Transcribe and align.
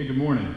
Hey, 0.00 0.06
good 0.06 0.16
morning. 0.16 0.54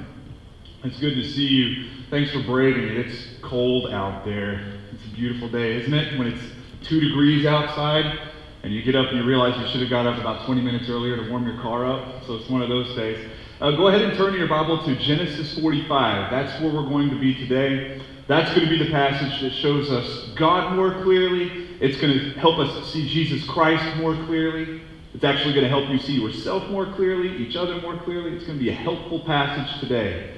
It's 0.86 1.02
good 1.02 1.16
to 1.16 1.24
see 1.26 1.46
you. 1.46 1.90
Thanks 2.10 2.32
for 2.32 2.42
braving 2.44 2.88
it. 2.88 2.98
It's 2.98 3.28
cold 3.42 3.92
out 3.92 4.24
there. 4.24 4.64
It's 4.94 5.06
a 5.06 5.14
beautiful 5.14 5.50
day, 5.50 5.82
isn't 5.82 5.94
it? 5.94 6.18
When 6.18 6.28
it's 6.28 6.42
two 6.82 7.02
degrees 7.02 7.46
outside 7.46 8.22
and 8.64 8.74
you 8.74 8.82
get 8.84 8.96
up 8.96 9.08
and 9.10 9.18
you 9.18 9.26
realize 9.26 9.60
you 9.60 9.68
should 9.68 9.82
have 9.82 9.90
got 9.90 10.08
up 10.08 10.18
about 10.18 10.46
20 10.46 10.62
minutes 10.62 10.88
earlier 10.88 11.18
to 11.18 11.30
warm 11.30 11.46
your 11.46 11.62
car 11.62 11.86
up. 11.86 12.24
So 12.26 12.36
it's 12.36 12.50
one 12.50 12.62
of 12.62 12.70
those 12.70 12.96
days. 12.96 13.30
Uh, 13.60 13.72
go 13.72 13.90
ahead 13.90 14.04
and 14.04 14.16
turn 14.16 14.34
your 14.34 14.48
Bible 14.48 14.82
to 14.82 14.96
Genesis 14.96 15.60
45. 15.60 16.32
That's 16.32 16.62
where 16.62 16.74
we're 16.74 16.88
going 16.88 17.10
to 17.10 17.20
be 17.20 17.36
today. 17.36 18.02
That's 18.30 18.50
going 18.56 18.66
to 18.66 18.70
be 18.70 18.82
the 18.82 18.92
passage 18.92 19.42
that 19.42 19.52
shows 19.52 19.92
us 19.92 20.30
God 20.38 20.74
more 20.78 21.04
clearly. 21.04 21.68
It's 21.82 22.00
going 22.00 22.18
to 22.18 22.30
help 22.40 22.60
us 22.60 22.94
see 22.94 23.10
Jesus 23.10 23.46
Christ 23.50 23.98
more 23.98 24.16
clearly. 24.24 24.84
It's 25.14 25.24
actually 25.24 25.54
going 25.54 25.64
to 25.64 25.70
help 25.70 25.90
you 25.90 26.00
see 26.00 26.14
yourself 26.14 26.68
more 26.70 26.88
clearly, 26.88 27.38
each 27.38 27.56
other 27.56 27.80
more 27.82 27.98
clearly. 27.98 28.32
It's 28.36 28.46
going 28.46 28.58
to 28.58 28.64
be 28.64 28.72
a 28.72 28.76
helpful 28.76 29.20
passage 29.20 29.80
today. 29.80 30.38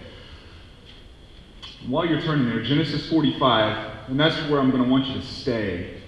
While 1.88 2.06
you're 2.06 2.22
turning 2.22 2.50
there, 2.50 2.62
Genesis 2.62 3.10
45, 3.10 4.10
and 4.10 4.20
that's 4.20 4.36
where 4.50 4.60
I'm 4.60 4.72
going 4.72 4.84
to 4.84 4.90
want 4.90 5.06
you 5.08 5.14
to 5.14 5.26
stay. 5.26 6.02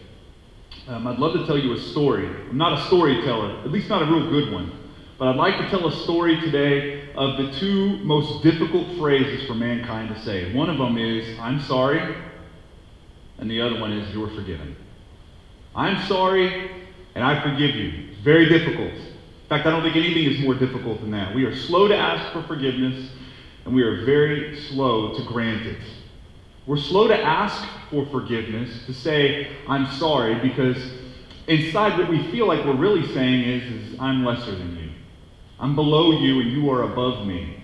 Um, 0.88 1.08
I'd 1.08 1.18
love 1.18 1.34
to 1.34 1.46
tell 1.46 1.58
you 1.58 1.74
a 1.74 1.80
story. 1.80 2.28
I'm 2.28 2.58
not 2.58 2.80
a 2.80 2.86
storyteller, 2.88 3.60
at 3.62 3.72
least 3.72 3.88
not 3.88 4.02
a 4.02 4.06
real 4.06 4.30
good 4.30 4.52
one. 4.52 4.72
But 5.18 5.30
I'd 5.30 5.36
like 5.38 5.58
to 5.58 5.70
tell 5.70 5.88
a 5.88 5.92
story 6.04 6.40
today 6.42 7.10
of 7.16 7.38
the 7.38 7.52
two 7.60 7.98
most 8.04 8.44
difficult 8.44 8.98
phrases 8.98 9.48
for 9.48 9.54
mankind 9.56 10.14
to 10.14 10.22
say. 10.22 10.54
One 10.54 10.70
of 10.70 10.78
them 10.78 10.98
is, 10.98 11.40
I'm 11.40 11.62
sorry, 11.62 12.16
and 13.38 13.50
the 13.50 13.62
other 13.62 13.80
one 13.80 13.94
is, 13.94 14.14
you're 14.14 14.30
forgiven. 14.30 14.76
I'm 15.76 16.06
sorry, 16.08 16.70
and 17.16 17.24
I 17.24 17.42
forgive 17.42 17.76
you. 17.76 18.10
Very 18.28 18.50
difficult. 18.50 18.92
In 18.92 19.48
fact, 19.48 19.66
I 19.66 19.70
don't 19.70 19.84
think 19.84 19.96
anything 19.96 20.30
is 20.30 20.42
more 20.42 20.54
difficult 20.54 21.00
than 21.00 21.12
that. 21.12 21.34
We 21.34 21.46
are 21.46 21.56
slow 21.56 21.88
to 21.88 21.96
ask 21.96 22.34
for 22.34 22.44
forgiveness, 22.44 23.10
and 23.64 23.74
we 23.74 23.84
are 23.84 24.04
very 24.04 24.60
slow 24.64 25.16
to 25.16 25.24
grant 25.24 25.66
it. 25.66 25.80
We're 26.66 26.76
slow 26.76 27.08
to 27.08 27.18
ask 27.18 27.66
for 27.90 28.06
forgiveness, 28.08 28.86
to 28.86 28.94
say, 28.94 29.56
I'm 29.66 29.88
sorry, 29.94 30.36
because 30.42 30.76
inside 31.48 31.98
what 31.98 32.10
we 32.10 32.30
feel 32.30 32.50
like 32.50 32.66
we're 32.66 32.76
really 32.76 33.08
saying 33.14 33.44
is, 33.44 33.94
is 33.94 33.98
I'm 33.98 34.26
lesser 34.26 34.52
than 34.52 34.76
you. 34.76 34.90
I'm 35.58 35.74
below 35.74 36.12
you, 36.20 36.42
and 36.42 36.52
you 36.52 36.70
are 36.70 36.84
above 36.84 37.26
me. 37.26 37.64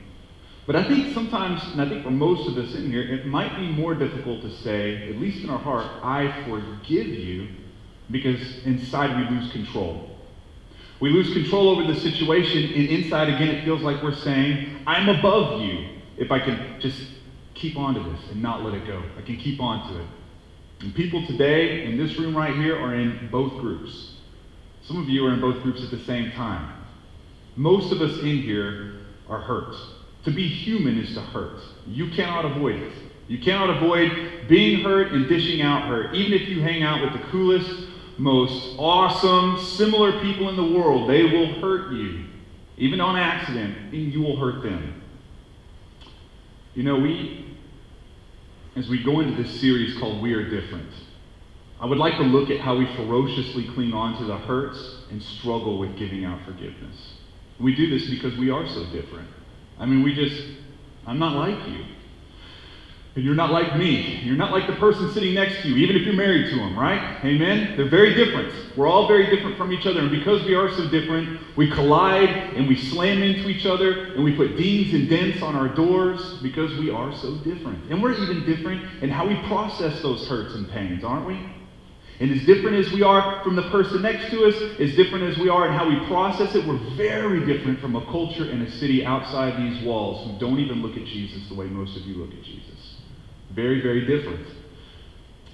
But 0.65 0.77
I 0.77 0.85
think 0.85 1.13
sometimes, 1.13 1.61
and 1.73 1.81
I 1.81 1.89
think 1.89 2.05
for 2.05 2.09
most 2.09 2.47
of 2.47 2.57
us 2.57 2.73
in 2.73 2.89
here, 2.89 3.01
it 3.01 3.25
might 3.25 3.53
be 3.57 3.67
more 3.67 3.95
difficult 3.95 4.41
to 4.43 4.49
say, 4.49 5.09
at 5.09 5.17
least 5.17 5.43
in 5.43 5.49
our 5.49 5.59
heart, 5.59 5.87
I 6.01 6.45
forgive 6.47 7.07
you, 7.07 7.49
because 8.09 8.63
inside 8.63 9.29
we 9.29 9.35
lose 9.37 9.51
control. 9.51 10.11
We 11.03 11.09
lose 11.09 11.33
control 11.33 11.67
over 11.67 11.83
the 11.83 11.99
situation, 11.99 12.63
and 12.63 12.87
inside 12.87 13.27
again, 13.27 13.49
it 13.49 13.65
feels 13.65 13.81
like 13.81 14.01
we're 14.01 14.15
saying, 14.15 14.73
I'm 14.87 15.09
above 15.09 15.59
you 15.59 15.89
if 16.15 16.31
I 16.31 16.39
can 16.39 16.79
just 16.79 16.97
keep 17.55 17.77
on 17.77 17.95
to 17.95 17.99
this 17.99 18.31
and 18.31 18.41
not 18.41 18.63
let 18.63 18.73
it 18.73 18.87
go. 18.87 19.03
I 19.17 19.21
can 19.21 19.35
keep 19.35 19.59
on 19.59 19.91
to 19.91 19.99
it. 19.99 20.07
And 20.79 20.95
people 20.95 21.27
today 21.27 21.83
in 21.83 21.97
this 21.97 22.17
room 22.17 22.37
right 22.37 22.55
here 22.55 22.79
are 22.79 22.95
in 22.95 23.27
both 23.29 23.51
groups. 23.59 24.13
Some 24.83 24.97
of 24.97 25.09
you 25.09 25.25
are 25.25 25.33
in 25.33 25.41
both 25.41 25.61
groups 25.61 25.83
at 25.83 25.91
the 25.91 25.99
same 26.05 26.31
time. 26.31 26.73
Most 27.57 27.91
of 27.91 27.99
us 28.01 28.19
in 28.19 28.41
here 28.41 29.01
are 29.27 29.41
hurt. 29.41 29.75
To 30.23 30.31
be 30.31 30.47
human 30.47 30.97
is 30.97 31.13
to 31.15 31.21
hurt. 31.21 31.59
You 31.85 32.11
cannot 32.11 32.45
avoid 32.45 32.77
it. 32.77 32.93
You 33.27 33.39
cannot 33.39 33.69
avoid 33.71 34.47
being 34.47 34.85
hurt 34.85 35.11
and 35.11 35.27
dishing 35.27 35.61
out 35.61 35.83
hurt. 35.83 36.15
Even 36.15 36.31
if 36.31 36.47
you 36.47 36.61
hang 36.61 36.81
out 36.81 37.01
with 37.01 37.11
the 37.11 37.27
coolest, 37.27 37.89
most 38.17 38.75
awesome, 38.77 39.59
similar 39.59 40.19
people 40.21 40.49
in 40.49 40.55
the 40.55 40.77
world, 40.77 41.09
they 41.09 41.23
will 41.23 41.53
hurt 41.59 41.93
you. 41.93 42.25
Even 42.77 42.99
on 43.01 43.15
accident, 43.15 43.93
and 43.93 44.13
you 44.13 44.21
will 44.21 44.37
hurt 44.37 44.63
them. 44.63 45.01
You 46.73 46.83
know, 46.83 46.97
we, 46.97 47.45
as 48.75 48.89
we 48.89 49.03
go 49.03 49.19
into 49.19 49.41
this 49.41 49.59
series 49.59 49.97
called 49.99 50.21
We 50.21 50.33
Are 50.33 50.49
Different, 50.49 50.89
I 51.79 51.85
would 51.85 51.97
like 51.97 52.15
to 52.17 52.23
look 52.23 52.49
at 52.49 52.59
how 52.59 52.77
we 52.77 52.85
ferociously 52.95 53.67
cling 53.73 53.93
on 53.93 54.17
to 54.17 54.23
the 54.23 54.37
hurts 54.37 55.03
and 55.11 55.21
struggle 55.21 55.77
with 55.77 55.97
giving 55.97 56.25
out 56.25 56.39
forgiveness. 56.45 57.15
We 57.59 57.75
do 57.75 57.89
this 57.89 58.09
because 58.09 58.37
we 58.37 58.49
are 58.49 58.67
so 58.67 58.85
different. 58.85 59.27
I 59.77 59.85
mean, 59.85 60.01
we 60.01 60.15
just, 60.15 60.43
I'm 61.05 61.19
not 61.19 61.35
like 61.35 61.67
you. 61.67 61.85
And 63.15 63.23
you're 63.23 63.35
not 63.35 63.51
like 63.51 63.77
me. 63.77 64.21
You're 64.23 64.37
not 64.37 64.51
like 64.51 64.65
the 64.65 64.75
person 64.77 65.11
sitting 65.11 65.35
next 65.35 65.61
to 65.61 65.69
you, 65.69 65.75
even 65.75 65.95
if 65.95 66.01
you're 66.01 66.15
married 66.15 66.49
to 66.49 66.55
them, 66.55 66.77
right? 66.77 67.23
Amen? 67.23 67.77
They're 67.77 67.89
very 67.89 68.15
different. 68.15 68.51
We're 68.75 68.87
all 68.87 69.07
very 69.07 69.27
different 69.27 69.55
from 69.55 69.71
each 69.71 69.85
other. 69.85 69.99
And 69.99 70.09
because 70.09 70.43
we 70.45 70.55
are 70.55 70.71
so 70.71 70.89
different, 70.89 71.39
we 71.55 71.69
collide 71.69 72.29
and 72.29 72.67
we 72.67 72.75
slam 72.75 73.21
into 73.21 73.49
each 73.49 73.67
other 73.67 74.13
and 74.15 74.23
we 74.23 74.35
put 74.35 74.57
dings 74.57 74.95
and 74.95 75.07
dents 75.07 75.43
on 75.43 75.55
our 75.55 75.67
doors 75.67 76.39
because 76.41 76.75
we 76.79 76.89
are 76.89 77.15
so 77.15 77.35
different. 77.37 77.91
And 77.91 78.01
we're 78.01 78.13
even 78.13 78.45
different 78.47 78.81
in 79.03 79.11
how 79.11 79.27
we 79.27 79.35
process 79.47 80.01
those 80.01 80.27
hurts 80.27 80.55
and 80.55 80.67
pains, 80.71 81.03
aren't 81.03 81.27
we? 81.27 81.39
And 82.19 82.31
as 82.31 82.43
different 82.47 82.77
as 82.77 82.91
we 82.91 83.03
are 83.03 83.43
from 83.43 83.55
the 83.55 83.69
person 83.69 84.01
next 84.01 84.31
to 84.31 84.45
us, 84.45 84.55
as 84.79 84.95
different 84.95 85.25
as 85.25 85.37
we 85.37 85.49
are 85.49 85.67
in 85.67 85.73
how 85.73 85.87
we 85.87 86.03
process 86.07 86.55
it, 86.55 86.65
we're 86.65 86.79
very 86.95 87.45
different 87.45 87.79
from 87.79 87.95
a 87.95 88.05
culture 88.05 88.49
and 88.49 88.67
a 88.67 88.71
city 88.71 89.05
outside 89.05 89.57
these 89.57 89.83
walls 89.83 90.25
who 90.25 90.39
don't 90.39 90.59
even 90.59 90.81
look 90.81 90.97
at 90.97 91.05
Jesus 91.05 91.47
the 91.49 91.55
way 91.55 91.67
most 91.67 91.95
of 91.95 92.03
you 92.07 92.15
look 92.15 92.31
at 92.31 92.41
Jesus. 92.43 92.82
Very, 93.53 93.81
very 93.81 94.05
different. 94.05 94.47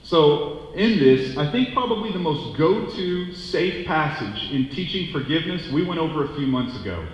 So, 0.04 0.72
in 0.76 1.00
this, 1.00 1.38
I 1.38 1.52
think 1.52 1.74
probably 1.74 2.12
the 2.12 2.20
most 2.20 2.58
go 2.58 2.86
to 2.86 3.34
safe 3.34 3.86
passage 3.86 4.52
in 4.52 4.70
teaching 4.70 5.12
forgiveness 5.12 5.70
we 5.72 5.84
went 5.84 6.00
over 6.00 6.24
a 6.24 6.36
few 6.36 6.48
months 6.48 6.80
ago. 6.80 7.06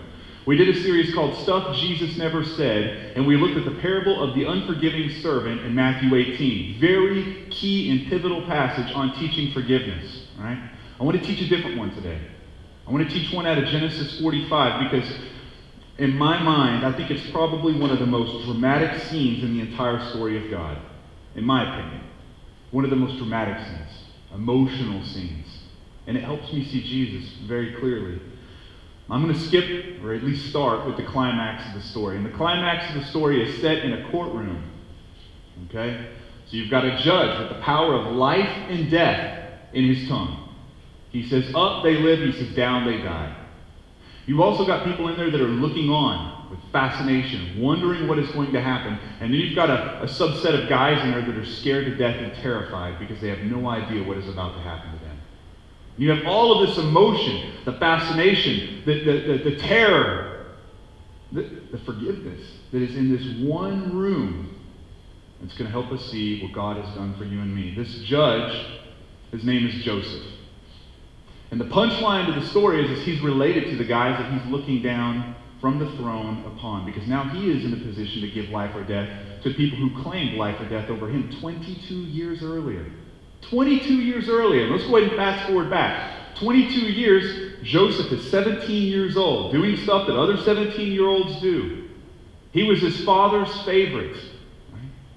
We 0.45 0.55
did 0.55 0.69
a 0.69 0.79
series 0.83 1.13
called 1.13 1.35
Stuff 1.37 1.75
Jesus 1.75 2.15
Never 2.17 2.45
Said, 2.45 3.13
and 3.15 3.25
we 3.25 3.35
looked 3.35 3.57
at 3.57 3.65
the 3.65 3.81
parable 3.81 4.23
of 4.23 4.35
the 4.35 4.43
unforgiving 4.43 5.09
servant 5.21 5.61
in 5.61 5.73
Matthew 5.73 6.13
18. 6.13 6.79
Very 6.79 7.47
key 7.49 7.89
and 7.89 8.07
pivotal 8.07 8.43
passage 8.43 8.93
on 8.93 9.15
teaching 9.15 9.51
forgiveness. 9.53 10.27
Right? 10.37 10.69
I 10.99 11.03
want 11.03 11.19
to 11.19 11.25
teach 11.25 11.41
a 11.41 11.47
different 11.47 11.77
one 11.77 11.95
today. 11.95 12.21
I 12.87 12.91
want 12.91 13.09
to 13.09 13.13
teach 13.13 13.33
one 13.33 13.47
out 13.47 13.57
of 13.57 13.65
Genesis 13.65 14.21
45 14.21 14.91
because 14.91 15.11
in 15.97 16.17
my 16.17 16.41
mind, 16.41 16.85
I 16.85 16.91
think 16.91 17.09
it's 17.09 17.29
probably 17.31 17.73
one 17.73 17.89
of 17.89 17.99
the 17.99 18.05
most 18.05 18.45
dramatic 18.45 19.01
scenes 19.03 19.43
in 19.43 19.57
the 19.57 19.61
entire 19.61 20.09
story 20.09 20.43
of 20.43 20.51
God, 20.51 20.77
in 21.35 21.45
my 21.45 21.63
opinion. 21.63 22.03
One 22.71 22.83
of 22.83 22.89
the 22.89 22.97
most 22.97 23.17
dramatic 23.17 23.65
scenes, 23.65 24.03
emotional 24.33 25.03
scenes. 25.05 25.47
And 26.07 26.17
it 26.17 26.23
helps 26.23 26.51
me 26.51 26.65
see 26.65 26.83
Jesus 26.83 27.29
very 27.47 27.75
clearly. 27.75 28.21
I'm 29.09 29.21
going 29.21 29.33
to 29.33 29.39
skip, 29.39 30.03
or 30.03 30.13
at 30.13 30.23
least 30.23 30.49
start, 30.49 30.85
with 30.85 30.97
the 30.97 31.03
climax 31.03 31.67
of 31.69 31.81
the 31.81 31.87
story. 31.87 32.17
And 32.17 32.25
the 32.25 32.31
climax 32.31 32.93
of 32.93 33.01
the 33.01 33.07
story 33.07 33.41
is 33.41 33.61
set 33.61 33.79
in 33.79 33.93
a 33.93 34.11
courtroom. 34.11 34.63
Okay? 35.69 36.09
So 36.47 36.57
you've 36.57 36.71
got 36.71 36.83
a 36.83 36.97
judge 36.97 37.39
with 37.39 37.49
the 37.49 37.63
power 37.63 37.93
of 37.93 38.13
life 38.15 38.49
and 38.69 38.91
death 38.91 39.49
in 39.73 39.85
his 39.85 40.07
tongue. 40.09 40.49
He 41.11 41.27
says, 41.27 41.45
Up 41.55 41.83
they 41.83 41.95
live, 41.95 42.19
he 42.19 42.31
says, 42.33 42.53
Down 42.55 42.85
they 42.85 42.97
die. 42.97 43.44
You've 44.25 44.39
also 44.39 44.65
got 44.65 44.85
people 44.85 45.07
in 45.07 45.17
there 45.17 45.29
that 45.29 45.39
are 45.39 45.47
looking 45.47 45.89
on 45.89 46.49
with 46.49 46.59
fascination, 46.71 47.59
wondering 47.61 48.07
what 48.07 48.17
is 48.17 48.29
going 48.31 48.51
to 48.53 48.61
happen. 48.61 48.97
And 49.19 49.33
then 49.33 49.39
you've 49.39 49.55
got 49.55 49.69
a, 49.69 50.01
a, 50.03 50.05
subset 50.05 50.61
of 50.61 50.67
guys 50.69 51.03
in 51.03 51.11
there 51.11 51.21
that 51.21 51.35
are 51.35 51.45
scared 51.45 51.85
to 51.85 51.95
death 51.95 52.15
and 52.15 52.33
terrified 52.41 52.99
because 52.99 53.21
they 53.21 53.29
have 53.29 53.39
no 53.39 53.67
idea 53.69 54.03
what 54.03 54.17
is 54.17 54.27
about 54.27 54.55
to 54.55 54.61
happen 54.61 54.91
to 54.91 55.05
them. 55.05 55.17
You 55.97 56.11
have 56.11 56.25
all 56.25 56.59
of 56.59 56.67
this 56.67 56.77
emotion, 56.77 57.53
the 57.65 57.73
fascination, 57.73 58.83
the, 58.85 59.03
the, 59.03 59.37
the, 59.37 59.49
the 59.51 59.55
terror, 59.57 60.45
the, 61.31 61.43
the 61.71 61.77
forgiveness 61.79 62.41
that 62.71 62.81
is 62.81 62.95
in 62.95 63.15
this 63.15 63.47
one 63.47 63.95
room. 63.95 64.51
It's 65.43 65.53
going 65.57 65.71
to 65.71 65.71
help 65.71 65.91
us 65.91 66.03
see 66.09 66.41
what 66.41 66.51
God 66.51 66.83
has 66.83 66.95
done 66.95 67.15
for 67.17 67.25
you 67.25 67.39
and 67.39 67.55
me. 67.55 67.75
This 67.75 67.99
judge, 67.99 68.65
his 69.31 69.43
name 69.43 69.67
is 69.67 69.83
Joseph. 69.83 70.23
And 71.55 71.61
the 71.61 71.73
punchline 71.73 72.25
to 72.25 72.37
the 72.37 72.45
story 72.47 72.83
is, 72.83 72.99
is 72.99 73.05
he's 73.05 73.21
related 73.21 73.69
to 73.69 73.77
the 73.77 73.85
guys 73.85 74.19
that 74.19 74.29
he's 74.29 74.51
looking 74.51 74.81
down 74.81 75.35
from 75.61 75.79
the 75.79 75.89
throne 75.91 76.43
upon, 76.45 76.85
because 76.85 77.07
now 77.07 77.23
he 77.29 77.49
is 77.49 77.63
in 77.63 77.71
a 77.71 77.77
position 77.77 78.19
to 78.23 78.27
give 78.29 78.49
life 78.49 78.75
or 78.75 78.83
death 78.83 79.09
to 79.43 79.53
people 79.53 79.77
who 79.77 80.03
claimed 80.03 80.37
life 80.37 80.59
or 80.59 80.67
death 80.67 80.89
over 80.89 81.07
him 81.07 81.33
22 81.39 81.95
years 81.95 82.43
earlier. 82.43 82.85
22 83.43 84.01
years 84.01 84.27
earlier. 84.27 84.67
Let's 84.67 84.83
go 84.83 84.97
ahead 84.97 85.07
and 85.07 85.17
fast 85.17 85.47
forward 85.47 85.69
back. 85.69 86.35
22 86.39 86.77
years, 86.77 87.63
Joseph 87.63 88.11
is 88.11 88.29
17 88.29 88.89
years 88.89 89.15
old, 89.15 89.53
doing 89.53 89.77
stuff 89.77 90.07
that 90.07 90.17
other 90.17 90.35
17 90.35 90.91
year 90.91 91.07
olds 91.07 91.39
do. 91.39 91.87
He 92.51 92.63
was 92.63 92.81
his 92.81 93.01
father's 93.05 93.61
favorite. 93.61 94.17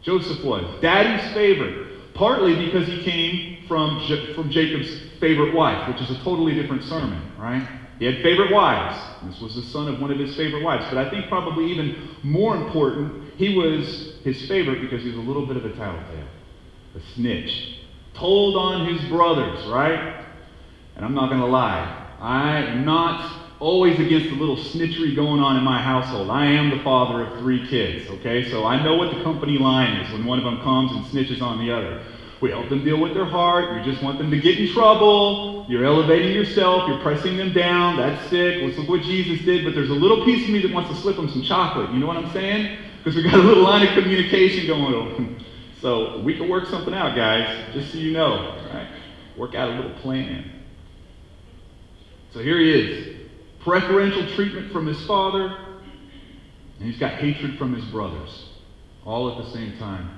Joseph 0.02 0.44
was. 0.44 0.80
Daddy's 0.80 1.34
favorite. 1.34 2.14
Partly 2.14 2.64
because 2.64 2.86
he 2.86 3.02
came 3.02 3.66
from, 3.66 4.00
from 4.36 4.50
Jacob's 4.50 5.07
favorite 5.18 5.54
wife, 5.54 5.88
which 5.88 6.00
is 6.00 6.10
a 6.10 6.22
totally 6.22 6.54
different 6.54 6.84
sermon, 6.84 7.20
right? 7.38 7.66
He 7.98 8.04
had 8.04 8.22
favorite 8.22 8.52
wives. 8.52 8.96
This 9.24 9.40
was 9.40 9.56
the 9.56 9.62
son 9.62 9.88
of 9.88 10.00
one 10.00 10.12
of 10.12 10.18
his 10.18 10.36
favorite 10.36 10.62
wives. 10.62 10.84
But 10.88 10.98
I 10.98 11.10
think 11.10 11.28
probably 11.28 11.70
even 11.70 12.10
more 12.22 12.56
important, 12.56 13.34
he 13.36 13.56
was 13.56 14.14
his 14.22 14.46
favorite 14.46 14.80
because 14.80 15.02
he 15.02 15.08
was 15.08 15.18
a 15.18 15.22
little 15.22 15.46
bit 15.46 15.56
of 15.56 15.64
a 15.64 15.70
tattletale, 15.70 16.28
a 16.94 17.00
snitch. 17.14 17.80
Told 18.14 18.56
on 18.56 18.86
his 18.86 19.08
brothers, 19.08 19.66
right? 19.66 20.24
And 20.96 21.04
I'm 21.04 21.14
not 21.14 21.28
going 21.28 21.40
to 21.40 21.46
lie. 21.46 22.06
I 22.20 22.58
am 22.58 22.84
not 22.84 23.48
always 23.60 23.98
against 23.98 24.30
the 24.30 24.36
little 24.36 24.56
snitchery 24.56 25.16
going 25.16 25.40
on 25.40 25.56
in 25.56 25.64
my 25.64 25.82
household. 25.82 26.30
I 26.30 26.46
am 26.46 26.70
the 26.70 26.82
father 26.84 27.22
of 27.22 27.38
three 27.40 27.66
kids, 27.68 28.08
okay? 28.10 28.48
So 28.50 28.64
I 28.64 28.82
know 28.82 28.96
what 28.96 29.14
the 29.14 29.22
company 29.24 29.58
line 29.58 30.00
is 30.00 30.12
when 30.12 30.24
one 30.24 30.38
of 30.38 30.44
them 30.44 30.60
comes 30.60 30.92
and 30.92 31.04
snitches 31.06 31.42
on 31.42 31.58
the 31.64 31.72
other. 31.72 32.02
We 32.40 32.50
help 32.50 32.68
them 32.68 32.84
deal 32.84 32.98
with 32.98 33.14
their 33.14 33.24
heart. 33.24 33.76
You 33.76 33.90
just 33.90 34.02
want 34.02 34.18
them 34.18 34.30
to 34.30 34.40
get 34.40 34.58
in 34.58 34.72
trouble. 34.72 35.66
You're 35.68 35.84
elevating 35.84 36.32
yourself. 36.32 36.88
You're 36.88 37.00
pressing 37.00 37.36
them 37.36 37.52
down. 37.52 37.96
That's 37.96 38.30
sick. 38.30 38.62
Let's 38.62 38.78
look 38.78 38.88
what 38.88 39.02
Jesus 39.02 39.44
did. 39.44 39.64
But 39.64 39.74
there's 39.74 39.90
a 39.90 39.94
little 39.94 40.24
piece 40.24 40.44
of 40.44 40.50
me 40.50 40.62
that 40.62 40.72
wants 40.72 40.90
to 40.90 40.96
slip 40.96 41.16
them 41.16 41.28
some 41.28 41.42
chocolate. 41.42 41.90
You 41.90 41.98
know 41.98 42.06
what 42.06 42.16
I'm 42.16 42.32
saying? 42.32 42.78
Because 42.98 43.16
we 43.16 43.24
got 43.24 43.34
a 43.34 43.42
little 43.42 43.64
line 43.64 43.86
of 43.86 43.94
communication 43.94 44.66
going 44.66 44.94
on. 44.94 45.44
So 45.80 46.18
we 46.22 46.36
can 46.36 46.48
work 46.48 46.66
something 46.66 46.92
out, 46.92 47.14
guys, 47.14 47.72
just 47.72 47.92
so 47.92 47.98
you 47.98 48.12
know. 48.12 48.56
right? 48.74 48.88
Work 49.36 49.54
out 49.54 49.68
a 49.68 49.76
little 49.76 49.92
plan. 50.00 50.50
So 52.32 52.40
here 52.40 52.58
he 52.58 52.72
is 52.72 53.16
preferential 53.60 54.26
treatment 54.34 54.72
from 54.72 54.86
his 54.86 55.00
father, 55.06 55.56
and 56.78 56.90
he's 56.90 56.98
got 56.98 57.12
hatred 57.12 57.58
from 57.58 57.74
his 57.74 57.84
brothers, 57.86 58.48
all 59.04 59.30
at 59.30 59.44
the 59.44 59.50
same 59.52 59.78
time. 59.78 60.17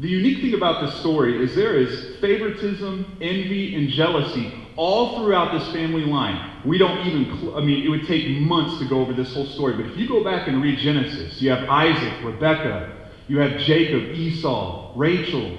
The 0.00 0.08
unique 0.08 0.40
thing 0.40 0.54
about 0.54 0.86
this 0.86 0.98
story 1.00 1.44
is 1.44 1.54
there 1.54 1.76
is 1.76 2.16
favoritism, 2.22 3.18
envy, 3.20 3.76
and 3.76 3.90
jealousy 3.90 4.50
all 4.76 5.18
throughout 5.18 5.58
this 5.58 5.70
family 5.74 6.04
line. 6.04 6.62
We 6.64 6.78
don't 6.78 7.06
even, 7.06 7.38
cl- 7.38 7.58
I 7.58 7.60
mean, 7.60 7.84
it 7.84 7.90
would 7.90 8.06
take 8.06 8.40
months 8.40 8.78
to 8.78 8.86
go 8.86 9.00
over 9.00 9.12
this 9.12 9.34
whole 9.34 9.44
story, 9.44 9.76
but 9.76 9.84
if 9.84 9.98
you 9.98 10.08
go 10.08 10.24
back 10.24 10.48
and 10.48 10.62
read 10.62 10.78
Genesis, 10.78 11.42
you 11.42 11.50
have 11.50 11.68
Isaac, 11.68 12.14
Rebekah, 12.24 12.96
you 13.28 13.40
have 13.40 13.58
Jacob, 13.58 14.14
Esau, 14.14 14.96
Rachel, 14.96 15.58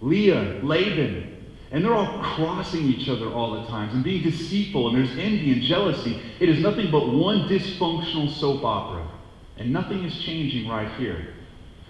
Leah, 0.00 0.60
Laban, 0.62 1.36
and 1.72 1.84
they're 1.84 1.94
all 1.94 2.22
crossing 2.22 2.84
each 2.84 3.08
other 3.08 3.28
all 3.28 3.60
the 3.60 3.66
time 3.66 3.90
and 3.90 4.04
being 4.04 4.22
deceitful, 4.22 4.86
and 4.86 4.96
there's 4.96 5.18
envy 5.18 5.50
and 5.50 5.62
jealousy. 5.62 6.20
It 6.38 6.48
is 6.48 6.60
nothing 6.60 6.92
but 6.92 7.08
one 7.08 7.48
dysfunctional 7.48 8.30
soap 8.30 8.62
opera. 8.62 9.10
And 9.56 9.72
nothing 9.72 10.04
is 10.04 10.16
changing 10.22 10.68
right 10.68 10.92
here. 10.92 11.26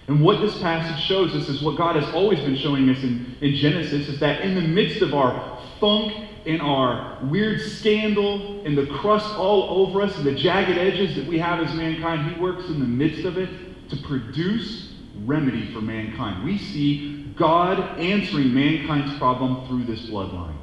And 0.06 0.22
what 0.22 0.40
this 0.40 0.58
passage 0.58 1.02
shows 1.04 1.34
us 1.34 1.48
is 1.48 1.62
what 1.62 1.76
God 1.76 1.96
has 1.96 2.14
always 2.14 2.38
been 2.40 2.56
showing 2.56 2.88
us 2.90 3.02
in, 3.02 3.36
in 3.40 3.56
Genesis 3.56 4.08
is 4.08 4.20
that 4.20 4.42
in 4.42 4.54
the 4.54 4.60
midst 4.60 5.00
of 5.00 5.14
our 5.14 5.58
funk 5.80 6.12
and 6.46 6.60
our 6.60 7.18
weird 7.24 7.60
scandal 7.60 8.64
and 8.66 8.76
the 8.76 8.86
crust 8.86 9.34
all 9.36 9.86
over 9.86 10.02
us 10.02 10.14
and 10.18 10.26
the 10.26 10.34
jagged 10.34 10.76
edges 10.76 11.16
that 11.16 11.26
we 11.26 11.38
have 11.38 11.60
as 11.60 11.74
mankind, 11.74 12.34
He 12.34 12.40
works 12.40 12.66
in 12.66 12.80
the 12.80 12.86
midst 12.86 13.24
of 13.24 13.38
it 13.38 13.48
to 13.88 13.96
produce 13.98 14.92
remedy 15.24 15.72
for 15.72 15.80
mankind. 15.80 16.44
We 16.44 16.58
see 16.58 17.32
God 17.36 17.98
answering 17.98 18.52
mankind's 18.52 19.16
problem 19.18 19.66
through 19.66 19.84
this 19.84 20.06
bloodline. 20.06 20.56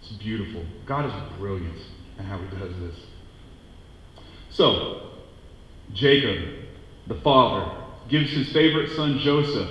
It's 0.00 0.12
beautiful. 0.12 0.64
God 0.86 1.06
is 1.06 1.38
brilliant 1.38 1.78
in 2.18 2.24
how 2.24 2.38
He 2.38 2.56
does 2.56 2.78
this. 2.80 2.96
So, 4.50 5.10
Jacob, 5.92 6.64
the 7.06 7.16
father, 7.16 7.83
gives 8.08 8.30
his 8.32 8.52
favorite 8.52 8.90
son 8.96 9.18
Joseph 9.18 9.70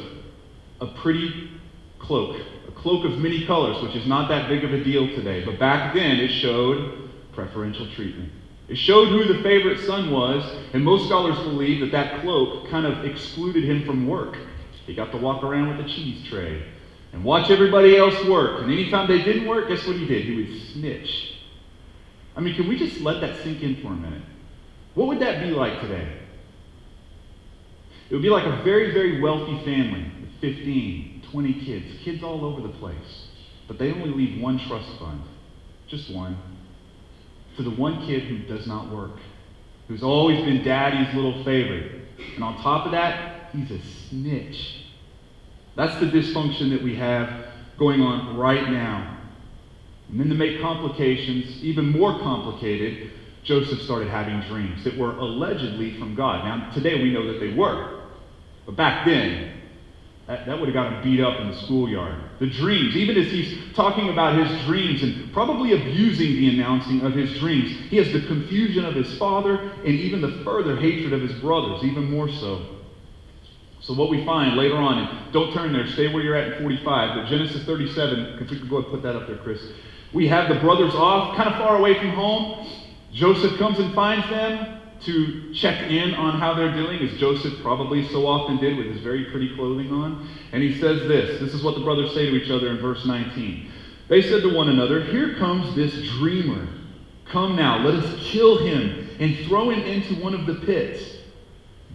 a 0.81 0.88
pretty 0.88 1.51
cloak, 2.00 2.38
a 2.68 2.71
cloak 2.71 3.06
of 3.06 3.19
many 3.19 3.45
colors, 3.45 3.81
which 3.81 3.95
is 3.95 4.06
not 4.07 4.27
that 4.30 4.50
big 4.50 4.63
of 4.63 4.74
a 4.74 4.83
deal 4.83 5.07
today. 5.09 5.45
But 5.45 5.59
back 5.59 5.94
then, 5.94 6.18
it 6.19 6.30
showed 6.30 7.09
preferential 7.33 7.88
treatment. 7.91 8.31
It 8.68 8.77
showed 8.77 9.09
who 9.09 9.25
the 9.25 9.41
favorite 9.44 9.80
son 9.80 10.12
was, 10.12 10.44
and 10.74 10.83
most 10.83 11.06
scholars 11.06 11.38
believe 11.39 11.81
that 11.81 11.91
that 11.91 12.21
cloak 12.21 12.68
kind 12.69 12.85
of 12.85 13.06
excluded 13.06 13.63
him 13.63 13.85
from 13.85 14.07
work. 14.07 14.38
He 14.85 14.94
got 14.94 15.12
to 15.12 15.18
walk 15.18 15.44
around 15.44 15.69
with 15.69 15.85
a 15.85 15.89
cheese 15.89 16.25
tray 16.27 16.65
and 17.13 17.24
watch 17.24 17.50
everybody 17.50 17.95
else 17.95 18.21
work. 18.25 18.62
And 18.62 18.71
anytime 18.71 19.07
they 19.07 19.24
didn't 19.24 19.47
work, 19.47 19.69
guess 19.69 19.85
what 19.85 19.95
he 19.95 20.06
did? 20.06 20.25
He 20.25 20.35
would 20.35 20.62
snitch. 20.71 21.35
I 22.35 22.41
mean, 22.41 22.56
can 22.56 22.68
we 22.68 22.77
just 22.77 23.01
let 23.01 23.21
that 23.21 23.41
sink 23.44 23.62
in 23.62 23.75
for 23.81 23.88
a 23.88 23.95
minute? 23.95 24.24
What 24.95 25.07
would 25.07 25.19
that 25.19 25.41
be 25.41 25.51
like 25.51 25.80
today? 25.81 26.23
It 28.13 28.18
would 28.18 28.21
be 28.21 28.30
like 28.30 28.45
a 28.45 28.62
very, 28.62 28.92
very 28.94 29.19
wealthy 29.19 29.57
family 29.65 30.06
with 30.21 30.39
15, 30.39 31.24
20 31.31 31.54
kids, 31.65 31.86
kids 32.04 32.21
all 32.21 32.45
over 32.45 32.62
the 32.62 32.69
place. 32.75 33.25
But 33.68 33.80
they 33.80 33.92
only 33.92 34.12
leave 34.12 34.39
one 34.39 34.60
trust 34.60 34.88
fund, 35.00 35.24
just 35.88 36.12
one, 36.12 36.38
for 37.57 37.63
the 37.63 37.71
one 37.71 38.06
kid 38.06 38.21
who 38.21 38.38
does 38.38 38.68
not 38.68 38.92
work, 38.92 39.18
who's 39.88 40.04
always 40.04 40.45
been 40.45 40.63
daddy's 40.63 41.12
little 41.15 41.44
favorite. 41.44 42.04
And 42.36 42.44
on 42.44 42.62
top 42.62 42.86
of 42.86 42.92
that, 42.92 43.50
he's 43.51 43.71
a 43.71 43.81
snitch. 43.81 44.83
That's 45.75 46.00
the 46.00 46.06
dysfunction 46.06 46.69
that 46.69 46.83
we 46.83 46.94
have 46.94 47.48
going 47.80 48.00
on 48.00 48.38
right 48.38 48.69
now. 48.69 49.21
And 50.09 50.19
then 50.19 50.30
to 50.30 50.36
make 50.36 50.62
complications 50.62 51.63
even 51.63 51.89
more 51.89 52.19
complicated, 52.19 53.09
Joseph 53.44 53.81
started 53.81 54.09
having 54.09 54.39
dreams 54.42 54.83
that 54.83 54.95
were 54.95 55.13
allegedly 55.13 55.98
from 55.98 56.13
God. 56.13 56.45
Now, 56.45 56.69
today 56.75 57.01
we 57.01 57.12
know 57.12 57.33
that 57.33 57.39
they 57.39 57.56
were. 57.56 57.93
But 58.65 58.75
back 58.75 59.06
then, 59.06 59.54
that, 60.27 60.45
that 60.45 60.57
would 60.57 60.69
have 60.69 60.74
got 60.74 60.94
him 60.94 61.04
beat 61.04 61.19
up 61.19 61.39
in 61.42 61.50
the 61.50 61.57
schoolyard. 61.57 62.15
The 62.39 62.48
dreams, 62.48 62.95
even 62.95 63.18
as 63.18 63.30
he's 63.30 63.57
talking 63.75 64.10
about 64.10 64.38
his 64.38 64.65
dreams 64.65 65.04
and 65.04 65.33
probably 65.33 65.74
abusing 65.74 66.33
the 66.33 66.50
announcing 66.56 67.01
of 67.01 67.13
his 67.13 67.38
dreams, 67.39 67.69
he 67.89 67.98
has 67.98 68.12
the 68.13 68.25
confusion 68.27 68.86
of 68.86 68.95
his 68.95 69.18
father 69.18 69.57
and 69.57 69.88
even 69.88 70.21
the 70.21 70.44
further 70.44 70.77
hatred 70.77 71.12
of 71.12 71.21
his 71.21 71.33
brothers, 71.42 71.83
even 71.83 72.10
more 72.10 72.30
so. 72.30 72.65
So, 73.81 73.94
what 73.95 74.10
we 74.10 74.24
find 74.24 74.56
later 74.56 74.77
on, 74.77 74.98
and 74.98 75.33
don't 75.33 75.51
turn 75.51 75.74
there, 75.74 75.86
stay 75.88 76.07
where 76.07 76.24
you're 76.24 76.36
at 76.36 76.54
in 76.54 76.62
45, 76.62 77.16
but 77.18 77.30
Genesis 77.30 77.66
37, 77.66 78.39
if 78.39 78.50
we 78.50 78.59
could 78.59 78.69
go 78.69 78.77
and 78.77 78.88
put 78.88 79.01
that 79.04 79.18
up 79.18 79.27
there, 79.27 79.36
Chris. 79.36 79.62
We 80.13 80.25
have 80.30 80.48
the 80.48 80.56
brothers 80.62 80.95
off, 80.95 81.36
kind 81.36 81.50
of 81.50 81.57
far 81.57 81.75
away 81.75 82.00
from 82.00 82.12
home. 82.12 82.66
Joseph 83.12 83.57
comes 83.57 83.80
and 83.80 83.94
finds 83.94 84.30
them 84.30 84.82
to 85.06 85.54
check 85.54 85.90
in 85.90 86.14
on 86.14 86.40
how 86.40 86.54
they're 86.54 86.74
doing, 86.74 87.00
as 87.08 87.18
Joseph 87.20 87.62
probably 87.62 88.08
so 88.10 88.28
often 88.28 88.58
did 88.58 88.78
with 88.78 88.88
his 88.88 89.02
very 89.02 89.26
pretty 89.26 89.56
clothing 89.56 89.92
on. 89.92 90.28
And 90.52 90.64
he 90.64 90.80
says 90.80 91.08
this 91.08 91.40
this 91.40 91.54
is 91.54 91.64
what 91.64 91.76
the 91.76 91.82
brothers 91.82 92.14
say 92.14 92.26
to 92.26 92.36
each 92.36 92.50
other 92.50 92.70
in 92.70 92.80
verse 92.80 93.06
19. 93.06 93.72
They 94.08 94.22
said 94.22 94.42
to 94.42 94.54
one 94.54 94.70
another, 94.70 95.04
Here 95.04 95.36
comes 95.36 95.76
this 95.76 95.94
dreamer. 96.18 96.68
Come 97.26 97.56
now, 97.56 97.80
let 97.80 97.96
us 97.96 98.20
kill 98.32 98.60
him 98.60 99.10
and 99.20 99.38
throw 99.48 99.70
him 99.70 99.82
into 99.82 100.16
one 100.22 100.34
of 100.34 100.46
the 100.46 100.56
pits. 100.66 101.18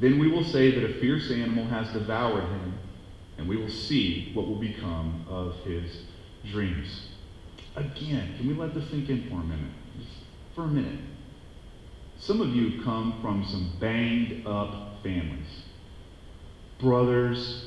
Then 0.01 0.19
we 0.19 0.29
will 0.29 0.45
say 0.45 0.71
that 0.71 0.85
a 0.85 0.95
fierce 1.01 1.31
animal 1.31 1.65
has 1.67 1.93
devoured 1.93 2.45
him, 2.45 2.79
and 3.37 3.49
we 3.49 3.57
will 3.57 3.69
see 3.69 4.31
what 4.33 4.47
will 4.47 4.59
become 4.59 5.25
of 5.29 5.57
his 5.65 6.03
dreams. 6.51 7.09
Again, 7.77 8.35
can 8.37 8.49
we 8.49 8.55
let 8.55 8.75
this 8.75 8.89
sink 8.91 9.09
in 9.09 9.29
for 9.29 9.37
a 9.37 9.45
minute? 9.45 9.71
Just 9.99 10.11
for 10.55 10.65
a 10.65 10.69
minute. 10.69 10.99
Some 12.19 12.41
of 12.41 12.49
you 12.49 12.83
come 12.83 13.19
from 13.23 13.45
some 13.45 13.73
banged 13.81 14.47
up 14.47 15.03
families. 15.03 15.63
Brothers, 16.81 17.67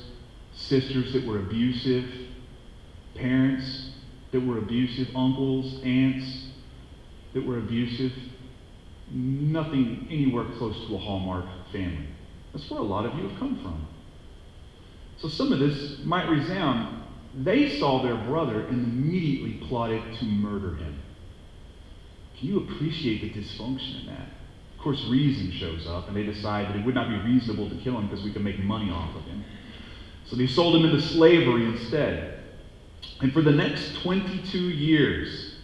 sisters 0.54 1.12
that 1.14 1.26
were 1.26 1.38
abusive, 1.38 2.04
parents 3.14 3.90
that 4.30 4.40
were 4.40 4.58
abusive, 4.58 5.08
uncles, 5.16 5.80
aunts 5.84 6.46
that 7.34 7.44
were 7.44 7.58
abusive. 7.58 8.12
Nothing 9.10 10.06
anywhere 10.10 10.46
close 10.58 10.76
to 10.86 10.94
a 10.94 10.98
Hallmark 10.98 11.46
family. 11.70 12.08
That's 12.52 12.70
where 12.70 12.80
a 12.80 12.84
lot 12.84 13.06
of 13.06 13.14
you 13.14 13.28
have 13.28 13.38
come 13.38 13.56
from. 13.62 13.86
So 15.18 15.28
some 15.28 15.52
of 15.52 15.58
this 15.58 15.98
might 16.04 16.28
resound. 16.28 17.02
They 17.34 17.78
saw 17.78 18.02
their 18.02 18.16
brother 18.16 18.66
and 18.66 18.84
immediately 18.84 19.66
plotted 19.66 20.02
to 20.18 20.24
murder 20.24 20.76
him. 20.76 21.00
Can 22.38 22.48
you 22.48 22.58
appreciate 22.58 23.22
the 23.22 23.40
dysfunction 23.40 24.00
in 24.00 24.06
that? 24.06 24.28
Of 24.82 24.86
course, 24.86 25.06
reason 25.06 25.52
shows 25.52 25.86
up, 25.86 26.08
and 26.08 26.16
they 26.16 26.24
decide 26.24 26.66
that 26.66 26.74
it 26.74 26.84
would 26.84 26.96
not 26.96 27.08
be 27.08 27.14
reasonable 27.14 27.70
to 27.70 27.76
kill 27.76 27.96
him 27.98 28.08
because 28.08 28.24
we 28.24 28.32
could 28.32 28.42
make 28.42 28.58
money 28.58 28.90
off 28.90 29.14
of 29.14 29.22
him. 29.26 29.44
So 30.24 30.34
they 30.34 30.48
sold 30.48 30.74
him 30.74 30.84
into 30.84 31.00
slavery 31.00 31.66
instead. 31.66 32.40
And 33.20 33.32
for 33.32 33.42
the 33.42 33.52
next 33.52 33.94
22 34.02 34.58
years, 34.58 35.54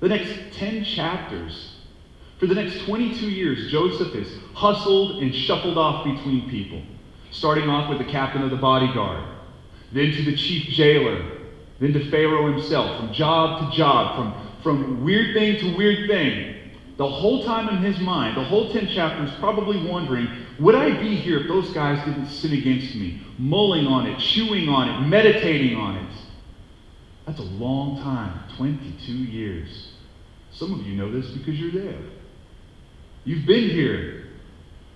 the 0.00 0.08
next 0.08 0.52
10 0.58 0.82
chapters, 0.82 1.76
for 2.40 2.48
the 2.48 2.56
next 2.56 2.80
22 2.86 3.30
years, 3.30 3.70
Joseph 3.70 4.16
is 4.16 4.26
hustled 4.52 5.22
and 5.22 5.32
shuffled 5.32 5.78
off 5.78 6.04
between 6.04 6.50
people, 6.50 6.82
starting 7.30 7.70
off 7.70 7.88
with 7.88 7.98
the 7.98 8.12
captain 8.12 8.42
of 8.42 8.50
the 8.50 8.56
bodyguard, 8.56 9.22
then 9.92 10.10
to 10.10 10.24
the 10.24 10.34
chief 10.34 10.70
jailer, 10.70 11.24
then 11.78 11.92
to 11.92 12.10
Pharaoh 12.10 12.50
himself, 12.50 12.98
from 12.98 13.12
job 13.12 13.70
to 13.70 13.76
job, 13.76 14.16
from, 14.16 14.52
from 14.64 15.04
weird 15.04 15.36
thing 15.36 15.56
to 15.60 15.76
weird 15.76 16.08
thing. 16.08 16.56
The 17.00 17.08
whole 17.08 17.42
time 17.44 17.70
in 17.70 17.78
his 17.82 17.98
mind, 17.98 18.36
the 18.36 18.44
whole 18.44 18.70
10 18.70 18.88
chapters, 18.88 19.30
probably 19.38 19.82
wondering, 19.86 20.28
would 20.58 20.74
I 20.74 21.00
be 21.00 21.16
here 21.16 21.40
if 21.40 21.48
those 21.48 21.70
guys 21.70 22.04
didn't 22.04 22.26
sin 22.26 22.52
against 22.52 22.94
me? 22.94 23.22
Mulling 23.38 23.86
on 23.86 24.04
it, 24.04 24.18
chewing 24.18 24.68
on 24.68 24.86
it, 24.90 25.08
meditating 25.08 25.78
on 25.78 25.96
it. 25.96 26.12
That's 27.24 27.38
a 27.38 27.44
long 27.44 28.02
time 28.02 28.38
22 28.58 29.12
years. 29.12 29.92
Some 30.52 30.78
of 30.78 30.86
you 30.86 30.94
know 30.94 31.10
this 31.10 31.30
because 31.30 31.58
you're 31.58 31.70
there. 31.70 32.02
You've 33.24 33.46
been 33.46 33.70
here. 33.70 34.26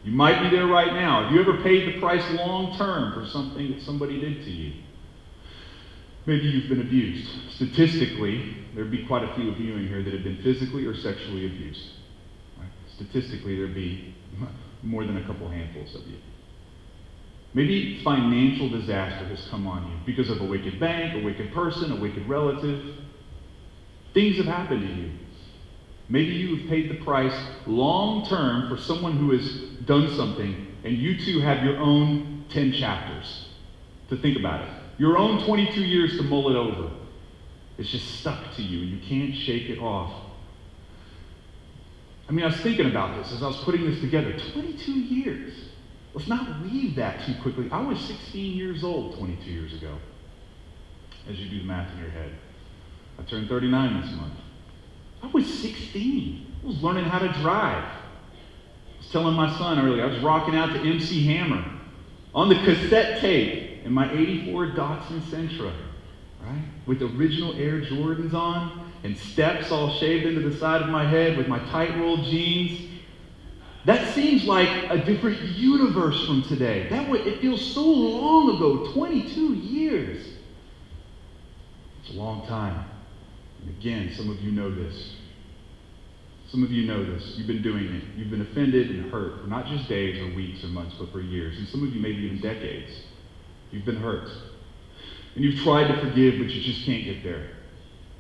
You 0.04 0.12
might 0.12 0.42
be 0.42 0.54
there 0.54 0.66
right 0.66 0.92
now. 0.92 1.23
Have 1.23 1.32
you 1.32 1.40
ever 1.40 1.62
paid 1.62 1.88
the 1.88 2.00
price 2.00 2.30
long 2.32 2.76
term 2.76 3.14
for 3.14 3.26
something 3.26 3.73
that 3.73 3.80
somebody 3.80 4.20
did 4.20 4.44
to 4.44 4.50
you? 4.50 4.75
Maybe 6.26 6.45
you've 6.45 6.71
been 6.71 6.81
abused. 6.81 7.31
Statistically, 7.54 8.57
there'd 8.75 8.90
be 8.90 9.07
quite 9.07 9.25
a 9.25 9.35
few 9.35 9.50
of 9.50 9.61
you 9.61 9.76
in 9.76 9.88
here 9.88 10.02
that 10.02 10.12
have 10.12 10.25
been 10.25 10.43
physically 10.43 10.87
or 10.87 10.95
sexually 10.95 11.47
abused. 11.47 11.87
statistically 12.95 13.57
there'd 13.57 13.75
be 13.75 14.14
more 14.83 15.04
than 15.04 15.19
a 15.19 15.26
couple 15.26 15.49
handfuls 15.49 15.95
of 15.95 16.07
you. 16.07 16.16
Maybe 17.52 18.02
financial 18.02 18.69
disaster 18.69 19.26
has 19.26 19.47
come 19.49 19.66
on 19.66 19.88
you 19.88 19.97
because 20.07 20.31
of 20.31 20.40
a 20.40 20.45
wicked 20.45 20.81
bank, 20.81 21.14
a 21.14 21.25
wicked 21.25 21.52
person, 21.52 21.93
a 21.93 21.97
wicked 21.97 22.28
relative. 22.28 22.97
Things 24.12 24.37
have 24.38 24.47
happened 24.47 24.81
to 24.81 24.95
you. 24.95 25.11
Maybe 26.09 26.33
you 26.33 26.57
have 26.57 26.69
paid 26.69 26.90
the 26.90 27.02
price 27.04 27.35
long 27.66 28.26
term 28.26 28.69
for 28.69 28.76
someone 28.76 29.16
who 29.16 29.31
has 29.31 29.57
done 29.87 30.14
something, 30.16 30.66
and 30.85 30.97
you 30.97 31.16
too 31.19 31.40
have 31.40 31.64
your 31.64 31.76
own 31.76 32.45
10 32.49 32.73
chapters 32.73 33.49
to 34.09 34.16
think 34.16 34.37
about 34.37 34.62
it. 34.64 34.83
Your 34.98 35.18
own 35.18 35.44
22 35.44 35.80
years 35.80 36.16
to 36.18 36.22
mull 36.22 36.50
it 36.50 36.56
over. 36.56 36.90
It's 37.78 37.90
just 37.90 38.20
stuck 38.20 38.54
to 38.56 38.62
you, 38.62 38.78
you 38.80 39.00
can't 39.08 39.34
shake 39.34 39.68
it 39.68 39.78
off. 39.78 40.12
I 42.28 42.32
mean, 42.32 42.44
I 42.44 42.48
was 42.48 42.60
thinking 42.60 42.86
about 42.86 43.22
this 43.22 43.32
as 43.32 43.42
I 43.42 43.48
was 43.48 43.56
putting 43.58 43.84
this 43.84 44.00
together. 44.00 44.36
22 44.52 44.92
years. 44.92 45.52
Let's 46.14 46.28
not 46.28 46.62
leave 46.62 46.94
that 46.94 47.26
too 47.26 47.34
quickly. 47.42 47.68
I 47.70 47.82
was 47.82 47.98
16 48.00 48.56
years 48.56 48.84
old 48.84 49.18
22 49.18 49.50
years 49.50 49.74
ago, 49.74 49.98
as 51.28 51.38
you 51.38 51.50
do 51.50 51.58
the 51.58 51.64
math 51.64 51.92
in 51.92 51.98
your 51.98 52.10
head. 52.10 52.32
I 53.18 53.22
turned 53.22 53.48
39 53.48 54.00
this 54.00 54.12
month. 54.12 54.34
I 55.22 55.26
was 55.26 55.46
16. 55.60 56.54
I 56.62 56.66
was 56.66 56.82
learning 56.82 57.04
how 57.04 57.18
to 57.18 57.28
drive. 57.40 57.84
I 57.84 58.98
was 58.98 59.10
telling 59.10 59.34
my 59.34 59.56
son 59.58 59.84
earlier, 59.84 60.04
I 60.04 60.06
was 60.06 60.20
rocking 60.20 60.54
out 60.54 60.72
to 60.72 60.78
MC 60.78 61.24
Hammer 61.26 61.64
on 62.34 62.48
the 62.48 62.56
cassette 62.56 63.20
tape 63.20 63.63
in 63.84 63.92
my 63.92 64.10
84 64.12 64.68
Datsun 64.68 65.20
Sentra, 65.22 65.72
right? 66.42 66.64
With 66.86 67.02
original 67.02 67.54
Air 67.54 67.82
Jordans 67.82 68.34
on 68.34 68.90
and 69.04 69.16
steps 69.16 69.70
all 69.70 69.90
shaved 69.90 70.24
into 70.24 70.48
the 70.48 70.56
side 70.56 70.82
of 70.82 70.88
my 70.88 71.06
head 71.06 71.36
with 71.36 71.46
my 71.46 71.58
tight 71.70 71.96
rolled 71.98 72.24
jeans. 72.24 72.90
That 73.84 74.14
seems 74.14 74.44
like 74.44 74.68
a 74.88 74.96
different 75.04 75.42
universe 75.42 76.26
from 76.26 76.42
today. 76.42 76.88
That 76.88 77.08
way, 77.10 77.18
it 77.20 77.42
feels 77.42 77.74
so 77.74 77.84
long 77.84 78.56
ago 78.56 78.90
22 78.94 79.54
years. 79.54 80.26
It's 82.02 82.14
a 82.14 82.18
long 82.18 82.46
time. 82.46 82.86
And 83.60 83.76
again, 83.76 84.10
some 84.16 84.30
of 84.30 84.40
you 84.40 84.52
know 84.52 84.74
this. 84.74 85.16
Some 86.50 86.62
of 86.62 86.70
you 86.70 86.86
know 86.86 87.04
this. 87.04 87.34
You've 87.36 87.46
been 87.46 87.62
doing 87.62 87.84
it. 87.84 88.04
You've 88.16 88.30
been 88.30 88.40
offended 88.40 88.88
and 88.88 89.10
hurt 89.10 89.42
for 89.42 89.48
not 89.48 89.66
just 89.66 89.86
days 89.86 90.18
or 90.18 90.34
weeks 90.34 90.64
or 90.64 90.68
months, 90.68 90.94
but 90.98 91.12
for 91.12 91.20
years. 91.20 91.58
And 91.58 91.68
some 91.68 91.86
of 91.86 91.94
you, 91.94 92.00
maybe 92.00 92.22
even 92.22 92.40
decades. 92.40 92.90
You've 93.75 93.85
been 93.85 93.97
hurt. 93.97 94.31
And 95.35 95.45
you've 95.45 95.61
tried 95.61 95.88
to 95.88 96.00
forgive, 96.00 96.38
but 96.38 96.49
you 96.49 96.62
just 96.62 96.87
can't 96.87 97.04
get 97.04 97.25
there. 97.25 97.49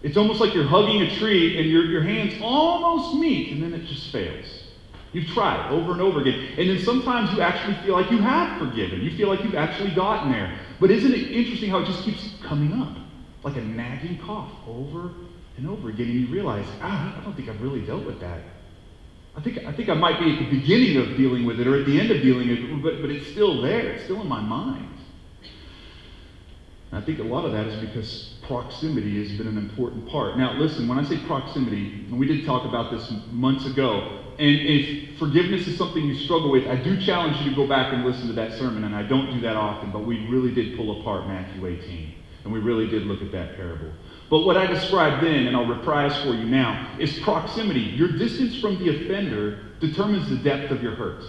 It's 0.02 0.16
almost 0.16 0.40
like 0.40 0.52
you're 0.52 0.66
hugging 0.66 1.02
a 1.02 1.16
tree 1.16 1.58
and 1.58 1.70
your, 1.70 1.84
your 1.84 2.02
hands 2.02 2.34
almost 2.42 3.14
meet, 3.14 3.52
and 3.52 3.62
then 3.62 3.72
it 3.72 3.86
just 3.86 4.10
fails. 4.10 4.64
You've 5.12 5.28
tried 5.28 5.70
over 5.70 5.92
and 5.92 6.00
over 6.00 6.20
again. 6.20 6.58
And 6.58 6.68
then 6.68 6.80
sometimes 6.80 7.32
you 7.32 7.40
actually 7.40 7.76
feel 7.84 7.94
like 7.94 8.10
you 8.10 8.18
have 8.18 8.58
forgiven. 8.58 9.00
You 9.00 9.16
feel 9.16 9.28
like 9.28 9.44
you've 9.44 9.54
actually 9.54 9.92
gotten 9.92 10.32
there. 10.32 10.58
But 10.80 10.90
isn't 10.90 11.14
it 11.14 11.30
interesting 11.30 11.70
how 11.70 11.78
it 11.78 11.86
just 11.86 12.02
keeps 12.02 12.30
coming 12.42 12.72
up? 12.72 12.96
Like 13.44 13.56
a 13.56 13.60
nagging 13.60 14.18
cough 14.18 14.50
over 14.66 15.12
and 15.56 15.68
over 15.68 15.88
again, 15.88 16.08
and 16.08 16.20
you 16.20 16.26
realize, 16.26 16.66
ah, 16.82 17.16
I 17.16 17.22
don't 17.22 17.34
think 17.36 17.48
I've 17.48 17.62
really 17.62 17.82
dealt 17.82 18.04
with 18.04 18.18
that. 18.20 18.40
I 19.36 19.40
think, 19.40 19.58
I 19.64 19.72
think 19.72 19.88
I 19.88 19.94
might 19.94 20.18
be 20.18 20.32
at 20.32 20.38
the 20.38 20.50
beginning 20.58 20.96
of 20.96 21.16
dealing 21.16 21.44
with 21.44 21.60
it 21.60 21.66
or 21.66 21.78
at 21.78 21.86
the 21.86 22.00
end 22.00 22.10
of 22.10 22.22
dealing 22.22 22.48
with 22.48 22.58
it, 22.58 22.82
but, 22.82 23.00
but 23.00 23.10
it's 23.10 23.28
still 23.28 23.62
there. 23.62 23.92
It's 23.92 24.04
still 24.04 24.20
in 24.20 24.28
my 24.28 24.40
mind. 24.40 24.88
I 26.96 27.00
think 27.00 27.18
a 27.18 27.24
lot 27.24 27.44
of 27.44 27.52
that 27.52 27.66
is 27.66 27.76
because 27.76 28.34
proximity 28.42 29.26
has 29.26 29.36
been 29.38 29.48
an 29.48 29.58
important 29.58 30.08
part. 30.08 30.36
Now, 30.36 30.54
listen, 30.54 30.86
when 30.86 30.98
I 30.98 31.04
say 31.04 31.18
proximity, 31.26 32.06
and 32.10 32.18
we 32.18 32.26
did 32.26 32.44
talk 32.44 32.64
about 32.66 32.90
this 32.90 33.12
months 33.30 33.66
ago, 33.66 34.20
and 34.38 34.56
if 34.60 35.18
forgiveness 35.18 35.66
is 35.66 35.78
something 35.78 36.04
you 36.04 36.14
struggle 36.14 36.50
with, 36.50 36.66
I 36.66 36.76
do 36.76 37.00
challenge 37.00 37.38
you 37.38 37.50
to 37.50 37.56
go 37.56 37.66
back 37.66 37.92
and 37.92 38.04
listen 38.04 38.26
to 38.28 38.32
that 38.34 38.52
sermon, 38.52 38.84
and 38.84 38.94
I 38.94 39.02
don't 39.02 39.30
do 39.32 39.40
that 39.40 39.56
often, 39.56 39.92
but 39.92 40.04
we 40.04 40.26
really 40.28 40.52
did 40.52 40.76
pull 40.76 41.00
apart 41.00 41.26
Matthew 41.26 41.66
18, 41.66 42.14
and 42.44 42.52
we 42.52 42.58
really 42.58 42.88
did 42.88 43.04
look 43.04 43.22
at 43.22 43.32
that 43.32 43.56
parable. 43.56 43.90
But 44.30 44.40
what 44.40 44.56
I 44.56 44.66
described 44.66 45.24
then, 45.24 45.46
and 45.46 45.56
I'll 45.56 45.66
reprise 45.66 46.16
for 46.22 46.34
you 46.34 46.44
now, 46.44 46.96
is 46.98 47.18
proximity. 47.20 47.80
Your 47.80 48.08
distance 48.08 48.60
from 48.60 48.78
the 48.78 49.04
offender 49.04 49.60
determines 49.80 50.28
the 50.28 50.36
depth 50.36 50.70
of 50.70 50.82
your 50.82 50.92
hurt, 50.92 51.24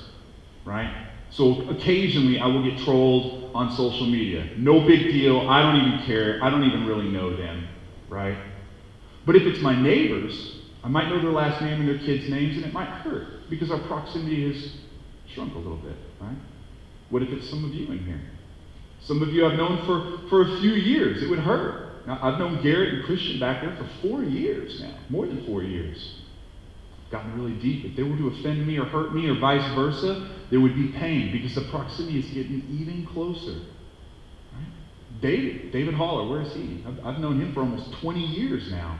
right? 0.65 1.07
So 1.35 1.67
occasionally 1.69 2.39
I 2.39 2.47
will 2.47 2.63
get 2.63 2.79
trolled 2.85 3.51
on 3.53 3.75
social 3.75 4.07
media. 4.07 4.49
No 4.57 4.79
big 4.81 5.11
deal. 5.11 5.49
I 5.49 5.61
don't 5.61 5.75
even 5.75 6.05
care. 6.05 6.39
I 6.41 6.49
don't 6.49 6.63
even 6.63 6.87
really 6.87 7.09
know 7.09 7.35
them, 7.35 7.67
right? 8.07 8.37
But 9.25 9.35
if 9.35 9.43
it's 9.43 9.59
my 9.59 9.79
neighbors, 9.79 10.59
I 10.81 10.87
might 10.87 11.09
know 11.09 11.21
their 11.21 11.31
last 11.31 11.61
name 11.61 11.81
and 11.81 11.89
their 11.89 11.97
kids' 11.97 12.29
names, 12.29 12.55
and 12.55 12.65
it 12.65 12.71
might 12.71 12.87
hurt 12.87 13.49
because 13.49 13.69
our 13.69 13.79
proximity 13.79 14.53
has 14.53 14.71
shrunk 15.27 15.55
a 15.55 15.57
little 15.57 15.77
bit, 15.77 15.95
right? 16.21 16.37
What 17.09 17.21
if 17.21 17.29
it's 17.29 17.49
some 17.49 17.65
of 17.65 17.73
you 17.73 17.91
in 17.91 17.99
here? 18.05 18.21
Some 19.01 19.21
of 19.21 19.29
you 19.29 19.45
I've 19.45 19.57
known 19.57 19.85
for, 19.85 20.27
for 20.29 20.41
a 20.41 20.59
few 20.61 20.71
years. 20.71 21.21
It 21.21 21.29
would 21.29 21.39
hurt. 21.39 22.07
Now, 22.07 22.19
I've 22.21 22.39
known 22.39 22.61
Garrett 22.61 22.93
and 22.93 23.03
Christian 23.03 23.39
back 23.39 23.61
there 23.61 23.75
for 23.75 24.07
four 24.07 24.23
years 24.23 24.79
now, 24.79 24.95
more 25.09 25.25
than 25.25 25.45
four 25.45 25.63
years. 25.63 26.14
Gotten 27.11 27.39
really 27.39 27.55
deep. 27.59 27.85
If 27.85 27.95
they 27.95 28.03
were 28.03 28.17
to 28.17 28.27
offend 28.27 28.65
me 28.65 28.77
or 28.77 28.85
hurt 28.85 29.13
me 29.13 29.29
or 29.29 29.35
vice 29.35 29.73
versa, 29.75 30.29
there 30.49 30.59
would 30.59 30.75
be 30.75 30.87
pain 30.89 31.31
because 31.31 31.55
the 31.55 31.61
proximity 31.61 32.19
is 32.19 32.25
getting 32.27 32.67
even 32.71 33.05
closer. 33.05 33.53
Right? 34.53 35.21
David, 35.21 35.71
David 35.71 35.93
Haller, 35.93 36.27
where 36.27 36.41
is 36.41 36.53
he? 36.53 36.83
I've, 36.87 37.05
I've 37.05 37.19
known 37.19 37.39
him 37.39 37.53
for 37.53 37.61
almost 37.61 37.93
20 38.01 38.19
years 38.19 38.71
now. 38.71 38.99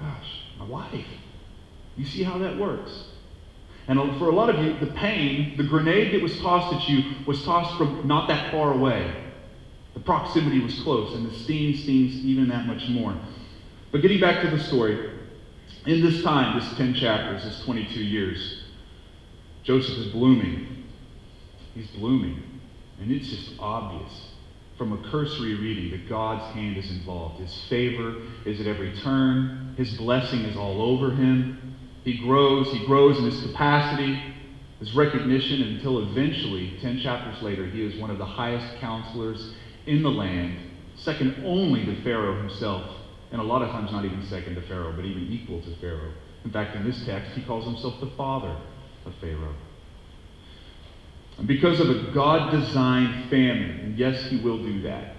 Gosh, 0.00 0.42
my 0.58 0.64
wife. 0.64 1.06
You 1.96 2.04
see 2.04 2.22
how 2.22 2.38
that 2.38 2.58
works? 2.58 3.04
And 3.88 4.18
for 4.18 4.28
a 4.28 4.34
lot 4.34 4.50
of 4.50 4.62
you, 4.64 4.78
the 4.78 4.92
pain, 4.94 5.56
the 5.56 5.62
grenade 5.62 6.12
that 6.14 6.22
was 6.22 6.38
tossed 6.40 6.74
at 6.74 6.88
you, 6.88 7.14
was 7.26 7.42
tossed 7.44 7.76
from 7.78 8.06
not 8.06 8.28
that 8.28 8.50
far 8.50 8.72
away. 8.72 9.24
The 9.94 10.00
proximity 10.00 10.60
was 10.60 10.78
close, 10.82 11.14
and 11.14 11.30
the 11.30 11.34
sting 11.34 11.74
stings 11.74 12.16
even 12.24 12.48
that 12.48 12.66
much 12.66 12.88
more. 12.88 13.16
But 13.92 14.02
getting 14.02 14.20
back 14.20 14.42
to 14.42 14.50
the 14.54 14.62
story, 14.62 15.15
in 15.86 16.02
this 16.02 16.22
time, 16.22 16.58
this 16.58 16.76
10 16.76 16.94
chapters, 16.94 17.44
this 17.44 17.64
22 17.64 18.00
years, 18.02 18.64
Joseph 19.62 19.98
is 19.98 20.06
blooming. 20.08 20.84
He's 21.74 21.88
blooming. 21.90 22.42
And 23.00 23.12
it's 23.12 23.28
just 23.28 23.52
obvious 23.58 24.30
from 24.76 24.92
a 24.92 25.10
cursory 25.10 25.54
reading 25.54 25.90
that 25.90 26.08
God's 26.08 26.54
hand 26.54 26.76
is 26.76 26.90
involved. 26.90 27.40
His 27.40 27.54
favor 27.68 28.16
is 28.44 28.60
at 28.60 28.66
every 28.66 28.94
turn, 28.96 29.74
His 29.76 29.94
blessing 29.94 30.40
is 30.40 30.56
all 30.56 30.82
over 30.82 31.10
him. 31.10 31.76
He 32.04 32.18
grows, 32.18 32.70
he 32.72 32.84
grows 32.86 33.18
in 33.18 33.24
his 33.24 33.42
capacity, 33.42 34.22
his 34.78 34.94
recognition, 34.94 35.62
until 35.62 36.08
eventually, 36.08 36.78
10 36.80 37.00
chapters 37.00 37.42
later, 37.42 37.66
he 37.66 37.82
is 37.84 38.00
one 38.00 38.10
of 38.10 38.18
the 38.18 38.26
highest 38.26 38.78
counselors 38.80 39.54
in 39.86 40.02
the 40.02 40.10
land, 40.10 40.58
second 40.96 41.42
only 41.44 41.84
to 41.84 42.00
Pharaoh 42.02 42.38
himself, 42.38 42.84
and 43.32 43.40
a 43.40 43.44
lot 43.44 43.62
of 43.62 43.70
times 43.70 43.92
not 43.92 44.04
even 44.04 44.24
second 44.26 44.54
to 44.54 44.62
Pharaoh, 44.62 44.92
but 44.94 45.04
even 45.04 45.30
equal 45.30 45.60
to 45.62 45.74
Pharaoh. 45.76 46.12
In 46.44 46.50
fact, 46.50 46.76
in 46.76 46.84
this 46.84 47.04
text, 47.04 47.32
he 47.32 47.42
calls 47.42 47.64
himself 47.64 48.00
the 48.00 48.10
father 48.16 48.56
of 49.04 49.14
Pharaoh. 49.20 49.54
And 51.38 51.46
because 51.46 51.80
of 51.80 51.90
a 51.90 52.12
God 52.12 52.50
designed 52.52 53.28
famine, 53.28 53.94
yes, 53.96 54.22
he 54.30 54.38
will 54.38 54.58
do 54.58 54.82
that, 54.82 55.16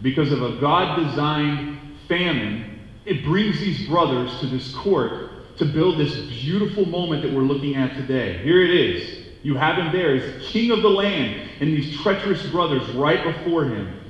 because 0.00 0.32
of 0.32 0.42
a 0.42 0.56
God 0.60 0.96
designed 1.04 1.78
famine, 2.08 2.80
it 3.04 3.24
brings 3.24 3.58
these 3.60 3.86
brothers 3.88 4.38
to 4.40 4.46
this 4.46 4.74
court 4.74 5.56
to 5.58 5.64
build 5.64 5.98
this 5.98 6.14
beautiful 6.14 6.86
moment 6.86 7.22
that 7.22 7.32
we're 7.32 7.42
looking 7.42 7.76
at 7.76 7.94
today. 7.94 8.38
Here 8.38 8.62
it 8.62 8.70
is. 8.70 9.26
You 9.42 9.56
have 9.56 9.76
him 9.76 9.92
there 9.92 10.14
as 10.14 10.46
king 10.46 10.70
of 10.70 10.82
the 10.82 10.88
land, 10.88 11.50
and 11.60 11.68
these 11.70 12.00
treacherous 12.00 12.46
brothers 12.46 12.88
right 12.90 13.22
before 13.22 13.64
him. 13.64 14.00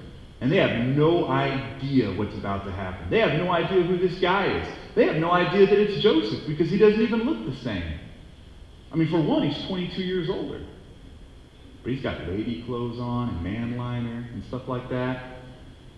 And 0.44 0.52
they 0.52 0.58
have 0.58 0.78
no 0.78 1.26
idea 1.28 2.12
what's 2.12 2.36
about 2.36 2.66
to 2.66 2.70
happen. 2.70 3.08
They 3.08 3.20
have 3.20 3.32
no 3.32 3.50
idea 3.50 3.82
who 3.82 3.96
this 3.96 4.20
guy 4.20 4.44
is. 4.60 4.68
They 4.94 5.06
have 5.06 5.16
no 5.16 5.30
idea 5.30 5.64
that 5.64 5.78
it's 5.78 6.02
Joseph 6.02 6.46
because 6.46 6.68
he 6.68 6.76
doesn't 6.76 7.00
even 7.00 7.20
look 7.20 7.50
the 7.50 7.58
same. 7.62 7.98
I 8.92 8.96
mean, 8.96 9.08
for 9.08 9.22
one, 9.22 9.48
he's 9.48 9.66
22 9.66 10.02
years 10.02 10.28
older. 10.28 10.60
But 11.82 11.92
he's 11.92 12.02
got 12.02 12.28
lady 12.28 12.62
clothes 12.66 13.00
on 13.00 13.30
and 13.30 13.42
man 13.42 13.78
liner 13.78 14.28
and 14.34 14.44
stuff 14.48 14.68
like 14.68 14.90
that. 14.90 15.38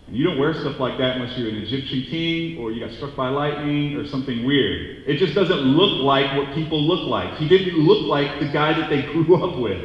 And 0.06 0.14
you 0.14 0.22
don't 0.22 0.38
wear 0.38 0.54
stuff 0.54 0.78
like 0.78 0.96
that 0.98 1.16
unless 1.16 1.36
you're 1.36 1.48
an 1.48 1.56
Egyptian 1.56 2.02
king 2.08 2.58
or 2.58 2.70
you 2.70 2.86
got 2.86 2.94
struck 2.94 3.16
by 3.16 3.30
lightning 3.30 3.96
or 3.96 4.06
something 4.06 4.46
weird. 4.46 5.08
It 5.08 5.16
just 5.16 5.34
doesn't 5.34 5.58
look 5.58 6.04
like 6.04 6.36
what 6.36 6.54
people 6.54 6.80
look 6.80 7.08
like. 7.08 7.36
He 7.38 7.48
didn't 7.48 7.80
look 7.80 8.06
like 8.06 8.38
the 8.38 8.46
guy 8.52 8.78
that 8.78 8.90
they 8.90 9.02
grew 9.12 9.44
up 9.44 9.58
with. 9.58 9.82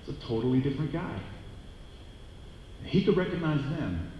It's 0.00 0.18
a 0.18 0.26
totally 0.26 0.58
different 0.58 0.92
guy. 0.92 1.20
He 2.84 3.04
could 3.04 3.16
recognize 3.16 3.62
them, 3.76 4.12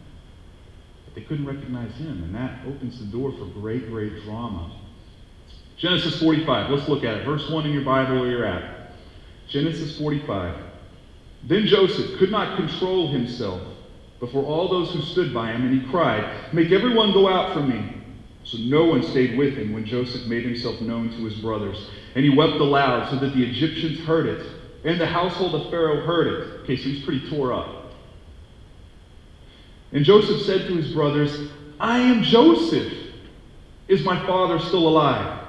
but 1.05 1.15
they 1.15 1.23
couldn't 1.23 1.47
recognize 1.47 1.95
him. 1.97 2.25
And 2.25 2.35
that 2.35 2.67
opens 2.67 2.99
the 2.99 3.07
door 3.07 3.33
for 3.33 3.47
great, 3.47 3.89
great 3.89 4.25
drama. 4.25 4.81
Genesis 5.77 6.21
45. 6.21 6.71
Let's 6.71 6.89
look 6.89 7.05
at 7.05 7.19
it. 7.19 7.25
Verse 7.25 7.49
1 7.49 7.67
in 7.67 7.73
your 7.73 7.85
Bible 7.85 8.21
where 8.21 8.31
you're 8.31 8.47
at. 8.47 8.93
Genesis 9.49 9.99
45. 9.99 10.57
Then 11.45 11.67
Joseph 11.67 12.19
could 12.19 12.31
not 12.31 12.57
control 12.57 13.13
himself 13.13 13.61
before 14.21 14.45
all 14.45 14.69
those 14.69 14.93
who 14.93 15.03
stood 15.03 15.35
by 15.35 15.53
him, 15.53 15.67
and 15.67 15.81
he 15.81 15.87
cried, 15.91 16.53
Make 16.55 16.73
everyone 16.73 17.13
go 17.13 17.29
out 17.29 17.53
from 17.53 17.69
me. 17.69 18.01
So 18.45 18.59
no 18.59 18.85
one 18.85 19.03
stayed 19.03 19.37
with 19.37 19.55
him 19.55 19.73
when 19.73 19.85
Joseph 19.85 20.27
made 20.27 20.45
himself 20.45 20.81
known 20.81 21.11
to 21.11 21.25
his 21.25 21.35
brothers. 21.41 21.91
And 22.15 22.25
he 22.25 22.31
wept 22.31 22.55
aloud 22.55 23.11
so 23.11 23.19
that 23.19 23.35
the 23.35 23.43
Egyptians 23.43 24.01
heard 24.07 24.27
it, 24.27 24.47
and 24.85 25.01
the 25.01 25.07
household 25.07 25.55
of 25.55 25.71
Pharaoh 25.71 26.05
heard 26.05 26.27
it. 26.27 26.61
Okay, 26.63 26.77
so 26.77 26.85
he's 26.85 27.05
pretty 27.05 27.29
tore 27.29 27.53
up. 27.53 27.74
And 29.95 30.05
Joseph 30.05 30.43
said 30.43 30.67
to 30.67 30.75
his 30.75 30.93
brothers, 30.93 31.51
I 31.79 32.01
am 32.01 32.23
Joseph. 32.23 32.93
Is 33.87 34.05
my 34.05 34.27
father 34.27 34.59
still 34.59 34.89
alive? 34.89 35.47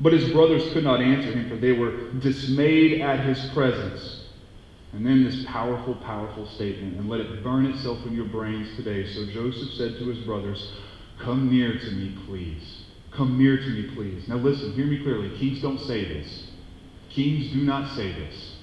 But 0.00 0.12
his 0.12 0.30
brothers 0.30 0.72
could 0.72 0.84
not 0.84 1.00
answer 1.00 1.32
him, 1.32 1.48
for 1.48 1.56
they 1.56 1.72
were 1.72 2.12
dismayed 2.20 3.00
at 3.00 3.20
his 3.20 3.46
presence. 3.46 4.26
And 4.92 5.04
then 5.04 5.24
this 5.24 5.44
powerful, 5.46 5.94
powerful 5.96 6.46
statement, 6.46 6.98
and 6.98 7.08
let 7.08 7.20
it 7.20 7.42
burn 7.42 7.66
itself 7.66 8.04
in 8.06 8.14
your 8.14 8.26
brains 8.26 8.76
today. 8.76 9.06
So 9.06 9.26
Joseph 9.26 9.70
said 9.72 9.96
to 9.98 10.06
his 10.06 10.18
brothers, 10.18 10.70
Come 11.18 11.50
near 11.50 11.78
to 11.78 11.90
me, 11.92 12.16
please. 12.26 12.82
Come 13.10 13.38
near 13.38 13.56
to 13.56 13.68
me, 13.70 13.94
please. 13.94 14.28
Now 14.28 14.36
listen, 14.36 14.72
hear 14.72 14.86
me 14.86 15.02
clearly. 15.02 15.36
Kings 15.38 15.62
don't 15.62 15.80
say 15.80 16.04
this. 16.04 16.48
Kings 17.08 17.52
do 17.52 17.62
not 17.64 17.96
say 17.96 18.12
this. 18.12 18.57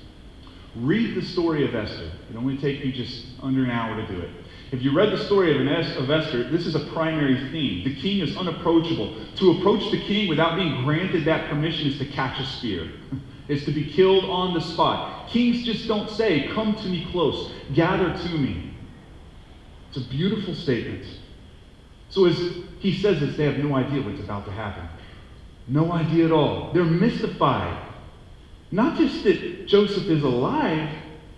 Read 0.76 1.16
the 1.16 1.22
story 1.22 1.66
of 1.66 1.74
Esther. 1.74 2.12
It 2.30 2.36
only 2.36 2.58
take 2.58 2.84
you 2.84 2.92
just 2.92 3.26
under 3.42 3.64
an 3.64 3.70
hour 3.70 3.96
to 3.96 4.08
do 4.08 4.20
it. 4.20 4.30
If 4.72 4.82
you 4.82 4.94
read 4.94 5.12
the 5.12 5.24
story 5.24 5.56
of, 5.56 5.98
of 5.98 6.12
Esther, 6.12 6.50
this 6.50 6.66
is 6.66 6.76
a 6.76 6.82
primary 6.92 7.50
theme. 7.52 7.86
The 7.86 7.96
king 7.96 8.20
is 8.20 8.36
unapproachable. 8.36 9.16
To 9.38 9.52
approach 9.52 9.90
the 9.92 10.02
king 10.02 10.28
without 10.28 10.58
being 10.58 10.84
granted 10.84 11.24
that 11.26 11.50
permission 11.50 11.88
is 11.88 11.98
to 12.00 12.06
catch 12.06 12.40
a 12.40 12.46
spear, 12.46 12.90
is 13.48 13.64
to 13.66 13.72
be 13.72 13.86
killed 13.86 14.26
on 14.26 14.54
the 14.54 14.60
spot. 14.60 15.30
Kings 15.30 15.64
just 15.64 15.88
don't 15.88 16.10
say, 16.10 16.50
Come 16.54 16.76
to 16.76 16.88
me 16.88 17.08
close, 17.12 17.52
gather 17.74 18.12
to 18.14 18.30
me. 18.38 18.74
It's 19.90 19.98
a 19.98 20.10
beautiful 20.10 20.54
statement. 20.54 21.06
So 22.10 22.26
as 22.26 22.38
he 22.80 22.98
says 23.02 23.22
this, 23.22 23.38
they 23.38 23.46
have 23.46 23.58
no 23.58 23.76
idea 23.76 24.02
what's 24.02 24.20
about 24.20 24.46
to 24.46 24.52
happen. 24.52 24.88
No 25.68 25.92
idea 25.94 26.26
at 26.26 26.32
all. 26.32 26.74
They're 26.74 26.84
mystified. 26.84 27.82
Not 28.76 28.98
just 28.98 29.24
that 29.24 29.68
Joseph 29.68 30.10
is 30.10 30.22
alive, 30.22 30.90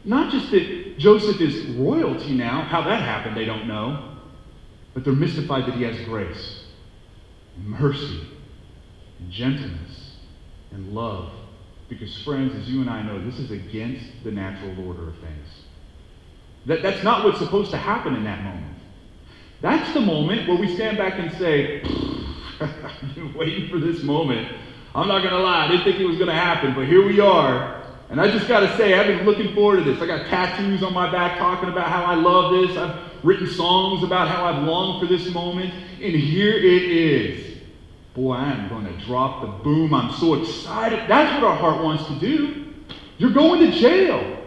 not 0.03 0.32
just 0.32 0.50
that 0.50 0.98
Joseph 0.98 1.39
is 1.39 1.67
royalty 1.67 2.34
now, 2.34 2.63
how 2.63 2.82
that 2.82 3.03
happened, 3.03 3.38
they 3.38 3.46
don't 3.46 3.67
know, 3.67 4.15
but 4.96 5.03
they're 5.03 5.13
mystified 5.13 5.67
that 5.67 5.75
he 5.75 5.84
has 5.84 6.03
grace, 6.08 6.63
and 7.56 7.67
mercy, 7.67 8.27
and 9.20 9.29
gentleness, 9.29 10.15
and 10.72 10.96
love. 10.96 11.29
Because, 11.89 12.17
friends, 12.24 12.56
as 12.56 12.67
you 12.67 12.82
and 12.82 12.89
I 12.89 13.03
know, 13.03 13.24
this 13.24 13.38
is 13.38 13.51
against 13.51 14.03
the 14.24 14.32
natural 14.32 14.88
order 14.88 15.08
of 15.08 15.15
things. 15.20 15.48
That, 16.65 16.82
that's 16.82 17.03
not 17.03 17.24
what's 17.24 17.38
supposed 17.38 17.70
to 17.70 17.77
happen 17.77 18.15
in 18.15 18.24
that 18.24 18.44
moment. 18.44 18.79
That's 19.62 19.94
the 19.94 20.01
moment 20.01 20.48
where 20.48 20.58
we 20.58 20.74
stand 20.74 20.98
back 20.98 21.20
and 21.20 21.32
say, 21.38 21.84
I've 22.60 23.13
been 23.13 23.32
waiting 23.36 23.70
for 23.70 23.77
this 23.77 24.01
moment. 24.01 24.51
I'm 24.96 25.08
not 25.08 25.20
going 25.20 25.34
to 25.34 25.39
lie, 25.39 25.65
I 25.65 25.67
didn't 25.67 25.84
think 25.84 26.00
it 26.00 26.06
was 26.06 26.17
going 26.17 26.29
to 26.29 26.36
happen, 26.36 26.74
but 26.74 26.88
here 26.88 27.06
we 27.06 27.20
are. 27.20 27.84
And 28.10 28.22
I 28.22 28.32
just 28.32 28.48
got 28.48 28.62
to 28.62 28.77
say, 28.77 28.94
I've 28.94 29.08
been 29.08 29.25
looking 29.25 29.53
forward 29.53 29.84
to 29.84 29.84
this. 29.84 30.01
I 30.01 30.08
got 30.08 30.27
tattoos 30.27 30.82
on 30.82 30.94
my 30.94 31.12
back 31.12 31.38
talking 31.38 31.70
about 31.70 31.89
how 31.89 32.06
I 32.06 32.15
love 32.15 32.51
this. 32.51 32.77
I've 32.77 32.98
written 33.24 33.48
songs 33.48 34.03
about 34.03 34.29
how 34.29 34.46
I've 34.46 34.63
longed 34.63 35.01
for 35.01 35.13
this 35.13 35.29
moment. 35.34 35.74
And 36.01 36.15
here 36.15 36.53
it 36.53 36.84
is. 36.84 37.58
Boy, 38.13 38.34
I 38.34 38.51
am 38.51 38.70
going 38.70 38.86
to 38.86 39.06
drop 39.06 39.41
the 39.41 39.48
boom. 39.63 39.94
I'm 39.94 40.13
so 40.13 40.36
excited. 40.36 41.08
That's 41.08 41.34
what 41.36 41.51
our 41.51 41.58
heart 41.58 41.84
wants 41.84 42.08
to 42.08 42.15
do. 42.20 42.74
You're 43.17 43.32
going 43.32 43.60
to 43.60 43.77
jail 43.77 44.41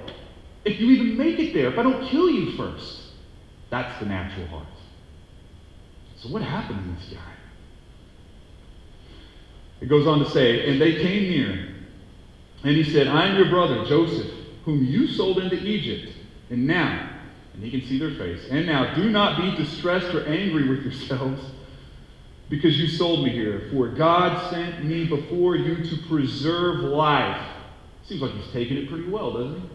if 0.64 0.80
you 0.80 0.90
even 0.90 1.16
make 1.16 1.38
it 1.38 1.52
there, 1.54 1.70
if 1.70 1.78
I 1.78 1.82
don't 1.82 2.06
kill 2.08 2.30
you 2.30 2.56
first. 2.56 3.00
That's 3.70 3.98
the 4.00 4.06
natural 4.06 4.46
heart. 4.46 4.66
So, 6.16 6.28
what 6.28 6.42
happened 6.42 6.82
to 6.84 7.00
this 7.00 7.14
guy? 7.14 7.32
It 9.80 9.88
goes 9.88 10.06
on 10.06 10.18
to 10.18 10.30
say, 10.30 10.70
and 10.70 10.80
they 10.80 10.96
came 10.96 11.30
near 11.30 11.70
and 12.62 12.76
he 12.76 12.84
said, 12.84 13.08
I 13.08 13.26
am 13.26 13.36
your 13.36 13.48
brother, 13.48 13.84
Joseph, 13.86 14.30
whom 14.64 14.84
you 14.84 15.06
sold 15.08 15.38
into 15.38 15.56
Egypt. 15.56 16.12
And 16.50 16.66
now, 16.66 17.08
and 17.54 17.62
he 17.62 17.70
can 17.70 17.88
see 17.88 17.98
their 17.98 18.14
face, 18.14 18.48
and 18.50 18.66
now 18.66 18.94
do 18.94 19.08
not 19.10 19.38
be 19.38 19.56
distressed 19.56 20.14
or 20.14 20.26
angry 20.26 20.68
with 20.68 20.82
yourselves 20.82 21.42
because 22.48 22.78
you 22.78 22.88
sold 22.88 23.24
me 23.24 23.30
here. 23.30 23.68
For 23.70 23.88
God 23.88 24.50
sent 24.50 24.84
me 24.84 25.06
before 25.06 25.56
you 25.56 25.84
to 25.84 25.96
preserve 26.08 26.80
life. 26.80 27.40
Seems 28.04 28.20
like 28.20 28.32
he's 28.32 28.52
taking 28.52 28.76
it 28.76 28.88
pretty 28.88 29.08
well, 29.08 29.32
doesn't 29.32 29.60
he? 29.60 29.68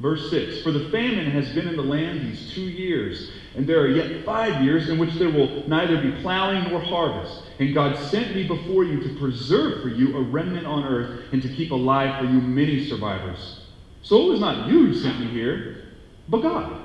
Verse 0.00 0.30
6 0.30 0.62
For 0.62 0.72
the 0.72 0.88
famine 0.90 1.30
has 1.30 1.52
been 1.52 1.68
in 1.68 1.76
the 1.76 1.82
land 1.82 2.22
these 2.22 2.50
two 2.52 2.62
years, 2.62 3.30
and 3.54 3.66
there 3.66 3.80
are 3.80 3.88
yet 3.88 4.24
five 4.24 4.62
years 4.62 4.88
in 4.88 4.98
which 4.98 5.14
there 5.18 5.30
will 5.30 5.68
neither 5.68 6.00
be 6.00 6.20
plowing 6.22 6.64
nor 6.70 6.80
harvest. 6.80 7.42
And 7.58 7.74
God 7.74 7.96
sent 8.08 8.34
me 8.34 8.48
before 8.48 8.84
you 8.84 9.02
to 9.02 9.20
preserve 9.20 9.82
for 9.82 9.88
you 9.88 10.16
a 10.16 10.22
remnant 10.22 10.66
on 10.66 10.84
earth 10.84 11.24
and 11.32 11.42
to 11.42 11.48
keep 11.48 11.70
alive 11.70 12.18
for 12.18 12.24
you 12.24 12.40
many 12.40 12.86
survivors. 12.88 13.60
So 14.02 14.22
it 14.22 14.30
was 14.30 14.40
not 14.40 14.66
you 14.66 14.86
who 14.86 14.94
sent 14.94 15.20
me 15.20 15.26
here, 15.26 15.82
but 16.28 16.40
God. 16.40 16.80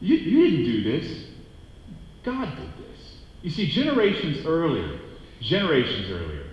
You, 0.00 0.16
you 0.16 0.50
didn't 0.50 0.64
do 0.64 0.82
this. 0.82 1.26
God 2.24 2.56
did 2.56 2.88
this. 2.88 3.18
You 3.42 3.50
see, 3.50 3.68
generations 3.68 4.44
earlier, 4.44 4.98
generations 5.40 6.10
earlier, 6.10 6.46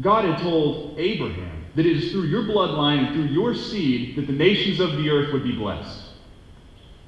God 0.00 0.24
had 0.24 0.38
told 0.40 0.98
Abraham 0.98 1.63
that 1.74 1.86
it 1.86 1.96
is 1.96 2.12
through 2.12 2.24
your 2.24 2.42
bloodline 2.42 3.06
and 3.06 3.14
through 3.14 3.24
your 3.24 3.54
seed 3.54 4.16
that 4.16 4.26
the 4.26 4.32
nations 4.32 4.80
of 4.80 4.92
the 4.96 5.10
earth 5.10 5.32
would 5.32 5.42
be 5.42 5.56
blessed. 5.56 6.02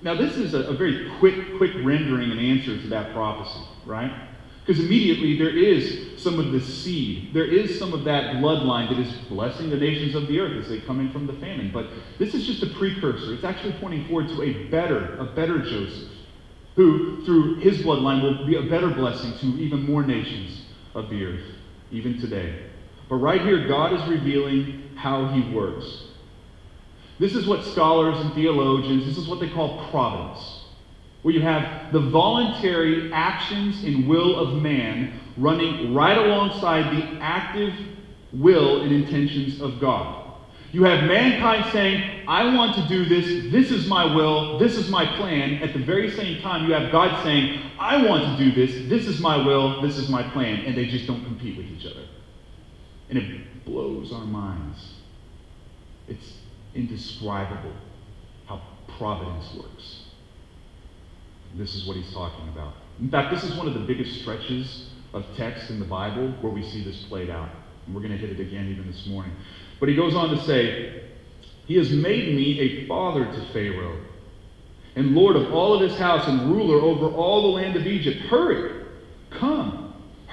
Now, 0.02 0.14
this 0.14 0.37
is 0.37 0.55
a, 0.55 0.61
a 0.64 0.74
very 0.74 1.11
quick, 1.18 1.57
quick 1.57 1.72
rendering 1.83 2.31
and 2.31 2.40
answer 2.40 2.81
to 2.81 2.88
that 2.88 3.12
prophecy, 3.12 3.64
right? 3.85 4.29
Because 4.64 4.83
immediately 4.85 5.38
there 5.38 5.57
is 5.57 6.20
some 6.20 6.40
of 6.40 6.50
the 6.50 6.61
seed. 6.61 7.33
There 7.33 7.44
is 7.44 7.79
some 7.79 7.92
of 7.92 8.05
that 8.05 8.37
bloodline 8.37 8.88
that 8.88 8.98
is 8.98 9.12
blessing 9.29 9.70
the 9.70 9.76
nations 9.76 10.14
of 10.14 10.26
the 10.26 10.40
earth 10.40 10.64
as 10.64 10.68
they 10.68 10.81
come 10.81 10.98
in 11.00 11.11
from 11.12 11.26
the 11.26 11.33
famine. 11.35 11.70
But 11.72 11.87
this 12.18 12.35
is 12.35 12.44
just 12.44 12.62
a 12.64 12.66
precursor. 12.66 13.33
It's 13.33 13.44
actually 13.44 13.74
pointing 13.74 14.07
forward 14.09 14.29
to 14.29 14.42
a 14.42 14.64
better, 14.68 15.16
a 15.18 15.24
better 15.24 15.61
Joseph, 15.61 16.11
who 16.74 17.24
through 17.24 17.57
his 17.57 17.79
bloodline 17.79 18.22
will 18.22 18.44
be 18.44 18.57
a 18.57 18.62
better 18.62 18.90
blessing 18.90 19.33
to 19.38 19.46
even 19.62 19.88
more 19.88 20.02
nations 20.02 20.62
of 20.94 21.11
the 21.11 21.24
earth, 21.24 21.44
even 21.92 22.20
today. 22.20 22.66
But 23.08 23.16
right 23.16 23.40
here, 23.40 23.66
God 23.68 23.92
is 23.92 24.08
revealing 24.08 24.90
how 24.96 25.28
he 25.28 25.52
works. 25.54 26.04
This 27.18 27.34
is 27.34 27.46
what 27.46 27.64
scholars 27.64 28.18
and 28.18 28.32
theologians, 28.34 29.06
this 29.06 29.16
is 29.16 29.28
what 29.28 29.40
they 29.40 29.48
call 29.48 29.88
providence 29.90 30.56
where 31.26 31.34
you 31.34 31.42
have 31.42 31.92
the 31.92 31.98
voluntary 31.98 33.12
actions 33.12 33.82
and 33.82 34.06
will 34.06 34.38
of 34.38 34.62
man 34.62 35.18
running 35.36 35.92
right 35.92 36.16
alongside 36.16 36.96
the 36.96 37.20
active 37.20 37.74
will 38.32 38.82
and 38.82 38.92
intentions 38.92 39.60
of 39.60 39.80
God. 39.80 40.22
You 40.70 40.84
have 40.84 41.02
mankind 41.02 41.72
saying, 41.72 42.28
I 42.28 42.54
want 42.54 42.76
to 42.76 42.86
do 42.86 43.06
this, 43.06 43.50
this 43.50 43.72
is 43.72 43.88
my 43.88 44.04
will, 44.04 44.56
this 44.60 44.76
is 44.76 44.88
my 44.88 45.04
plan. 45.16 45.54
At 45.64 45.72
the 45.72 45.80
very 45.80 46.12
same 46.12 46.40
time, 46.42 46.64
you 46.64 46.74
have 46.74 46.92
God 46.92 47.20
saying, 47.24 47.60
I 47.76 48.06
want 48.06 48.38
to 48.38 48.44
do 48.44 48.54
this, 48.54 48.88
this 48.88 49.08
is 49.08 49.18
my 49.18 49.36
will, 49.36 49.82
this 49.82 49.98
is 49.98 50.08
my 50.08 50.22
plan. 50.30 50.60
And 50.60 50.76
they 50.76 50.86
just 50.86 51.08
don't 51.08 51.24
compete 51.24 51.56
with 51.56 51.66
each 51.66 51.86
other. 51.86 52.04
And 53.08 53.18
it 53.18 53.64
blows 53.64 54.12
our 54.12 54.24
minds. 54.24 54.94
It's 56.08 56.34
indescribable 56.74 57.74
how 58.46 58.62
providence 58.98 59.54
works. 59.54 60.02
This 61.54 61.74
is 61.74 61.86
what 61.86 61.96
he's 61.96 62.12
talking 62.12 62.48
about. 62.48 62.74
In 63.00 63.10
fact, 63.10 63.34
this 63.34 63.44
is 63.44 63.56
one 63.56 63.66
of 63.66 63.74
the 63.74 63.80
biggest 63.80 64.20
stretches 64.20 64.90
of 65.12 65.24
text 65.36 65.70
in 65.70 65.78
the 65.78 65.86
Bible 65.86 66.28
where 66.40 66.52
we 66.52 66.62
see 66.62 66.84
this 66.84 67.04
played 67.04 67.30
out. 67.30 67.48
And 67.86 67.94
we're 67.94 68.02
going 68.02 68.12
to 68.12 68.18
hit 68.18 68.30
it 68.30 68.40
again 68.40 68.68
even 68.68 68.86
this 68.90 69.06
morning. 69.06 69.32
But 69.78 69.88
he 69.88 69.94
goes 69.94 70.14
on 70.14 70.30
to 70.30 70.42
say, 70.44 71.04
He 71.66 71.76
has 71.76 71.90
made 71.90 72.34
me 72.34 72.60
a 72.60 72.86
father 72.86 73.24
to 73.24 73.52
Pharaoh, 73.52 74.00
and 74.96 75.14
Lord 75.14 75.36
of 75.36 75.52
all 75.52 75.74
of 75.74 75.88
his 75.88 75.98
house, 75.98 76.26
and 76.26 76.50
ruler 76.50 76.80
over 76.80 77.14
all 77.14 77.42
the 77.42 77.48
land 77.48 77.76
of 77.76 77.86
Egypt. 77.86 78.20
Hurry, 78.22 78.84
come 79.30 79.86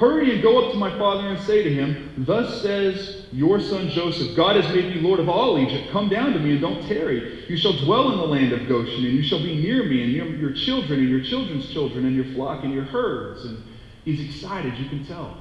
Hurry 0.03 0.33
and 0.33 0.43
go 0.43 0.65
up 0.65 0.73
to 0.73 0.77
my 0.77 0.97
father 0.97 1.29
and 1.29 1.39
say 1.43 1.63
to 1.63 1.73
him, 1.73 2.13
Thus 2.17 2.61
says 2.61 3.25
your 3.31 3.61
son 3.61 3.87
Joseph, 3.87 4.35
God 4.35 4.57
has 4.57 4.67
made 4.75 4.93
me 4.93 4.99
Lord 4.99 5.21
of 5.21 5.29
all 5.29 5.57
Egypt. 5.57 5.91
Come 5.91 6.09
down 6.09 6.33
to 6.33 6.39
me 6.39 6.51
and 6.51 6.59
don't 6.59 6.85
tarry. 6.85 7.45
You 7.47 7.55
shall 7.55 7.71
dwell 7.71 8.11
in 8.11 8.17
the 8.17 8.25
land 8.25 8.51
of 8.51 8.67
Goshen, 8.67 9.05
and 9.05 9.13
you 9.13 9.23
shall 9.23 9.41
be 9.41 9.55
near 9.55 9.85
me, 9.85 10.03
and 10.03 10.11
your, 10.11 10.25
your 10.25 10.51
children, 10.51 10.99
and 10.99 11.07
your 11.07 11.21
children's 11.21 11.69
children, 11.69 12.03
and 12.03 12.17
your 12.17 12.25
flock, 12.33 12.65
and 12.65 12.73
your 12.73 12.83
herds. 12.83 13.45
And 13.45 13.63
he's 14.03 14.19
excited, 14.19 14.77
you 14.77 14.89
can 14.89 15.05
tell. 15.05 15.37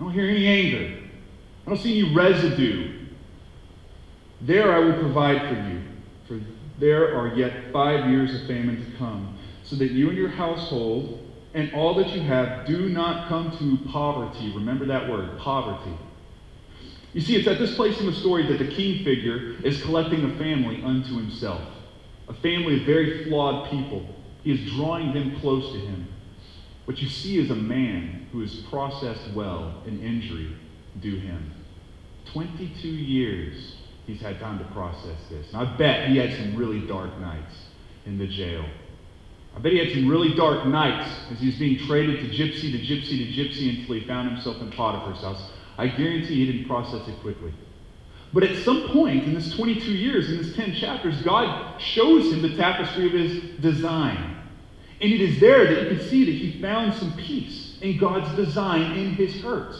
I 0.00 0.04
don't 0.04 0.12
hear 0.14 0.24
any 0.24 0.46
anger. 0.46 0.98
I 1.66 1.68
don't 1.68 1.78
see 1.78 2.00
any 2.00 2.14
residue. 2.14 2.98
There 4.40 4.72
I 4.72 4.78
will 4.78 4.98
provide 5.00 5.50
for 5.50 5.68
you, 5.68 5.82
for 6.26 6.40
there 6.78 7.14
are 7.14 7.36
yet 7.36 7.70
five 7.74 8.08
years 8.08 8.40
of 8.40 8.46
famine 8.46 8.90
to 8.90 8.96
come, 8.96 9.36
so 9.64 9.76
that 9.76 9.90
you 9.90 10.08
and 10.08 10.16
your 10.16 10.30
household 10.30 11.21
and 11.54 11.72
all 11.74 11.94
that 11.94 12.08
you 12.08 12.22
have, 12.22 12.66
do 12.66 12.88
not 12.88 13.28
come 13.28 13.56
to 13.58 13.90
poverty. 13.90 14.52
Remember 14.54 14.86
that 14.86 15.08
word, 15.08 15.38
poverty. 15.38 15.96
You 17.12 17.20
see, 17.20 17.36
it's 17.36 17.46
at 17.46 17.58
this 17.58 17.74
place 17.74 18.00
in 18.00 18.06
the 18.06 18.12
story 18.12 18.46
that 18.46 18.58
the 18.58 18.70
king 18.70 19.04
figure 19.04 19.56
is 19.62 19.82
collecting 19.82 20.24
a 20.24 20.38
family 20.38 20.82
unto 20.82 21.14
himself, 21.16 21.60
a 22.28 22.34
family 22.34 22.80
of 22.80 22.86
very 22.86 23.24
flawed 23.24 23.70
people. 23.70 24.06
He 24.42 24.52
is 24.52 24.72
drawing 24.72 25.12
them 25.12 25.38
close 25.40 25.72
to 25.72 25.78
him. 25.78 26.08
What 26.86 27.02
you 27.02 27.08
see 27.08 27.38
is 27.38 27.50
a 27.50 27.54
man 27.54 28.26
who 28.32 28.40
has 28.40 28.54
processed 28.70 29.30
well 29.34 29.82
an 29.86 30.02
injury 30.02 30.56
due 31.00 31.16
him. 31.16 31.52
22 32.32 32.88
years 32.88 33.76
he's 34.06 34.20
had 34.20 34.40
time 34.40 34.58
to 34.58 34.64
process 34.66 35.18
this. 35.30 35.52
And 35.52 35.56
I 35.56 35.76
bet 35.76 36.08
he 36.08 36.16
had 36.16 36.32
some 36.34 36.56
really 36.56 36.80
dark 36.86 37.16
nights 37.18 37.54
in 38.06 38.18
the 38.18 38.26
jail. 38.26 38.64
I 39.54 39.58
bet 39.58 39.72
he 39.72 39.78
had 39.78 39.92
some 39.92 40.08
really 40.08 40.34
dark 40.34 40.66
nights 40.66 41.10
as 41.30 41.38
he 41.38 41.46
was 41.46 41.56
being 41.56 41.78
traded 41.86 42.20
to 42.20 42.26
gypsy 42.36 42.72
to 42.72 42.78
gypsy 42.78 43.18
to 43.18 43.32
gypsy 43.32 43.80
until 43.80 43.94
he 43.94 44.06
found 44.06 44.30
himself 44.30 44.60
in 44.60 44.70
Potiphar's 44.70 45.20
house. 45.20 45.50
I 45.78 45.88
guarantee 45.88 46.44
he 46.44 46.52
didn't 46.52 46.66
process 46.66 47.06
it 47.06 47.20
quickly. 47.20 47.52
But 48.32 48.44
at 48.44 48.64
some 48.64 48.88
point 48.88 49.24
in 49.24 49.34
this 49.34 49.54
22 49.54 49.92
years, 49.92 50.30
in 50.30 50.38
this 50.38 50.56
10 50.56 50.74
chapters, 50.74 51.20
God 51.22 51.80
shows 51.80 52.32
him 52.32 52.40
the 52.40 52.56
tapestry 52.56 53.06
of 53.06 53.12
his 53.12 53.60
design. 53.60 54.36
And 55.00 55.12
it 55.12 55.20
is 55.20 55.38
there 55.40 55.66
that 55.66 55.82
you 55.82 55.96
can 55.96 56.08
see 56.08 56.24
that 56.24 56.32
he 56.32 56.60
found 56.60 56.94
some 56.94 57.12
peace 57.14 57.76
in 57.82 57.98
God's 57.98 58.34
design 58.36 58.92
in 58.92 59.14
his 59.14 59.42
hurt. 59.42 59.74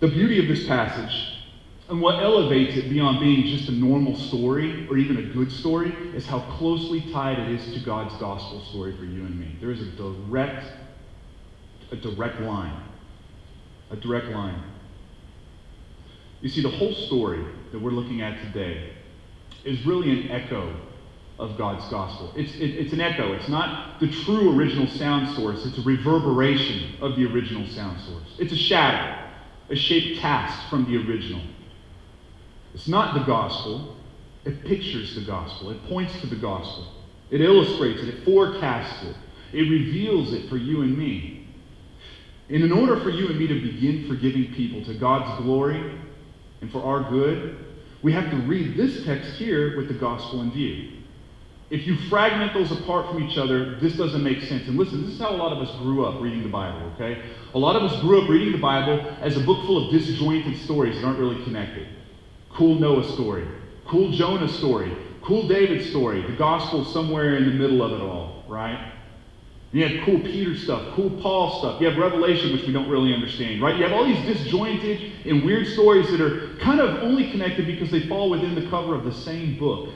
The 0.00 0.08
beauty 0.08 0.38
of 0.38 0.48
this 0.48 0.66
passage 0.66 1.33
and 1.88 2.00
what 2.00 2.22
elevates 2.22 2.76
it 2.76 2.88
beyond 2.88 3.20
being 3.20 3.46
just 3.46 3.68
a 3.68 3.72
normal 3.72 4.16
story 4.16 4.88
or 4.88 4.96
even 4.96 5.18
a 5.18 5.34
good 5.34 5.52
story 5.52 5.90
is 6.14 6.26
how 6.26 6.40
closely 6.56 7.02
tied 7.12 7.38
it 7.38 7.50
is 7.50 7.74
to 7.74 7.80
God's 7.80 8.14
gospel 8.16 8.64
story 8.70 8.96
for 8.96 9.04
you 9.04 9.20
and 9.26 9.38
me. 9.38 9.56
There 9.60 9.70
is 9.70 9.82
a 9.82 9.90
direct, 9.90 10.64
a 11.92 11.96
direct 11.96 12.40
line. 12.40 12.82
A 13.90 13.96
direct 13.96 14.28
line. 14.28 14.62
You 16.40 16.48
see, 16.48 16.62
the 16.62 16.70
whole 16.70 16.94
story 16.94 17.44
that 17.72 17.78
we're 17.78 17.90
looking 17.90 18.22
at 18.22 18.40
today 18.44 18.92
is 19.64 19.84
really 19.84 20.10
an 20.10 20.30
echo 20.30 20.74
of 21.38 21.58
God's 21.58 21.86
gospel. 21.90 22.32
It's, 22.36 22.54
it, 22.54 22.70
it's 22.70 22.92
an 22.94 23.00
echo. 23.00 23.32
It's 23.34 23.48
not 23.48 24.00
the 24.00 24.08
true 24.08 24.56
original 24.56 24.86
sound 24.86 25.34
source, 25.34 25.66
it's 25.66 25.76
a 25.78 25.82
reverberation 25.82 26.94
of 27.02 27.16
the 27.16 27.26
original 27.26 27.66
sound 27.68 28.00
source. 28.00 28.36
It's 28.38 28.52
a 28.52 28.56
shadow, 28.56 29.30
a 29.68 29.74
shape 29.74 30.18
cast 30.18 30.70
from 30.70 30.84
the 30.84 30.96
original. 30.96 31.42
It's 32.74 32.88
not 32.88 33.14
the 33.14 33.24
gospel, 33.24 33.96
it 34.44 34.64
pictures 34.64 35.14
the 35.14 35.22
gospel, 35.22 35.70
it 35.70 35.82
points 35.88 36.20
to 36.20 36.26
the 36.26 36.36
gospel, 36.36 36.88
it 37.30 37.40
illustrates 37.40 38.02
it, 38.02 38.08
it 38.08 38.24
forecasts 38.24 39.04
it, 39.04 39.16
it 39.52 39.70
reveals 39.70 40.32
it 40.32 40.48
for 40.48 40.56
you 40.56 40.82
and 40.82 40.98
me. 40.98 41.48
And 42.50 42.62
in 42.62 42.72
order 42.72 43.00
for 43.00 43.10
you 43.10 43.28
and 43.28 43.38
me 43.38 43.46
to 43.46 43.60
begin 43.60 44.06
forgiving 44.08 44.52
people 44.54 44.84
to 44.84 44.94
God's 44.94 45.42
glory 45.42 45.98
and 46.60 46.70
for 46.70 46.82
our 46.82 47.08
good, 47.08 47.56
we 48.02 48.12
have 48.12 48.30
to 48.30 48.36
read 48.36 48.76
this 48.76 49.04
text 49.04 49.30
here 49.34 49.76
with 49.78 49.88
the 49.88 49.94
gospel 49.94 50.42
in 50.42 50.50
view. 50.50 50.90
If 51.70 51.86
you 51.86 51.96
fragment 52.10 52.52
those 52.52 52.70
apart 52.70 53.08
from 53.08 53.22
each 53.22 53.38
other, 53.38 53.76
this 53.76 53.94
doesn't 53.94 54.22
make 54.22 54.42
sense. 54.42 54.68
And 54.68 54.76
listen, 54.76 55.06
this 55.06 55.14
is 55.14 55.20
how 55.20 55.30
a 55.30 55.36
lot 55.36 55.52
of 55.52 55.66
us 55.66 55.74
grew 55.78 56.04
up 56.04 56.20
reading 56.20 56.42
the 56.42 56.50
Bible, 56.50 56.92
okay? 56.94 57.22
A 57.54 57.58
lot 57.58 57.76
of 57.76 57.82
us 57.82 57.98
grew 58.02 58.22
up 58.22 58.28
reading 58.28 58.52
the 58.52 58.58
Bible 58.58 59.00
as 59.22 59.38
a 59.38 59.40
book 59.40 59.64
full 59.64 59.86
of 59.86 59.90
disjointed 59.90 60.58
stories 60.58 60.96
that 60.96 61.06
aren't 61.06 61.18
really 61.18 61.42
connected. 61.44 61.88
Cool 62.54 62.76
Noah 62.76 63.04
story, 63.12 63.46
cool 63.86 64.12
Jonah 64.12 64.48
story, 64.48 64.96
cool 65.22 65.48
David 65.48 65.84
story, 65.90 66.22
the 66.22 66.36
gospel 66.36 66.84
somewhere 66.84 67.36
in 67.36 67.46
the 67.46 67.52
middle 67.52 67.82
of 67.82 67.92
it 67.92 68.00
all, 68.00 68.44
right? 68.48 68.92
You 69.72 69.88
have 69.88 70.04
cool 70.06 70.20
Peter 70.20 70.56
stuff, 70.56 70.94
cool 70.94 71.10
Paul 71.20 71.58
stuff. 71.58 71.80
You 71.80 71.88
have 71.88 71.98
Revelation, 71.98 72.52
which 72.52 72.64
we 72.64 72.72
don't 72.72 72.88
really 72.88 73.12
understand, 73.12 73.60
right? 73.60 73.74
You 73.76 73.82
have 73.82 73.92
all 73.92 74.04
these 74.04 74.24
disjointed 74.24 75.26
and 75.26 75.44
weird 75.44 75.66
stories 75.66 76.08
that 76.12 76.20
are 76.20 76.56
kind 76.58 76.78
of 76.78 77.02
only 77.02 77.28
connected 77.32 77.66
because 77.66 77.90
they 77.90 78.06
fall 78.06 78.30
within 78.30 78.54
the 78.54 78.70
cover 78.70 78.94
of 78.94 79.02
the 79.02 79.12
same 79.12 79.58
book. 79.58 79.88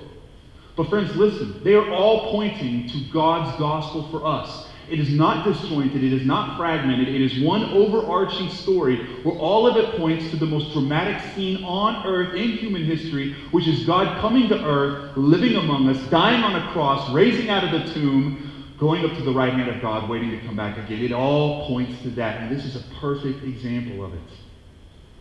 But, 0.77 0.89
friends, 0.89 1.15
listen, 1.15 1.63
they 1.63 1.75
are 1.75 1.89
all 1.93 2.33
pointing 2.33 2.89
to 2.89 3.01
God's 3.13 3.57
gospel 3.57 4.09
for 4.11 4.27
us. 4.27 4.68
It 4.91 5.01
is 5.01 5.11
not 5.11 5.45
disjointed, 5.45 6.03
it 6.03 6.13
is 6.13 6.25
not 6.25 6.57
fragmented, 6.57 7.09
it 7.09 7.21
is 7.21 7.43
one 7.43 7.65
overarching 7.65 8.49
story 8.51 9.05
where 9.23 9.37
all 9.37 9.67
of 9.67 9.77
it 9.77 9.97
points 9.99 10.31
to 10.31 10.37
the 10.37 10.47
most 10.47 10.73
dramatic 10.73 11.35
scene 11.35 11.63
on 11.65 12.07
earth 12.07 12.35
in 12.35 12.53
human 12.53 12.85
history, 12.85 13.35
which 13.51 13.67
is 13.67 13.85
God 13.85 14.21
coming 14.21 14.49
to 14.49 14.65
earth, 14.65 15.17
living 15.17 15.57
among 15.57 15.89
us, 15.89 15.99
dying 16.11 16.43
on 16.43 16.57
a 16.57 16.73
cross, 16.73 17.11
raising 17.11 17.51
out 17.51 17.65
of 17.65 17.71
the 17.73 17.93
tomb, 17.93 18.75
going 18.79 19.05
up 19.05 19.17
to 19.17 19.23
the 19.23 19.33
right 19.33 19.53
hand 19.53 19.69
of 19.69 19.81
God, 19.83 20.09
waiting 20.09 20.31
to 20.31 20.41
come 20.47 20.57
back 20.57 20.79
again. 20.79 21.03
It 21.03 21.13
all 21.13 21.67
points 21.67 22.01
to 22.03 22.11
that, 22.11 22.41
and 22.41 22.57
this 22.57 22.65
is 22.65 22.77
a 22.77 22.85
perfect 23.01 23.45
example 23.45 24.05
of 24.05 24.15
it. 24.15 24.21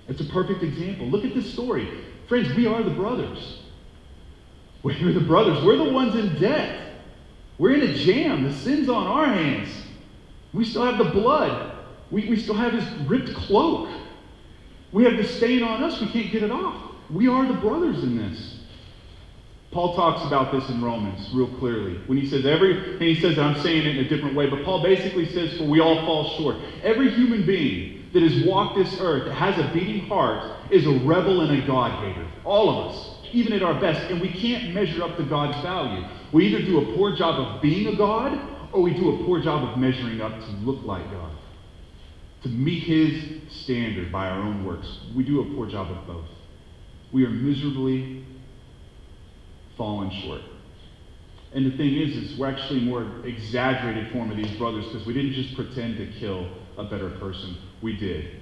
It's 0.08 0.22
a 0.22 0.26
perfect 0.26 0.64
example. 0.64 1.08
Look 1.08 1.26
at 1.26 1.34
this 1.34 1.52
story. 1.52 2.06
Friends, 2.28 2.54
we 2.56 2.68
are 2.68 2.82
the 2.84 2.92
brothers. 2.92 3.60
We're 4.84 5.12
the 5.12 5.20
brothers. 5.20 5.64
We're 5.66 5.78
the 5.78 5.92
ones 5.92 6.16
in 6.16 6.40
debt. 6.40 6.87
We're 7.58 7.76
in 7.76 7.82
a 7.82 7.94
jam. 7.94 8.44
The 8.44 8.54
sin's 8.54 8.90
on 8.90 9.08
our 9.08 9.26
hands. 9.26 9.70
We 10.54 10.66
still 10.66 10.84
have 10.84 10.98
the 10.98 11.12
blood. 11.12 11.76
We, 12.12 12.30
we 12.30 12.40
still 12.40 12.56
have 12.56 12.74
his 12.74 12.86
ripped 13.08 13.34
cloak. 13.34 13.90
We 14.92 15.04
have 15.04 15.18
the 15.18 15.24
stain 15.24 15.64
on 15.64 15.84
us. 15.84 16.00
We 16.00 16.08
can't 16.08 16.32
get 16.32 16.44
it 16.44 16.52
off. 16.52 16.82
We 17.10 17.28
are 17.28 17.46
the 17.46 17.60
brothers 17.60 18.04
in 18.04 18.18
this. 18.18 18.58
Paul 19.72 19.96
talks 19.96 20.26
about 20.26 20.52
this 20.52 20.70
in 20.70 20.82
Romans 20.82 21.30
real 21.34 21.54
clearly. 21.58 22.00
When 22.08 22.18
he 22.18 22.28
says 22.28 22.46
every, 22.46 22.94
and 22.94 23.02
he 23.02 23.20
says 23.20 23.38
I'm 23.38 23.62
saying 23.62 23.86
it 23.86 23.98
in 23.98 24.06
a 24.06 24.10
different 24.10 24.36
way, 24.36 24.50
but 24.50 24.64
Paul 24.64 24.82
basically 24.82 25.28
says, 25.28 25.58
for 25.58 25.66
we 25.66 25.82
all 25.82 26.06
fall 26.06 26.38
short. 26.38 26.56
Every 26.84 27.12
human 27.12 27.46
being 27.46 28.06
that 28.14 28.24
has 28.24 28.46
walked 28.46 28.78
this 28.78 29.00
earth, 29.02 29.26
that 29.26 29.34
has 29.34 29.58
a 29.60 29.72
beating 29.74 30.08
heart, 30.08 30.52
is 30.72 30.88
a 30.88 31.00
rebel 31.06 31.42
and 31.42 31.62
a 31.62 31.68
God 31.68 31.92
hater. 32.04 32.26
All 32.46 32.70
of 32.70 32.92
us, 32.92 33.17
even 33.34 33.54
at 33.54 33.64
our 33.64 33.80
best. 33.80 34.10
And 34.12 34.22
we 34.22 34.30
can't 34.30 34.74
measure 34.74 35.04
up 35.04 35.18
to 35.18 35.24
God's 35.24 35.62
value. 35.62 36.06
We 36.32 36.48
either 36.48 36.62
do 36.64 36.80
a 36.80 36.96
poor 36.96 37.16
job 37.16 37.40
of 37.40 37.62
being 37.62 37.88
a 37.88 37.96
God, 37.96 38.40
or 38.74 38.82
we 38.82 38.94
do 38.94 39.22
a 39.22 39.26
poor 39.26 39.42
job 39.42 39.68
of 39.68 39.78
measuring 39.78 40.22
up 40.22 40.40
to 40.40 40.52
look 40.64 40.84
like 40.84 41.10
God. 41.12 41.32
To 42.44 42.50
meet 42.50 42.84
his 42.84 43.42
standard 43.52 44.12
by 44.12 44.28
our 44.28 44.40
own 44.40 44.66
works. 44.66 44.88
We 45.16 45.24
do 45.24 45.42
a 45.42 45.56
poor 45.56 45.68
job 45.68 45.92
of 45.92 46.06
both. 46.06 46.28
We 47.12 47.26
are 47.26 47.30
miserably 47.30 48.26
fallen 49.78 50.12
short. 50.22 50.42
And 51.54 51.66
the 51.66 51.78
thing 51.78 51.96
is, 51.96 52.16
is 52.18 52.38
we're 52.38 52.50
actually 52.50 52.82
more 52.82 53.26
exaggerated 53.26 54.12
form 54.12 54.30
of 54.32 54.38
these 54.38 54.52
brothers 54.58 54.86
because 54.86 55.06
we 55.08 55.14
didn't 55.14 55.34
just 55.34 55.56
pretend 55.56 55.98
to 55.98 56.08
kill 56.20 56.50
a 56.78 56.84
better 56.84 57.10
person. 57.12 57.58
We 57.82 57.96
did. 57.96 58.42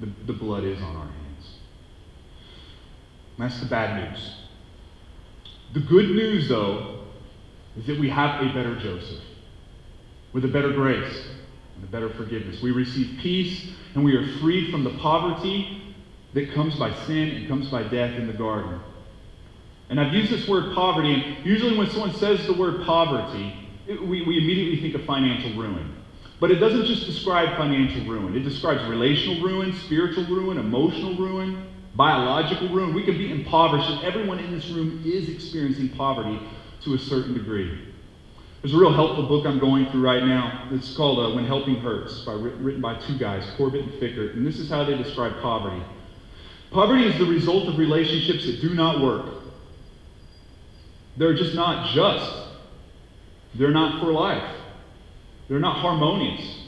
The, 0.00 0.08
the 0.26 0.32
blood 0.32 0.64
is 0.64 0.82
on 0.82 0.96
our 0.96 1.06
hands. 1.06 1.23
That's 3.38 3.58
the 3.60 3.66
bad 3.66 4.10
news. 4.10 4.36
The 5.72 5.80
good 5.80 6.10
news, 6.10 6.48
though, 6.48 7.00
is 7.76 7.86
that 7.86 7.98
we 7.98 8.08
have 8.10 8.40
a 8.42 8.52
better 8.52 8.78
Joseph 8.78 9.22
with 10.32 10.44
a 10.44 10.48
better 10.48 10.72
grace 10.72 11.26
and 11.76 11.84
a 11.84 11.86
better 11.88 12.10
forgiveness. 12.10 12.62
We 12.62 12.70
receive 12.70 13.18
peace 13.20 13.70
and 13.94 14.04
we 14.04 14.14
are 14.16 14.26
freed 14.38 14.70
from 14.70 14.84
the 14.84 14.90
poverty 14.98 15.94
that 16.34 16.52
comes 16.52 16.76
by 16.76 16.92
sin 17.06 17.30
and 17.30 17.48
comes 17.48 17.68
by 17.70 17.84
death 17.84 18.14
in 18.18 18.26
the 18.26 18.32
garden. 18.32 18.80
And 19.88 20.00
I've 20.00 20.12
used 20.12 20.32
this 20.32 20.48
word 20.48 20.74
poverty, 20.74 21.12
and 21.12 21.46
usually 21.46 21.76
when 21.76 21.88
someone 21.90 22.12
says 22.14 22.44
the 22.46 22.54
word 22.54 22.84
poverty, 22.84 23.54
it, 23.86 24.00
we, 24.00 24.22
we 24.22 24.38
immediately 24.38 24.80
think 24.80 24.94
of 24.94 25.04
financial 25.04 25.52
ruin. 25.60 25.94
But 26.40 26.50
it 26.50 26.56
doesn't 26.56 26.86
just 26.86 27.06
describe 27.06 27.56
financial 27.56 28.04
ruin, 28.04 28.34
it 28.34 28.40
describes 28.40 28.82
relational 28.88 29.44
ruin, 29.44 29.72
spiritual 29.74 30.24
ruin, 30.24 30.58
emotional 30.58 31.14
ruin, 31.14 31.66
biological 31.96 32.68
ruin. 32.68 32.94
We 32.94 33.04
can 33.04 33.16
be 33.16 33.30
impoverished, 33.30 33.88
and 33.88 34.04
everyone 34.04 34.38
in 34.38 34.52
this 34.52 34.68
room 34.68 35.02
is 35.04 35.28
experiencing 35.28 35.90
poverty 35.90 36.40
to 36.82 36.94
a 36.94 36.98
certain 36.98 37.34
degree. 37.34 37.88
There's 38.62 38.74
a 38.74 38.78
real 38.78 38.92
helpful 38.92 39.26
book 39.26 39.46
I'm 39.46 39.58
going 39.58 39.90
through 39.90 40.00
right 40.00 40.24
now. 40.24 40.68
It's 40.72 40.96
called 40.96 41.18
uh, 41.18 41.34
When 41.34 41.46
Helping 41.46 41.76
Hurts, 41.76 42.20
by, 42.20 42.32
written 42.32 42.80
by 42.80 42.94
two 42.94 43.18
guys, 43.18 43.44
Corbett 43.56 43.82
and 43.82 43.92
Fikkert. 44.00 44.34
And 44.34 44.46
this 44.46 44.58
is 44.58 44.70
how 44.70 44.84
they 44.84 44.96
describe 44.96 45.40
poverty. 45.42 45.82
Poverty 46.70 47.04
is 47.06 47.18
the 47.18 47.26
result 47.26 47.68
of 47.68 47.78
relationships 47.78 48.46
that 48.46 48.60
do 48.60 48.74
not 48.74 49.00
work. 49.02 49.34
They're 51.16 51.34
just 51.34 51.54
not 51.54 51.94
just. 51.94 52.48
They're 53.54 53.70
not 53.70 54.00
for 54.00 54.12
life. 54.12 54.56
They're 55.48 55.60
not 55.60 55.76
harmonious. 55.76 56.58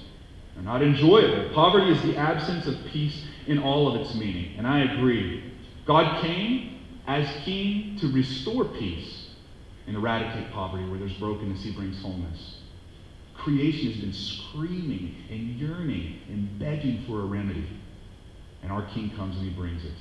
They're 0.55 0.65
not 0.65 0.83
enjoyable. 0.83 1.53
Poverty 1.55 1.91
is 1.91 2.03
the 2.03 2.17
absence 2.17 2.67
of 2.67 2.77
peace 2.87 3.25
in 3.46 3.59
all 3.59 3.88
of 3.88 4.00
its 4.00 4.14
meaning. 4.14 4.54
And 4.59 4.66
I 4.66 4.80
agree. 4.80 5.52
God 5.87 6.22
came 6.22 6.80
as 7.06 7.28
king 7.44 7.96
to 8.00 8.12
restore 8.12 8.64
peace 8.64 9.28
and 9.87 9.96
eradicate 9.96 10.50
poverty. 10.52 10.88
Where 10.88 10.98
there's 10.98 11.14
brokenness, 11.14 11.62
he 11.62 11.72
brings 11.72 12.00
wholeness. 12.02 12.59
Creation 13.35 13.92
has 13.92 14.00
been 14.00 14.12
screaming 14.12 15.14
and 15.30 15.50
yearning 15.56 16.20
and 16.28 16.59
begging 16.59 17.04
for 17.06 17.20
a 17.20 17.24
remedy. 17.24 17.68
And 18.62 18.72
our 18.72 18.82
king 18.90 19.11
comes 19.11 19.37
and 19.37 19.44
he 19.44 19.54
brings 19.54 19.85
it. 19.85 19.92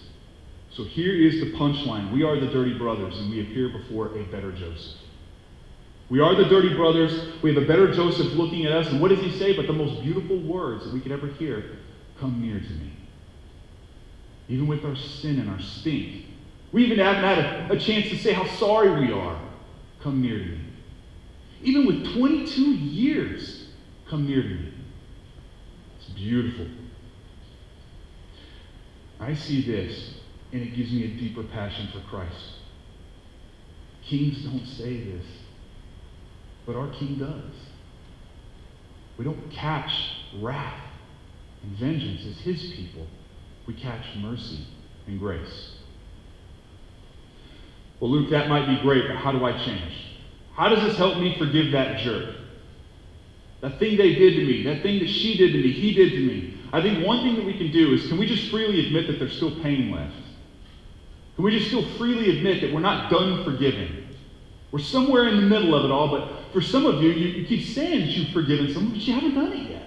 So 0.72 0.84
here 0.84 1.14
is 1.14 1.40
the 1.40 1.52
punchline. 1.54 2.12
We 2.12 2.24
are 2.24 2.40
the 2.40 2.48
dirty 2.48 2.78
brothers, 2.78 3.18
and 3.18 3.30
we 3.30 3.42
appear 3.42 3.70
before 3.70 4.18
a 4.18 4.24
better 4.26 4.52
Joseph. 4.52 4.98
We 6.10 6.20
are 6.20 6.36
the 6.36 6.46
dirty 6.46 6.74
brothers. 6.74 7.42
We 7.42 7.54
have 7.54 7.64
a 7.64 7.66
better 7.66 7.92
Joseph 7.94 8.34
looking 8.34 8.66
at 8.66 8.72
us. 8.72 8.88
And 8.88 9.02
what 9.02 9.10
does 9.10 9.20
he 9.20 9.32
say? 9.40 9.56
But 9.56 9.68
the 9.68 9.74
most 9.74 10.02
beautiful 10.04 10.38
words 10.40 10.84
that 10.86 10.94
we 10.94 11.00
could 11.00 11.12
ever 11.12 11.28
hear 11.28 11.78
come 12.20 12.42
near 12.42 12.60
to 12.60 12.70
me. 12.70 12.95
Even 14.48 14.68
with 14.68 14.86
our 14.86 14.96
sin 14.96 15.40
and 15.40 15.50
our 15.50 15.60
stink. 15.60 16.26
We 16.72 16.86
even 16.86 17.00
haven't 17.00 17.24
had 17.24 17.72
a, 17.72 17.74
a 17.74 17.80
chance 17.80 18.10
to 18.10 18.18
say 18.18 18.34
how 18.34 18.48
sorry 18.58 19.06
we 19.06 19.12
are. 19.12 19.40
Come 20.02 20.22
near 20.22 20.38
to 20.38 20.46
me. 20.46 20.60
Even 21.64 21.88
with 21.88 22.14
22 22.14 22.62
years 22.62 23.66
Come 24.10 24.28
near 24.28 24.44
to 24.44 24.50
me. 24.50 24.74
It's 26.00 26.10
beautiful. 26.10 26.68
I 29.20 29.34
see 29.34 29.62
this, 29.62 30.16
and 30.52 30.62
it 30.62 30.76
gives 30.76 30.92
me 30.92 31.06
a 31.06 31.08
deeper 31.08 31.44
passion 31.44 31.88
for 31.92 32.02
Christ. 32.02 32.60
Kings 34.04 34.44
don't 34.44 34.66
say 34.68 35.02
this, 35.02 35.26
but 36.66 36.76
our 36.76 36.90
King 36.90 37.16
does. 37.16 37.54
We 39.18 39.26
don't 39.26 39.50
catch 39.50 39.92
wrath 40.40 40.84
and 41.64 41.72
vengeance 41.78 42.22
as 42.28 42.38
his 42.44 42.74
people, 42.74 43.08
we 43.68 43.74
catch 43.74 44.04
mercy 44.18 44.66
and 45.08 45.20
grace. 45.20 45.72
Well, 48.00 48.12
Luke, 48.12 48.30
that 48.30 48.50
might 48.50 48.68
be 48.68 48.82
great, 48.82 49.08
but 49.08 49.16
how 49.18 49.32
do 49.32 49.46
I 49.46 49.54
change? 49.66 49.94
How 50.54 50.70
does 50.70 50.84
this 50.84 50.98
help 50.98 51.18
me 51.18 51.38
forgive 51.38 51.72
that 51.72 52.00
jerk? 52.00 52.36
That 53.62 53.80
thing 53.80 53.98
they 53.98 54.16
did 54.16 54.36
to 54.36 54.46
me, 54.46 54.64
that 54.64 54.84
thing 54.84 55.00
that 55.00 55.10
she 55.10 55.38
did 55.38 55.54
to 55.54 55.58
me, 55.58 55.72
he 55.72 55.94
did 55.94 56.12
to 56.12 56.20
me. 56.20 56.58
I 56.72 56.82
think 56.82 57.06
one 57.06 57.24
thing 57.24 57.36
that 57.36 57.46
we 57.46 57.58
can 57.58 57.72
do 57.72 57.94
is 57.94 58.08
can 58.08 58.18
we 58.18 58.26
just 58.26 58.52
freely 58.52 58.86
admit 58.88 59.08
that 59.08 59.18
there's 59.18 59.36
still 59.36 59.56
pain 59.62 59.92
left? 59.92 60.14
Can 61.36 61.44
we 61.44 61.52
just 61.52 61.68
still 61.68 61.86
freely 61.98 62.38
admit 62.38 62.62
that 62.62 62.74
we're 62.74 62.80
not 62.80 63.10
done 63.10 63.44
forgiving? 63.44 64.08
We're 64.72 64.80
somewhere 64.80 65.28
in 65.28 65.38
the 65.38 65.42
middle 65.42 65.74
of 65.74 65.86
it 65.86 65.92
all, 65.92 66.10
but 66.10 66.52
for 66.52 66.62
some 66.62 66.86
of 66.86 67.02
you, 67.02 67.10
you, 67.12 67.28
you 67.30 67.46
keep 67.46 67.66
saying 67.66 68.02
that 68.02 68.08
you've 68.10 68.30
forgiven 68.30 68.74
someone, 68.74 68.92
but 68.94 69.02
you 69.02 69.14
haven't 69.14 69.36
done 69.36 69.54
it 69.54 69.70
yet. 69.70 69.85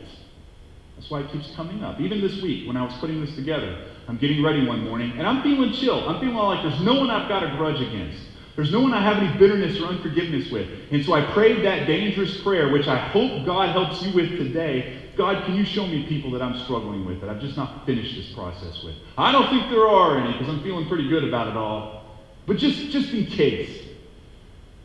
Why 1.09 1.21
it 1.21 1.33
keeps 1.33 1.51
coming 1.55 1.83
up. 1.83 2.01
Even 2.01 2.21
this 2.21 2.43
week, 2.43 2.67
when 2.67 2.77
I 2.77 2.85
was 2.85 2.93
putting 2.95 3.25
this 3.25 3.35
together, 3.35 3.87
I'm 4.09 4.19
getting 4.19 4.43
ready 4.43 4.67
one 4.67 4.85
morning, 4.85 5.13
and 5.13 5.27
I'm 5.27 5.43
feeling 5.43 5.73
chill. 5.73 6.09
I'm 6.09 6.21
feeling 6.21 6.37
like 6.37 6.63
there's 6.63 6.81
no 6.83 6.95
one 6.95 7.11
I've 7.11 7.29
got 7.29 7.43
a 7.43 7.57
grudge 7.57 7.81
against. 7.81 8.19
There's 8.57 8.73
no 8.73 8.81
one 8.81 8.93
I 8.93 9.01
have 9.01 9.23
any 9.23 9.39
bitterness 9.39 9.81
or 9.81 9.87
unforgiveness 9.87 10.51
with. 10.51 10.69
And 10.91 11.05
so 11.05 11.13
I 11.13 11.33
prayed 11.33 11.65
that 11.65 11.87
dangerous 11.87 12.41
prayer, 12.43 12.73
which 12.73 12.89
I 12.89 12.97
hope 12.97 13.47
God 13.47 13.71
helps 13.71 14.03
you 14.03 14.13
with 14.13 14.31
today. 14.37 15.11
God, 15.17 15.45
can 15.45 15.55
you 15.55 15.65
show 15.65 15.87
me 15.87 16.07
people 16.09 16.31
that 16.33 16.43
I'm 16.43 16.59
struggling 16.65 17.05
with, 17.05 17.21
that 17.21 17.31
I've 17.31 17.41
just 17.41 17.57
not 17.57 17.87
finished 17.87 18.17
this 18.17 18.33
process 18.35 18.83
with? 18.83 18.97
I 19.17 19.33
don't 19.33 19.49
think 19.49 19.71
there 19.71 19.87
are 19.87 20.19
any, 20.19 20.33
because 20.33 20.49
I'm 20.49 20.63
feeling 20.63 20.89
pretty 20.89 21.09
good 21.09 21.25
about 21.25 21.49
it 21.49 21.57
all. 21.57 22.19
But 22.47 22.57
just, 22.57 22.91
just 22.91 23.13
in 23.13 23.27
case. 23.27 23.85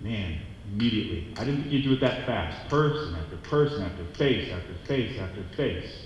Man, 0.01 0.39
immediately. 0.71 1.33
I 1.38 1.43
didn't 1.43 1.62
think 1.62 1.73
you'd 1.73 1.83
do 1.83 1.93
it 1.93 2.01
that 2.01 2.25
fast. 2.25 2.69
Person 2.69 3.15
after 3.15 3.38
person 3.38 3.83
after 3.83 4.05
face 4.15 4.51
after 4.51 4.73
face 4.86 5.19
after 5.19 5.43
face. 5.55 6.03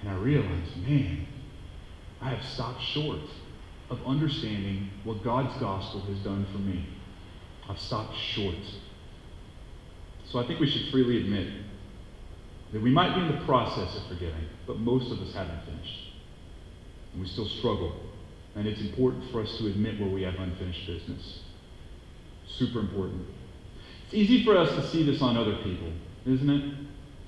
And 0.00 0.10
I 0.10 0.14
realized, 0.14 0.76
man, 0.86 1.26
I 2.20 2.30
have 2.30 2.44
stopped 2.44 2.82
short 2.82 3.20
of 3.90 4.04
understanding 4.06 4.90
what 5.04 5.24
God's 5.24 5.58
gospel 5.60 6.00
has 6.02 6.18
done 6.18 6.46
for 6.52 6.58
me. 6.58 6.86
I've 7.68 7.80
stopped 7.80 8.16
short. 8.16 8.54
So 10.30 10.38
I 10.38 10.46
think 10.46 10.60
we 10.60 10.68
should 10.68 10.90
freely 10.90 11.22
admit 11.22 11.48
that 12.72 12.82
we 12.82 12.90
might 12.90 13.14
be 13.14 13.22
in 13.22 13.28
the 13.28 13.44
process 13.44 13.96
of 13.96 14.06
forgiving, 14.08 14.46
but 14.66 14.78
most 14.78 15.10
of 15.10 15.20
us 15.20 15.32
haven't 15.34 15.64
finished. 15.64 16.12
And 17.12 17.22
we 17.22 17.28
still 17.28 17.48
struggle. 17.48 17.94
And 18.54 18.66
it's 18.66 18.80
important 18.80 19.30
for 19.30 19.40
us 19.40 19.56
to 19.58 19.66
admit 19.68 19.98
where 20.00 20.10
we 20.10 20.22
have 20.22 20.34
unfinished 20.34 20.86
business. 20.86 21.40
Super 22.46 22.80
important. 22.80 23.26
It's 24.06 24.14
easy 24.14 24.44
for 24.44 24.56
us 24.56 24.70
to 24.70 24.86
see 24.88 25.02
this 25.02 25.22
on 25.22 25.36
other 25.36 25.56
people, 25.56 25.92
isn't 26.26 26.50
it? 26.50 26.74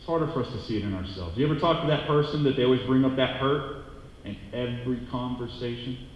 It's 0.00 0.06
harder 0.06 0.28
for 0.28 0.42
us 0.42 0.50
to 0.50 0.62
see 0.62 0.78
it 0.78 0.82
in 0.82 0.94
ourselves. 0.94 1.36
You 1.36 1.44
ever 1.44 1.60
talk 1.60 1.82
to 1.82 1.88
that 1.88 2.06
person 2.06 2.42
that 2.44 2.56
they 2.56 2.64
always 2.64 2.80
bring 2.86 3.04
up 3.04 3.16
that 3.16 3.36
hurt 3.36 3.84
in 4.24 4.34
every 4.50 5.06
conversation? 5.10 6.08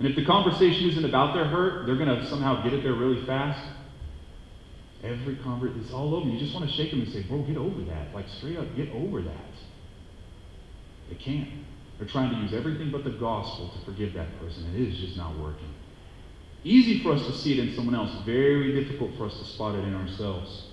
And 0.00 0.08
if 0.08 0.16
the 0.16 0.24
conversation 0.24 0.90
isn't 0.90 1.04
about 1.04 1.32
their 1.32 1.44
hurt, 1.44 1.86
they're 1.86 1.94
going 1.94 2.08
to 2.08 2.26
somehow 2.26 2.64
get 2.64 2.72
it 2.72 2.82
there 2.82 2.94
really 2.94 3.24
fast. 3.24 3.64
Every 5.04 5.36
conversation, 5.36 5.82
it's 5.84 5.92
all 5.92 6.16
over. 6.16 6.28
You 6.28 6.40
just 6.40 6.52
want 6.52 6.68
to 6.68 6.72
shake 6.74 6.90
them 6.90 7.02
and 7.02 7.12
say, 7.12 7.22
bro, 7.22 7.42
get 7.42 7.56
over 7.56 7.84
that. 7.84 8.12
Like, 8.12 8.26
straight 8.38 8.58
up, 8.58 8.66
get 8.74 8.88
over 8.90 9.22
that. 9.22 9.54
They 11.08 11.14
can't. 11.14 11.48
They're 12.00 12.08
trying 12.08 12.30
to 12.34 12.40
use 12.40 12.52
everything 12.52 12.90
but 12.90 13.04
the 13.04 13.10
gospel 13.10 13.70
to 13.78 13.84
forgive 13.84 14.14
that 14.14 14.36
person, 14.40 14.74
it 14.74 14.80
is 14.80 14.98
just 14.98 15.16
not 15.16 15.38
working. 15.38 15.72
Easy 16.64 17.04
for 17.04 17.12
us 17.12 17.24
to 17.24 17.32
see 17.34 17.52
it 17.52 17.60
in 17.60 17.76
someone 17.76 17.94
else, 17.94 18.10
very 18.24 18.82
difficult 18.82 19.12
for 19.16 19.26
us 19.26 19.38
to 19.38 19.44
spot 19.44 19.76
it 19.76 19.84
in 19.84 19.94
ourselves. 19.94 20.71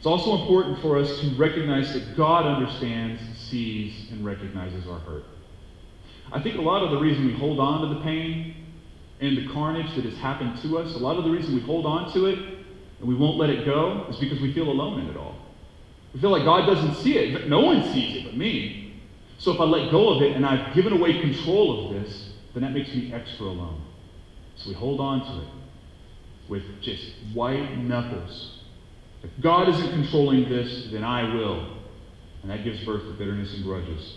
It's 0.00 0.06
also 0.06 0.40
important 0.40 0.80
for 0.80 0.96
us 0.96 1.20
to 1.20 1.28
recognize 1.34 1.92
that 1.92 2.16
God 2.16 2.46
understands, 2.46 3.20
sees, 3.36 4.10
and 4.10 4.24
recognizes 4.24 4.88
our 4.88 4.98
hurt. 5.00 5.24
I 6.32 6.40
think 6.40 6.56
a 6.56 6.62
lot 6.62 6.82
of 6.82 6.92
the 6.92 6.96
reason 6.96 7.26
we 7.26 7.34
hold 7.34 7.60
on 7.60 7.86
to 7.86 7.94
the 7.96 8.00
pain 8.00 8.64
and 9.20 9.36
the 9.36 9.52
carnage 9.52 9.94
that 9.96 10.06
has 10.06 10.16
happened 10.16 10.58
to 10.62 10.78
us, 10.78 10.94
a 10.94 10.98
lot 10.98 11.18
of 11.18 11.24
the 11.24 11.30
reason 11.30 11.54
we 11.54 11.60
hold 11.60 11.84
on 11.84 12.10
to 12.14 12.24
it 12.24 12.38
and 12.38 13.08
we 13.10 13.14
won't 13.14 13.36
let 13.36 13.50
it 13.50 13.66
go 13.66 14.06
is 14.08 14.16
because 14.16 14.40
we 14.40 14.54
feel 14.54 14.70
alone 14.70 15.00
in 15.00 15.06
it 15.10 15.18
all. 15.18 15.34
We 16.14 16.20
feel 16.20 16.30
like 16.30 16.44
God 16.44 16.64
doesn't 16.64 16.94
see 17.02 17.18
it. 17.18 17.34
But 17.34 17.48
no 17.48 17.60
one 17.60 17.82
sees 17.92 18.16
it 18.16 18.24
but 18.24 18.34
me. 18.38 19.02
So 19.36 19.52
if 19.52 19.60
I 19.60 19.64
let 19.64 19.90
go 19.90 20.14
of 20.14 20.22
it 20.22 20.34
and 20.34 20.46
I've 20.46 20.74
given 20.74 20.94
away 20.94 21.20
control 21.20 21.88
of 21.88 22.02
this, 22.02 22.30
then 22.54 22.62
that 22.62 22.72
makes 22.72 22.88
me 22.94 23.12
extra 23.12 23.44
alone. 23.44 23.82
So 24.56 24.70
we 24.70 24.74
hold 24.74 24.98
on 24.98 25.26
to 25.26 25.42
it 25.42 25.52
with 26.48 26.62
just 26.80 27.04
white 27.34 27.76
knuckles. 27.76 28.59
If 29.22 29.30
God 29.40 29.68
isn't 29.68 29.90
controlling 29.90 30.48
this, 30.48 30.88
then 30.90 31.04
I 31.04 31.34
will. 31.34 31.76
And 32.42 32.50
that 32.50 32.64
gives 32.64 32.82
birth 32.84 33.02
to 33.02 33.12
bitterness 33.12 33.54
and 33.54 33.64
grudges. 33.64 34.16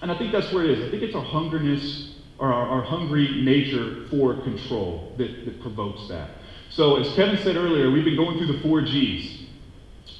And 0.00 0.10
I 0.10 0.16
think 0.16 0.32
that's 0.32 0.52
where 0.52 0.64
it 0.64 0.70
is. 0.70 0.86
I 0.86 0.90
think 0.90 1.02
it's 1.02 1.14
our 1.14 1.24
hungriness 1.24 2.12
or 2.38 2.52
our, 2.52 2.68
our 2.68 2.82
hungry 2.82 3.42
nature 3.42 4.06
for 4.08 4.34
control 4.42 5.12
that, 5.18 5.44
that 5.44 5.60
provokes 5.60 6.08
that. 6.08 6.30
So, 6.70 6.96
as 6.96 7.12
Kevin 7.14 7.36
said 7.38 7.56
earlier, 7.56 7.90
we've 7.90 8.04
been 8.04 8.16
going 8.16 8.38
through 8.38 8.52
the 8.52 8.60
four 8.60 8.82
G's. 8.82 9.46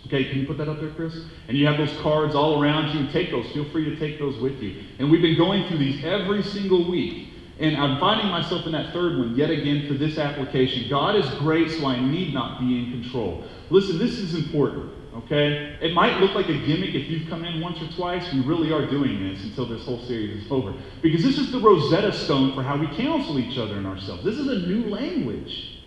Okay, 0.06 0.24
can 0.24 0.40
you 0.40 0.46
put 0.46 0.58
that 0.58 0.68
up 0.68 0.80
there, 0.80 0.90
Chris? 0.90 1.14
And 1.48 1.56
you 1.56 1.66
have 1.66 1.76
those 1.76 1.94
cards 2.00 2.34
all 2.34 2.62
around 2.62 2.96
you. 2.96 3.10
Take 3.12 3.30
those. 3.30 3.50
Feel 3.52 3.68
free 3.70 3.84
to 3.84 3.96
take 3.96 4.18
those 4.18 4.38
with 4.38 4.60
you. 4.60 4.82
And 4.98 5.10
we've 5.10 5.22
been 5.22 5.36
going 5.36 5.68
through 5.68 5.78
these 5.78 6.02
every 6.04 6.42
single 6.42 6.90
week. 6.90 7.27
And 7.60 7.76
I'm 7.76 7.98
finding 7.98 8.28
myself 8.28 8.66
in 8.66 8.72
that 8.72 8.92
third 8.92 9.18
one 9.18 9.34
yet 9.34 9.50
again 9.50 9.88
for 9.88 9.94
this 9.94 10.16
application. 10.16 10.88
God 10.88 11.16
is 11.16 11.28
great, 11.38 11.70
so 11.70 11.86
I 11.86 12.00
need 12.00 12.32
not 12.32 12.60
be 12.60 12.78
in 12.78 13.02
control. 13.02 13.44
Listen, 13.70 13.98
this 13.98 14.18
is 14.18 14.34
important. 14.34 14.92
Okay? 15.24 15.76
It 15.80 15.92
might 15.92 16.20
look 16.20 16.34
like 16.34 16.48
a 16.48 16.56
gimmick 16.66 16.94
if 16.94 17.08
you've 17.08 17.28
come 17.28 17.44
in 17.44 17.60
once 17.60 17.82
or 17.82 17.88
twice. 17.96 18.32
We 18.32 18.40
really 18.40 18.72
are 18.72 18.86
doing 18.86 19.28
this 19.28 19.42
until 19.42 19.66
this 19.66 19.84
whole 19.84 20.00
series 20.04 20.44
is 20.44 20.52
over. 20.52 20.72
Because 21.02 21.24
this 21.24 21.38
is 21.38 21.50
the 21.50 21.58
Rosetta 21.58 22.12
Stone 22.12 22.54
for 22.54 22.62
how 22.62 22.76
we 22.76 22.86
counsel 22.96 23.38
each 23.40 23.58
other 23.58 23.74
and 23.74 23.86
ourselves. 23.86 24.22
This 24.22 24.38
is 24.38 24.46
a 24.46 24.66
new 24.68 24.88
language. 24.88 25.80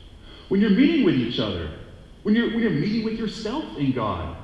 When 0.49 0.59
you're 0.59 0.71
meeting 0.71 1.05
with 1.05 1.15
each 1.15 1.39
other, 1.39 1.71
when 2.23 2.35
you're, 2.35 2.49
when 2.49 2.59
you're 2.59 2.71
meeting 2.71 3.05
with 3.05 3.17
yourself 3.17 3.63
in 3.77 3.93
God, 3.93 4.35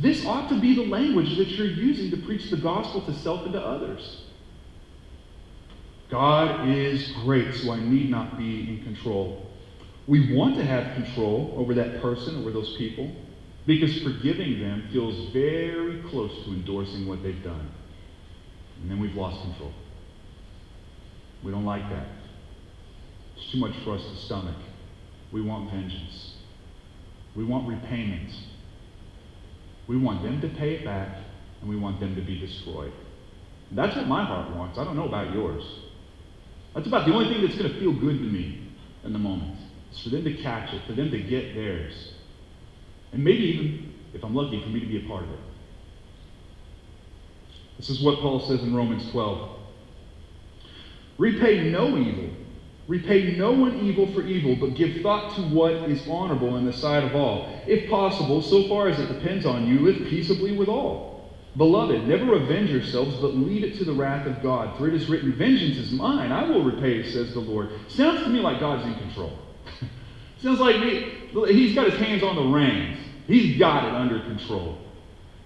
this 0.00 0.26
ought 0.26 0.48
to 0.48 0.60
be 0.60 0.74
the 0.74 0.84
language 0.84 1.36
that 1.36 1.48
you're 1.50 1.66
using 1.66 2.10
to 2.10 2.16
preach 2.26 2.50
the 2.50 2.56
gospel 2.56 3.02
to 3.02 3.14
self 3.14 3.44
and 3.44 3.52
to 3.52 3.60
others. 3.60 4.22
God 6.12 6.68
is 6.68 7.10
great, 7.24 7.54
so 7.54 7.72
I 7.72 7.80
need 7.80 8.10
not 8.10 8.36
be 8.36 8.68
in 8.68 8.84
control. 8.84 9.46
We 10.06 10.36
want 10.36 10.56
to 10.56 10.64
have 10.64 10.94
control 10.94 11.54
over 11.56 11.72
that 11.72 12.02
person, 12.02 12.36
over 12.36 12.50
those 12.50 12.76
people. 12.76 13.10
Because 13.66 13.98
forgiving 14.02 14.60
them 14.60 14.88
feels 14.92 15.32
very 15.32 16.02
close 16.10 16.32
to 16.44 16.50
endorsing 16.50 17.08
what 17.08 17.22
they've 17.22 17.42
done. 17.42 17.70
And 18.82 18.90
then 18.90 19.00
we've 19.00 19.14
lost 19.14 19.40
control. 19.40 19.72
We 21.42 21.50
don't 21.50 21.64
like 21.64 21.88
that. 21.88 22.08
It's 23.36 23.50
too 23.50 23.58
much 23.58 23.74
for 23.82 23.94
us 23.94 24.02
to 24.02 24.16
stomach. 24.16 24.56
We 25.32 25.40
want 25.40 25.70
vengeance. 25.70 26.34
We 27.34 27.44
want 27.44 27.66
repayment. 27.66 28.30
We 29.86 29.96
want 29.96 30.22
them 30.22 30.42
to 30.42 30.48
pay 30.48 30.74
it 30.74 30.84
back, 30.84 31.16
and 31.60 31.70
we 31.70 31.76
want 31.76 32.00
them 32.00 32.14
to 32.16 32.20
be 32.20 32.38
destroyed. 32.38 32.92
That's 33.70 33.96
what 33.96 34.08
my 34.08 34.24
heart 34.24 34.54
wants. 34.54 34.78
I 34.78 34.84
don't 34.84 34.96
know 34.96 35.08
about 35.08 35.32
yours. 35.32 35.64
That's 36.74 36.86
about 36.86 37.06
the 37.06 37.12
only 37.12 37.32
thing 37.32 37.42
that's 37.42 37.56
going 37.56 37.70
to 37.70 37.78
feel 37.78 37.92
good 37.92 38.18
to 38.18 38.24
me 38.24 38.68
in 39.04 39.12
the 39.12 39.18
moment. 39.18 39.56
It's 39.90 40.02
for 40.02 40.08
them 40.08 40.24
to 40.24 40.34
catch 40.34 40.72
it, 40.72 40.82
for 40.86 40.94
them 40.94 41.10
to 41.10 41.18
get 41.18 41.54
theirs. 41.54 42.14
And 43.12 43.22
maybe 43.22 43.42
even, 43.44 43.94
if 44.14 44.24
I'm 44.24 44.34
lucky, 44.34 44.62
for 44.62 44.68
me 44.68 44.80
to 44.80 44.86
be 44.86 45.04
a 45.04 45.08
part 45.08 45.24
of 45.24 45.30
it. 45.30 45.38
This 47.76 47.90
is 47.90 48.02
what 48.02 48.20
Paul 48.20 48.40
says 48.40 48.62
in 48.62 48.74
Romans 48.74 49.10
12. 49.10 49.58
Repay 51.18 51.70
no 51.70 51.96
evil. 51.98 52.30
Repay 52.88 53.36
no 53.36 53.52
one 53.52 53.78
evil 53.80 54.12
for 54.12 54.22
evil, 54.22 54.56
but 54.56 54.74
give 54.74 55.02
thought 55.02 55.34
to 55.36 55.42
what 55.42 55.72
is 55.72 56.06
honorable 56.08 56.56
in 56.56 56.64
the 56.64 56.72
sight 56.72 57.04
of 57.04 57.14
all. 57.14 57.48
If 57.66 57.88
possible, 57.88 58.42
so 58.42 58.68
far 58.68 58.88
as 58.88 58.98
it 58.98 59.06
depends 59.06 59.46
on 59.46 59.66
you, 59.66 59.80
live 59.80 60.08
peaceably 60.08 60.56
with 60.56 60.68
all. 60.68 61.11
Beloved, 61.56 62.08
never 62.08 62.34
avenge 62.34 62.70
yourselves, 62.70 63.16
but 63.16 63.34
leave 63.34 63.62
it 63.64 63.76
to 63.78 63.84
the 63.84 63.92
wrath 63.92 64.26
of 64.26 64.42
God. 64.42 64.76
For 64.78 64.88
it 64.88 64.94
is 64.94 65.08
written, 65.08 65.32
Vengeance 65.34 65.76
is 65.76 65.92
mine, 65.92 66.32
I 66.32 66.48
will 66.48 66.62
repay, 66.64 67.02
says 67.10 67.34
the 67.34 67.40
Lord. 67.40 67.70
Sounds 67.88 68.22
to 68.22 68.28
me 68.30 68.40
like 68.40 68.60
God's 68.60 68.86
in 68.86 68.94
control. 68.94 69.38
Sounds 70.38 70.60
like 70.60 70.80
me, 70.80 71.12
he's 71.48 71.74
got 71.74 71.90
his 71.90 72.00
hands 72.00 72.22
on 72.22 72.36
the 72.36 72.42
reins. 72.42 72.98
He's 73.26 73.58
got 73.58 73.84
it 73.84 73.94
under 73.94 74.20
control. 74.20 74.78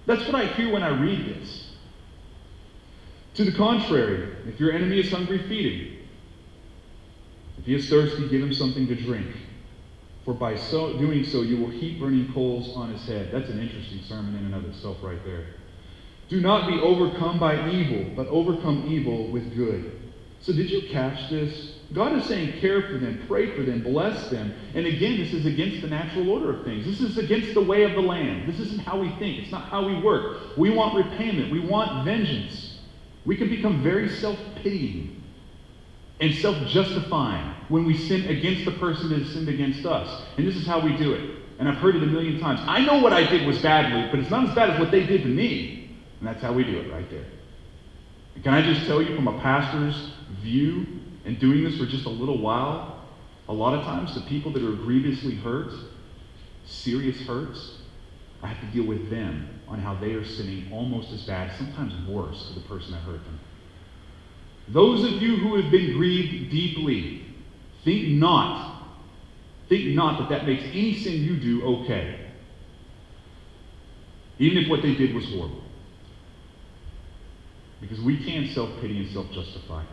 That's 0.06 0.24
what 0.26 0.36
I 0.36 0.46
hear 0.46 0.72
when 0.72 0.82
I 0.84 0.88
read 0.88 1.26
this. 1.26 1.72
To 3.34 3.44
the 3.44 3.52
contrary, 3.52 4.34
if 4.46 4.60
your 4.60 4.72
enemy 4.72 5.00
is 5.00 5.10
hungry, 5.10 5.38
feed 5.48 5.72
him. 5.72 5.98
If 7.58 7.66
he 7.66 7.74
is 7.74 7.88
thirsty, 7.90 8.28
give 8.28 8.42
him 8.42 8.52
something 8.54 8.86
to 8.86 8.94
drink. 8.94 9.26
for 10.24 10.34
by 10.34 10.56
so 10.56 10.96
doing 10.98 11.24
so 11.24 11.42
you 11.42 11.56
will 11.56 11.70
heap 11.70 12.00
burning 12.00 12.32
coals 12.32 12.76
on 12.76 12.92
his 12.92 13.06
head. 13.06 13.30
That's 13.32 13.48
an 13.48 13.60
interesting 13.60 14.00
sermon 14.02 14.36
in 14.36 14.46
and 14.46 14.54
of 14.54 14.64
itself, 14.64 14.98
right 15.02 15.24
there. 15.24 15.46
Do 16.28 16.40
not 16.40 16.68
be 16.68 16.80
overcome 16.80 17.38
by 17.38 17.70
evil, 17.70 18.12
but 18.16 18.26
overcome 18.28 18.86
evil 18.88 19.28
with 19.28 19.54
good. 19.54 19.92
So, 20.40 20.52
did 20.52 20.70
you 20.70 20.88
catch 20.90 21.30
this? 21.30 21.76
God 21.92 22.18
is 22.18 22.24
saying, 22.24 22.60
care 22.60 22.82
for 22.82 22.98
them, 22.98 23.22
pray 23.28 23.54
for 23.54 23.62
them, 23.62 23.82
bless 23.82 24.28
them. 24.28 24.52
And 24.74 24.86
again, 24.86 25.18
this 25.18 25.32
is 25.32 25.46
against 25.46 25.82
the 25.82 25.88
natural 25.88 26.28
order 26.30 26.58
of 26.58 26.64
things. 26.64 26.84
This 26.84 27.00
is 27.00 27.16
against 27.16 27.54
the 27.54 27.60
way 27.60 27.84
of 27.84 27.92
the 27.92 28.00
land. 28.00 28.48
This 28.48 28.58
isn't 28.58 28.80
how 28.80 28.98
we 28.98 29.08
think, 29.20 29.38
it's 29.38 29.52
not 29.52 29.64
how 29.64 29.86
we 29.86 30.00
work. 30.00 30.56
We 30.56 30.70
want 30.70 30.96
repayment, 30.96 31.52
we 31.52 31.60
want 31.60 32.04
vengeance. 32.04 32.78
We 33.24 33.36
can 33.36 33.48
become 33.48 33.82
very 33.82 34.08
self 34.08 34.38
pitying 34.56 35.22
and 36.20 36.34
self 36.34 36.56
justifying 36.66 37.54
when 37.68 37.84
we 37.84 37.96
sin 37.96 38.26
against 38.28 38.64
the 38.64 38.72
person 38.72 39.08
that 39.10 39.20
has 39.20 39.32
sinned 39.32 39.48
against 39.48 39.86
us. 39.86 40.24
And 40.38 40.46
this 40.46 40.56
is 40.56 40.66
how 40.66 40.80
we 40.80 40.96
do 40.96 41.12
it. 41.12 41.36
And 41.58 41.68
I've 41.68 41.76
heard 41.76 41.96
it 41.96 42.02
a 42.02 42.06
million 42.06 42.40
times. 42.40 42.60
I 42.66 42.84
know 42.84 43.00
what 43.00 43.12
I 43.12 43.24
did 43.28 43.46
was 43.46 43.60
badly, 43.60 44.08
but 44.10 44.20
it's 44.20 44.30
not 44.30 44.48
as 44.48 44.54
bad 44.54 44.70
as 44.70 44.80
what 44.80 44.90
they 44.90 45.06
did 45.06 45.22
to 45.22 45.28
me. 45.28 45.85
And 46.18 46.28
that's 46.28 46.42
how 46.42 46.52
we 46.52 46.64
do 46.64 46.78
it 46.78 46.90
right 46.92 47.08
there. 47.10 47.26
And 48.34 48.44
can 48.44 48.54
I 48.54 48.62
just 48.62 48.86
tell 48.86 49.02
you 49.02 49.14
from 49.14 49.28
a 49.28 49.38
pastor's 49.40 50.12
view, 50.42 50.86
and 51.24 51.38
doing 51.38 51.64
this 51.64 51.76
for 51.76 51.86
just 51.86 52.06
a 52.06 52.10
little 52.10 52.38
while, 52.38 53.04
a 53.48 53.52
lot 53.52 53.74
of 53.74 53.84
times 53.84 54.14
the 54.14 54.20
people 54.22 54.52
that 54.52 54.62
are 54.62 54.72
grievously 54.72 55.34
hurt, 55.34 55.72
serious 56.66 57.20
hurts, 57.22 57.78
I 58.42 58.48
have 58.48 58.60
to 58.60 58.66
deal 58.76 58.86
with 58.86 59.10
them 59.10 59.48
on 59.66 59.80
how 59.80 59.94
they 59.94 60.12
are 60.12 60.24
sinning 60.24 60.68
almost 60.72 61.12
as 61.12 61.24
bad, 61.24 61.56
sometimes 61.56 61.94
worse, 62.08 62.48
to 62.48 62.54
the 62.54 62.66
person 62.68 62.92
that 62.92 63.00
hurt 63.00 63.24
them. 63.24 63.40
Those 64.68 65.04
of 65.04 65.22
you 65.22 65.36
who 65.36 65.56
have 65.60 65.70
been 65.70 65.94
grieved 65.94 66.50
deeply, 66.50 67.24
think 67.84 68.08
not, 68.08 68.82
think 69.68 69.94
not 69.94 70.18
that 70.20 70.28
that 70.28 70.46
makes 70.46 70.64
any 70.64 70.94
sin 70.94 71.22
you 71.22 71.36
do 71.36 71.64
okay. 71.82 72.26
Even 74.38 74.58
if 74.58 74.68
what 74.68 74.82
they 74.82 74.94
did 74.94 75.14
was 75.14 75.24
horrible. 75.26 75.62
Because 77.80 78.00
we 78.00 78.22
can't 78.24 78.50
self 78.50 78.70
pity 78.80 78.98
and 78.98 79.12
self 79.12 79.30
justify. 79.32 79.84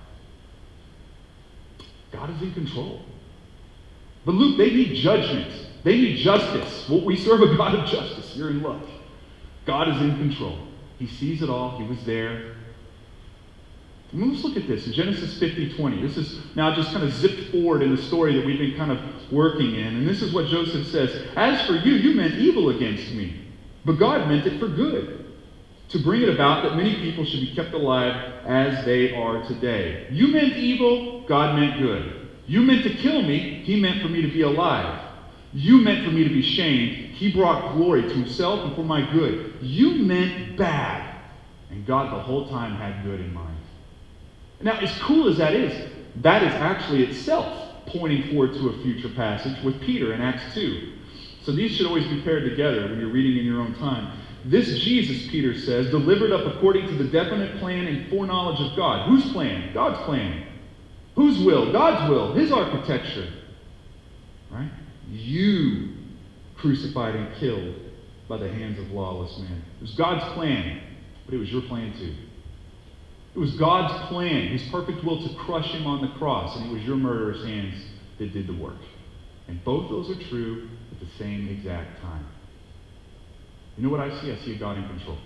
God 2.11 2.29
is 2.29 2.41
in 2.41 2.53
control. 2.53 3.01
But 4.25 4.35
Luke, 4.35 4.57
they 4.57 4.69
need 4.69 4.95
judgment. 4.95 5.51
They 5.83 5.97
need 5.97 6.17
justice. 6.17 6.87
Well, 6.87 7.03
we 7.03 7.17
serve 7.17 7.41
a 7.41 7.57
God 7.57 7.75
of 7.75 7.89
justice. 7.89 8.35
You're 8.35 8.51
in 8.51 8.61
luck. 8.61 8.83
God 9.65 9.89
is 9.89 10.01
in 10.01 10.17
control. 10.17 10.57
He 10.97 11.07
sees 11.07 11.41
it 11.41 11.49
all. 11.49 11.77
He 11.77 11.83
was 11.83 12.03
there. 12.05 12.55
And 14.13 14.31
let's 14.31 14.43
look 14.43 14.55
at 14.55 14.67
this 14.67 14.85
in 14.85 14.93
Genesis 14.93 15.37
50 15.39 15.75
20. 15.75 16.01
This 16.01 16.17
is 16.17 16.39
now 16.55 16.73
just 16.73 16.91
kind 16.91 17.03
of 17.03 17.11
zipped 17.11 17.51
forward 17.51 17.81
in 17.81 17.93
the 17.95 18.01
story 18.01 18.37
that 18.37 18.45
we've 18.45 18.59
been 18.59 18.77
kind 18.77 18.91
of 18.91 18.99
working 19.31 19.75
in. 19.75 19.87
And 19.87 20.07
this 20.07 20.21
is 20.21 20.31
what 20.31 20.47
Joseph 20.47 20.87
says 20.87 21.25
As 21.35 21.65
for 21.65 21.73
you, 21.73 21.93
you 21.93 22.15
meant 22.15 22.35
evil 22.35 22.69
against 22.69 23.11
me, 23.11 23.47
but 23.83 23.93
God 23.93 24.29
meant 24.29 24.45
it 24.45 24.59
for 24.59 24.67
good 24.67 25.22
to 25.93 25.99
bring 25.99 26.23
it 26.23 26.29
about 26.29 26.63
that 26.63 26.75
many 26.75 26.95
people 26.95 27.23
should 27.23 27.41
be 27.41 27.53
kept 27.55 27.71
alive 27.75 28.15
as 28.45 28.83
they 28.83 29.15
are 29.15 29.43
today. 29.43 30.07
You 30.09 30.27
meant 30.27 30.57
evil, 30.57 31.23
God 31.27 31.55
meant 31.55 31.79
good. 31.79 32.29
You 32.47 32.61
meant 32.63 32.83
to 32.83 32.89
kill 32.89 33.21
me, 33.21 33.61
He 33.63 33.79
meant 33.79 34.01
for 34.01 34.09
me 34.09 34.23
to 34.23 34.27
be 34.27 34.41
alive. 34.41 34.99
You 35.53 35.77
meant 35.77 36.03
for 36.03 36.09
me 36.09 36.23
to 36.23 36.31
be 36.31 36.41
shamed, 36.41 37.13
He 37.13 37.31
brought 37.31 37.75
glory 37.75 38.01
to 38.01 38.09
Himself 38.09 38.61
and 38.61 38.75
for 38.75 38.83
my 38.83 39.01
good. 39.13 39.59
You 39.61 39.91
meant 39.91 40.57
bad, 40.57 41.21
and 41.69 41.85
God 41.85 42.11
the 42.11 42.19
whole 42.19 42.49
time 42.49 42.73
had 42.73 43.03
good 43.03 43.19
in 43.19 43.31
mind. 43.31 43.55
Now, 44.61 44.79
as 44.79 44.91
cool 44.93 45.27
as 45.27 45.37
that 45.37 45.53
is, 45.53 45.73
that 46.21 46.41
is 46.41 46.53
actually 46.53 47.03
itself 47.03 47.85
pointing 47.85 48.23
forward 48.31 48.53
to 48.53 48.69
a 48.69 48.73
future 48.81 49.09
passage 49.09 49.61
with 49.63 49.79
Peter 49.79 50.11
in 50.11 50.21
Acts 50.21 50.55
2. 50.55 50.75
So 51.43 51.51
these 51.51 51.71
should 51.71 51.85
always 51.85 52.07
be 52.07 52.17
paired 52.23 52.45
together 52.45 52.87
when 52.87 52.99
you're 52.99 53.09
reading 53.09 53.37
in 53.37 53.45
your 53.45 53.61
own 53.61 53.73
time. 53.73 54.07
This 54.45 54.67
Jesus, 54.79 55.29
Peter 55.29 55.57
says, 55.57 55.89
delivered 55.89 56.31
up 56.31 56.53
according 56.53 56.87
to 56.87 56.95
the 56.95 57.05
definite 57.05 57.59
plan 57.59 57.87
and 57.87 58.09
foreknowledge 58.09 58.59
of 58.59 58.75
God. 58.75 59.07
Whose 59.07 59.31
plan? 59.31 59.73
God's 59.73 60.03
plan. 60.03 60.45
Whose 61.15 61.39
will? 61.45 61.71
God's 61.71 62.09
will, 62.09 62.33
His 62.33 62.51
architecture. 62.51 63.31
Right? 64.51 64.71
You 65.09 65.93
crucified 66.57 67.15
and 67.15 67.35
killed 67.35 67.75
by 68.27 68.37
the 68.37 68.49
hands 68.49 68.79
of 68.79 68.91
lawless 68.91 69.37
men. 69.37 69.63
It 69.77 69.81
was 69.81 69.93
God's 69.95 70.23
plan, 70.33 70.81
but 71.25 71.35
it 71.35 71.37
was 71.37 71.51
your 71.51 71.61
plan 71.63 71.93
too. 71.97 72.15
It 73.35 73.39
was 73.39 73.55
God's 73.55 74.07
plan, 74.07 74.47
His 74.47 74.63
perfect 74.69 75.03
will 75.03 75.27
to 75.27 75.33
crush 75.35 75.71
Him 75.71 75.87
on 75.87 76.01
the 76.01 76.09
cross, 76.17 76.55
and 76.57 76.69
it 76.69 76.73
was 76.73 76.83
your 76.83 76.97
murderous 76.97 77.43
hands 77.45 77.81
that 78.19 78.33
did 78.33 78.47
the 78.47 78.53
work. 78.53 78.77
And 79.47 79.63
both 79.63 79.89
those 79.89 80.09
are 80.09 80.29
true 80.29 80.69
at 80.91 80.99
the 80.99 81.07
same 81.17 81.47
exact 81.49 82.01
time. 82.01 82.25
You 83.77 83.83
know 83.83 83.89
what 83.89 83.99
I 83.99 84.21
see? 84.21 84.31
I 84.31 84.37
see 84.37 84.55
a 84.55 84.57
God 84.57 84.77
in 84.77 84.87
control. 84.87 85.17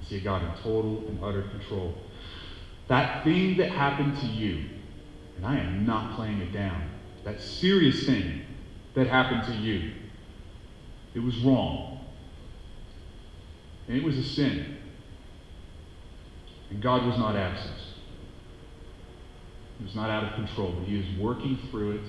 I 0.00 0.04
see 0.04 0.18
a 0.18 0.20
God 0.20 0.42
in 0.42 0.62
total 0.62 0.98
and 1.08 1.18
utter 1.22 1.42
control. 1.42 1.94
That 2.88 3.24
thing 3.24 3.56
that 3.58 3.70
happened 3.70 4.18
to 4.18 4.26
you, 4.26 4.68
and 5.36 5.46
I 5.46 5.58
am 5.58 5.86
not 5.86 6.16
playing 6.16 6.40
it 6.40 6.52
down, 6.52 6.90
that 7.24 7.40
serious 7.40 8.04
thing 8.04 8.42
that 8.94 9.06
happened 9.06 9.44
to 9.44 9.60
you, 9.60 9.92
it 11.14 11.20
was 11.20 11.38
wrong. 11.38 12.00
And 13.88 13.96
it 13.96 14.04
was 14.04 14.18
a 14.18 14.22
sin. 14.22 14.78
And 16.70 16.82
God 16.82 17.06
was 17.06 17.18
not 17.18 17.34
absent. 17.34 17.76
He 19.78 19.84
was 19.84 19.94
not 19.94 20.10
out 20.10 20.24
of 20.24 20.34
control, 20.34 20.72
but 20.78 20.86
He 20.86 20.98
is 21.00 21.18
working 21.18 21.58
through 21.70 21.92
it 21.92 22.04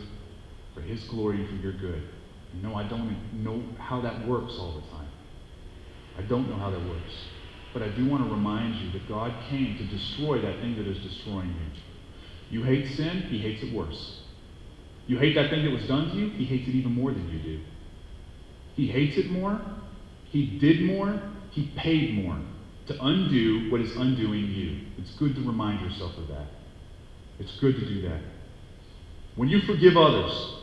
for 0.73 0.82
His 0.82 1.04
glory 1.06 1.38
and 1.38 1.47
for 1.47 1.56
your 1.56 1.73
good. 1.73 2.04
Know, 2.54 2.76
I 2.76 2.84
don't 2.84 3.44
know 3.44 3.64
how 3.80 4.02
that 4.02 4.28
works 4.28 4.54
all 4.60 4.74
the 4.74 4.88
time. 4.96 5.08
I 6.18 6.22
don't 6.24 6.50
know 6.50 6.58
how 6.58 6.70
that 6.70 6.86
works. 6.86 7.14
But 7.74 7.82
I 7.82 7.90
do 7.90 8.08
want 8.10 8.26
to 8.26 8.30
remind 8.30 8.76
you 8.76 8.92
that 8.92 9.08
God 9.08 9.34
came 9.50 9.78
to 9.78 9.84
destroy 9.86 10.42
that 10.42 10.60
thing 10.60 10.76
that 10.76 10.86
is 10.86 10.98
destroying 11.00 11.48
you. 11.48 12.60
You 12.60 12.64
hate 12.64 12.88
sin, 12.96 13.24
He 13.30 13.40
hates 13.40 13.64
it 13.64 13.74
worse. 13.74 14.20
You 15.08 15.18
hate 15.18 15.36
that 15.36 15.50
thing 15.50 15.64
that 15.64 15.72
was 15.72 15.88
done 15.88 16.10
to 16.10 16.16
you, 16.16 16.30
He 16.32 16.46
hates 16.46 16.68
it 16.68 16.76
even 16.76 16.92
more 16.92 17.12
than 17.12 17.30
you 17.30 17.40
do. 17.40 17.62
He 18.76 18.88
hates 18.88 19.18
it 19.18 19.32
more, 19.32 19.62
He 20.26 20.58
did 20.60 20.82
more, 20.82 21.22
He 21.52 21.72
paid 21.78 22.14
more 22.16 22.38
to 22.88 23.06
undo 23.06 23.72
what 23.72 23.80
is 23.80 23.96
undoing 23.96 24.48
you. 24.48 24.82
It's 24.98 25.12
good 25.16 25.36
to 25.36 25.42
remind 25.42 25.82
yourself 25.82 26.18
of 26.18 26.28
that. 26.28 26.48
It's 27.40 27.58
good 27.60 27.76
to 27.76 27.86
do 27.86 28.02
that. 28.10 28.22
When 29.36 29.48
you 29.48 29.62
forgive 29.62 29.96
others, 29.96 30.61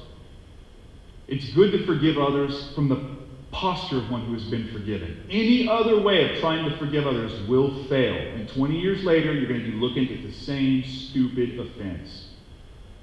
it's 1.28 1.52
good 1.52 1.72
to 1.72 1.84
forgive 1.86 2.18
others 2.18 2.72
from 2.74 2.88
the 2.88 3.18
posture 3.50 3.98
of 3.98 4.10
one 4.10 4.24
who 4.26 4.34
has 4.34 4.44
been 4.44 4.68
forgiven. 4.72 5.24
Any 5.30 5.68
other 5.68 6.00
way 6.00 6.32
of 6.32 6.40
trying 6.40 6.68
to 6.68 6.76
forgive 6.76 7.06
others 7.06 7.32
will 7.48 7.84
fail. 7.84 8.16
And 8.34 8.48
20 8.48 8.78
years 8.78 9.04
later, 9.04 9.32
you're 9.32 9.48
going 9.48 9.62
to 9.62 9.70
be 9.70 9.76
looking 9.76 10.12
at 10.12 10.22
the 10.22 10.32
same 10.32 10.84
stupid 10.84 11.58
offense. 11.58 12.28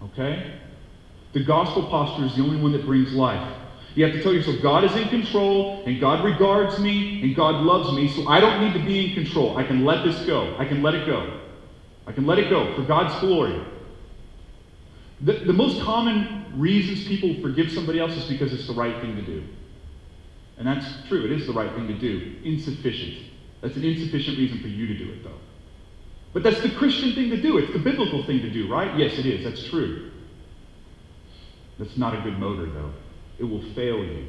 Okay? 0.04 0.60
The 1.34 1.44
gospel 1.44 1.84
posture 1.84 2.26
is 2.26 2.36
the 2.36 2.44
only 2.44 2.58
one 2.58 2.72
that 2.72 2.86
brings 2.86 3.14
life. 3.14 3.56
You 3.96 4.04
have 4.06 4.14
to 4.14 4.22
tell 4.22 4.34
yourself, 4.34 4.62
God 4.62 4.84
is 4.84 4.96
in 4.96 5.08
control, 5.08 5.84
and 5.86 6.00
God 6.02 6.24
regards 6.24 6.80
me, 6.80 7.22
and 7.22 7.36
God 7.36 7.64
loves 7.64 7.94
me, 7.94 8.10
so 8.10 8.28
I 8.28 8.40
don't 8.40 8.62
need 8.62 8.74
to 8.74 8.86
be 8.86 9.08
in 9.08 9.14
control. 9.14 9.58
I 9.58 9.64
can 9.64 9.86
let 9.86 10.04
this 10.04 10.26
go. 10.26 10.56
I 10.58 10.66
can 10.66 10.82
let 10.82 10.96
it 10.96 11.06
go. 11.06 11.40
I 12.06 12.12
can 12.12 12.26
let 12.26 12.38
it 12.38 12.50
go 12.50 12.76
for 12.76 12.84
God's 12.84 13.18
glory. 13.20 13.62
The, 15.22 15.34
the 15.34 15.54
most 15.54 15.82
common 15.82 16.45
reasons 16.56 17.08
people 17.08 17.42
forgive 17.42 17.72
somebody 17.72 18.00
else 18.00 18.14
is 18.14 18.26
because 18.26 18.54
it's 18.54 18.68
the 18.68 18.74
right 18.74 19.00
thing 19.02 19.16
to 19.16 19.22
do. 19.22 19.44
And 20.58 20.68
that's 20.68 20.86
true, 21.08 21.26
it 21.26 21.32
is 21.32 21.48
the 21.48 21.54
right 21.54 21.74
thing 21.74 21.88
to 21.88 21.98
do. 21.98 22.36
Insufficient. 22.44 23.26
That's 23.62 23.76
an 23.76 23.84
insufficient 23.84 24.38
reason 24.38 24.62
for 24.62 24.68
you 24.68 24.88
to 24.88 24.98
do 24.98 25.12
it, 25.12 25.24
though. 25.24 25.40
But 26.34 26.44
that's 26.44 26.62
the 26.62 26.70
Christian 26.70 27.14
thing 27.14 27.30
to 27.30 27.42
do. 27.42 27.58
It's 27.58 27.72
the 27.74 27.80
biblical 27.80 28.24
thing 28.26 28.42
to 28.42 28.50
do, 28.50 28.72
right? 28.72 28.98
Yes, 28.98 29.18
it 29.18 29.26
is. 29.26 29.44
That's 29.44 29.64
true. 29.70 30.12
That's 31.80 31.98
not 31.98 32.14
a 32.14 32.22
good 32.22 32.38
motor, 32.40 32.66
though. 32.66 32.92
It 33.40 33.44
will 33.44 33.64
fail 33.74 33.98
you. 33.98 34.28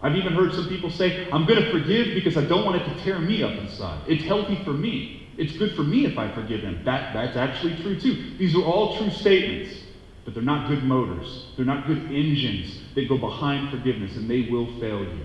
I've 0.00 0.14
even 0.14 0.34
heard 0.34 0.54
some 0.54 0.68
people 0.68 0.90
say, 0.90 1.26
I'm 1.32 1.46
going 1.46 1.62
to 1.62 1.70
forgive 1.70 2.14
because 2.14 2.36
I 2.36 2.44
don't 2.44 2.64
want 2.64 2.80
it 2.80 2.84
to 2.94 3.02
tear 3.02 3.18
me 3.18 3.42
up 3.42 3.52
inside. 3.52 4.02
It's 4.06 4.24
healthy 4.24 4.62
for 4.64 4.72
me. 4.72 5.28
It's 5.38 5.56
good 5.56 5.74
for 5.74 5.82
me 5.82 6.06
if 6.06 6.18
I 6.18 6.32
forgive 6.32 6.62
them. 6.62 6.82
That, 6.84 7.12
that's 7.12 7.36
actually 7.36 7.76
true, 7.82 7.98
too. 7.98 8.36
These 8.38 8.54
are 8.54 8.62
all 8.62 8.96
true 8.96 9.10
statements 9.10 9.85
but 10.26 10.34
they're 10.34 10.42
not 10.42 10.68
good 10.68 10.82
motors. 10.82 11.46
They're 11.56 11.64
not 11.64 11.86
good 11.86 12.10
engines 12.10 12.80
that 12.96 13.08
go 13.08 13.16
behind 13.16 13.70
forgiveness, 13.70 14.16
and 14.16 14.28
they 14.28 14.48
will 14.50 14.66
fail 14.80 14.98
you. 14.98 15.24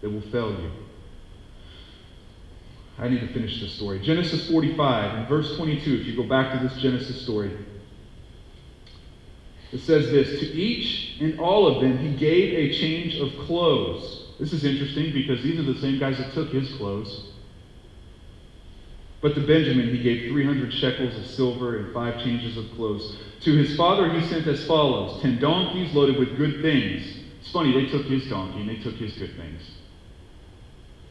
They 0.00 0.06
will 0.06 0.22
fail 0.30 0.52
you. 0.52 0.70
I 2.96 3.08
need 3.08 3.20
to 3.20 3.32
finish 3.32 3.60
this 3.60 3.72
story. 3.72 3.98
Genesis 3.98 4.48
45, 4.48 5.18
in 5.18 5.26
verse 5.26 5.56
22, 5.56 5.94
if 5.96 6.06
you 6.06 6.16
go 6.16 6.22
back 6.22 6.52
to 6.52 6.66
this 6.66 6.80
Genesis 6.80 7.20
story, 7.22 7.50
it 9.72 9.80
says 9.80 10.10
this 10.12 10.40
To 10.40 10.46
each 10.46 11.20
and 11.20 11.40
all 11.40 11.66
of 11.66 11.82
them 11.82 11.98
he 11.98 12.16
gave 12.16 12.54
a 12.54 12.78
change 12.78 13.16
of 13.16 13.36
clothes. 13.46 14.28
This 14.38 14.52
is 14.52 14.64
interesting 14.64 15.12
because 15.12 15.42
these 15.42 15.58
are 15.58 15.64
the 15.64 15.78
same 15.80 15.98
guys 15.98 16.18
that 16.18 16.32
took 16.32 16.50
his 16.50 16.72
clothes. 16.74 17.32
But 19.20 19.34
to 19.34 19.44
Benjamin 19.44 19.88
he 19.88 20.02
gave 20.02 20.30
300 20.30 20.72
shekels 20.72 21.18
of 21.18 21.26
silver 21.26 21.78
and 21.78 21.92
five 21.92 22.22
changes 22.22 22.56
of 22.56 22.70
clothes. 22.76 23.16
To 23.40 23.56
his 23.56 23.76
father 23.76 24.10
he 24.10 24.26
sent 24.26 24.46
as 24.46 24.64
follows 24.66 25.20
ten 25.22 25.38
donkeys 25.38 25.94
loaded 25.94 26.18
with 26.18 26.36
good 26.36 26.62
things. 26.62 27.04
It's 27.40 27.50
funny, 27.52 27.72
they 27.72 27.90
took 27.90 28.06
his 28.06 28.26
donkey 28.28 28.60
and 28.60 28.68
they 28.68 28.76
took 28.76 28.94
his 28.94 29.12
good 29.16 29.36
things. 29.36 29.62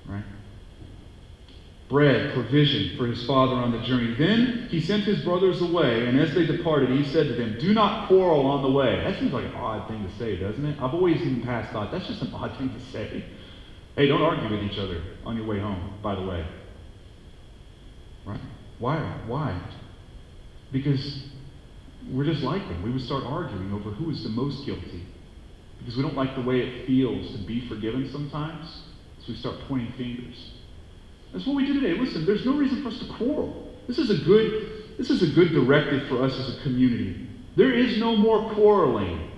Right? 0.06 0.24
Bread, 1.88 2.34
provision 2.34 2.98
for 2.98 3.06
his 3.06 3.26
father 3.28 3.54
on 3.54 3.72
the 3.72 3.80
journey. 3.80 4.16
Then 4.16 4.68
he 4.70 4.82
sent 4.82 5.04
his 5.04 5.24
brothers 5.24 5.62
away, 5.62 6.08
and 6.08 6.20
as 6.20 6.34
they 6.34 6.46
departed, 6.46 6.90
he 6.90 7.06
said 7.06 7.28
to 7.28 7.34
them, 7.36 7.58
Do 7.60 7.74
not 7.74 8.08
quarrel 8.08 8.48
on 8.48 8.64
the 8.64 8.72
way. 8.72 9.04
That 9.04 9.20
seems 9.20 9.32
like 9.32 9.46
an 9.46 9.54
odd 9.54 9.88
thing 9.88 10.04
to 10.04 10.18
say, 10.18 10.36
doesn't 10.36 10.66
it? 10.66 10.82
I've 10.82 10.96
always 10.96 11.22
even 11.22 11.44
past 11.44 11.72
thought, 11.72 11.92
that's 11.92 12.08
just 12.08 12.24
an 12.24 12.34
odd 12.34 12.58
thing 12.58 12.74
to 12.74 12.80
say. 12.92 13.26
Hey, 13.96 14.08
don't 14.08 14.22
argue 14.24 14.50
with 14.50 14.64
each 14.70 14.80
other 14.80 15.02
on 15.26 15.38
your 15.38 15.46
way 15.46 15.60
home, 15.60 15.94
by 16.02 16.16
the 16.16 16.24
way. 16.24 16.46
Right? 18.26 18.42
Why? 18.80 18.98
Why? 19.28 19.62
Because 20.72 21.28
we're 22.12 22.26
just 22.26 22.44
like 22.44 22.62
them. 22.68 22.84
We 22.84 22.92
would 22.92 23.02
start 23.02 23.24
arguing 23.24 23.74
over 23.74 23.90
who 23.92 24.12
is 24.12 24.24
the 24.24 24.30
most 24.30 24.66
guilty. 24.66 25.04
Because 25.80 25.98
we 25.98 26.04
don't 26.04 26.16
like 26.16 26.36
the 26.36 26.42
way 26.42 26.62
it 26.62 26.88
feels 26.88 27.32
to 27.32 27.38
be 27.40 27.68
forgiven 27.68 28.10
sometimes. 28.12 28.84
So 29.20 29.34
we 29.34 29.36
start 29.36 29.56
pointing 29.68 29.92
fingers. 29.94 30.52
That's 31.34 31.46
what 31.46 31.56
we 31.56 31.66
do 31.66 31.80
today. 31.80 32.00
Listen, 32.00 32.26
there's 32.26 32.46
no 32.46 32.56
reason 32.56 32.82
for 32.82 32.90
us 32.90 33.00
to 33.00 33.06
quarrel. 33.14 33.74
This 33.88 33.98
is 33.98 34.10
a 34.10 34.24
good, 34.24 34.98
this 34.98 35.10
is 35.10 35.22
a 35.22 35.36
good 35.36 35.52
directive 35.52 36.08
for 36.08 36.24
us 36.24 36.34
as 36.34 36.58
a 36.58 36.62
community. 36.62 37.28
There 37.56 37.72
is 37.72 37.98
no 37.98 38.16
more 38.16 38.54
quarreling 38.54 39.32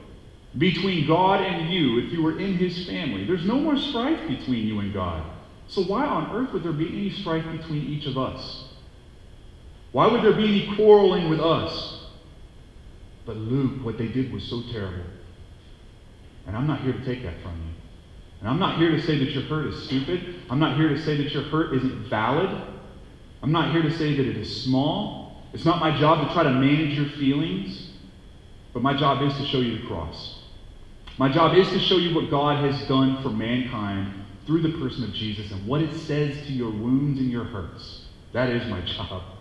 between 0.57 1.07
God 1.07 1.41
and 1.41 1.71
you 1.71 1.99
if 1.99 2.11
you 2.11 2.21
were 2.21 2.39
in 2.39 2.55
his 2.55 2.85
family. 2.85 3.25
There's 3.25 3.45
no 3.45 3.59
more 3.59 3.77
strife 3.77 4.27
between 4.27 4.67
you 4.67 4.79
and 4.79 4.93
God. 4.93 5.23
So 5.67 5.83
why 5.83 6.05
on 6.05 6.35
earth 6.35 6.53
would 6.53 6.63
there 6.63 6.71
be 6.71 6.87
any 6.87 7.09
strife 7.11 7.45
between 7.51 7.83
each 7.87 8.05
of 8.05 8.17
us? 8.17 8.65
Why 9.91 10.07
would 10.07 10.23
there 10.23 10.33
be 10.33 10.47
any 10.47 10.75
quarreling 10.75 11.29
with 11.29 11.39
us? 11.39 11.96
But 13.27 13.35
Luke, 13.35 13.83
what 13.83 13.97
they 13.97 14.07
did 14.07 14.31
was 14.31 14.43
so 14.43 14.63
terrible. 14.71 15.03
And 16.47 16.55
I'm 16.55 16.65
not 16.65 16.81
here 16.81 16.93
to 16.93 17.05
take 17.05 17.23
that 17.23 17.41
from 17.43 17.51
you. 17.51 17.73
And 18.39 18.49
I'm 18.49 18.57
not 18.57 18.77
here 18.77 18.91
to 18.91 19.01
say 19.01 19.17
that 19.19 19.31
your 19.31 19.43
hurt 19.43 19.67
is 19.67 19.83
stupid. 19.83 20.35
I'm 20.49 20.59
not 20.59 20.77
here 20.77 20.87
to 20.89 21.03
say 21.03 21.17
that 21.17 21.33
your 21.33 21.43
hurt 21.43 21.75
isn't 21.75 22.09
valid. 22.09 22.49
I'm 23.43 23.51
not 23.51 23.73
here 23.73 23.81
to 23.81 23.91
say 23.97 24.15
that 24.15 24.25
it 24.25 24.37
is 24.37 24.63
small. 24.63 25.43
It's 25.53 25.65
not 25.65 25.79
my 25.81 25.97
job 25.99 26.25
to 26.25 26.33
try 26.33 26.43
to 26.43 26.51
manage 26.51 26.97
your 26.97 27.09
feelings. 27.09 27.91
But 28.73 28.81
my 28.81 28.97
job 28.97 29.21
is 29.21 29.35
to 29.37 29.45
show 29.45 29.59
you 29.59 29.79
the 29.79 29.87
cross. 29.87 30.39
My 31.17 31.27
job 31.29 31.57
is 31.57 31.67
to 31.69 31.79
show 31.79 31.97
you 31.97 32.15
what 32.15 32.29
God 32.29 32.63
has 32.63 32.87
done 32.87 33.21
for 33.21 33.29
mankind 33.29 34.13
through 34.45 34.61
the 34.61 34.77
person 34.77 35.03
of 35.03 35.11
Jesus 35.13 35.51
and 35.51 35.67
what 35.67 35.81
it 35.81 35.93
says 35.93 36.45
to 36.45 36.53
your 36.53 36.69
wounds 36.69 37.19
and 37.19 37.29
your 37.29 37.43
hurts. 37.43 38.05
That 38.31 38.49
is 38.49 38.65
my 38.69 38.79
job. 38.81 39.36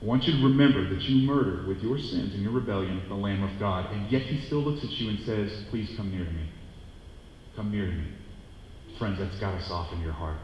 I 0.00 0.04
want 0.04 0.26
you 0.28 0.36
to 0.36 0.42
remember 0.44 0.88
that 0.94 1.02
you 1.02 1.26
murdered 1.26 1.66
with 1.66 1.82
your 1.82 1.98
sins 1.98 2.32
and 2.32 2.42
your 2.42 2.52
rebellion 2.52 3.02
the 3.08 3.14
Lamb 3.14 3.42
of 3.42 3.58
God, 3.58 3.92
and 3.92 4.10
yet 4.10 4.22
he 4.22 4.40
still 4.46 4.60
looks 4.60 4.84
at 4.84 4.90
you 4.90 5.10
and 5.10 5.18
says, 5.24 5.64
Please 5.70 5.90
come 5.96 6.12
near 6.12 6.24
to 6.24 6.30
me. 6.30 6.50
Come 7.56 7.72
near 7.72 7.86
to 7.86 7.92
me. 7.92 8.06
Friends, 8.98 9.18
that's 9.18 9.38
got 9.40 9.58
to 9.58 9.64
soften 9.64 10.00
your 10.00 10.12
heart. 10.12 10.38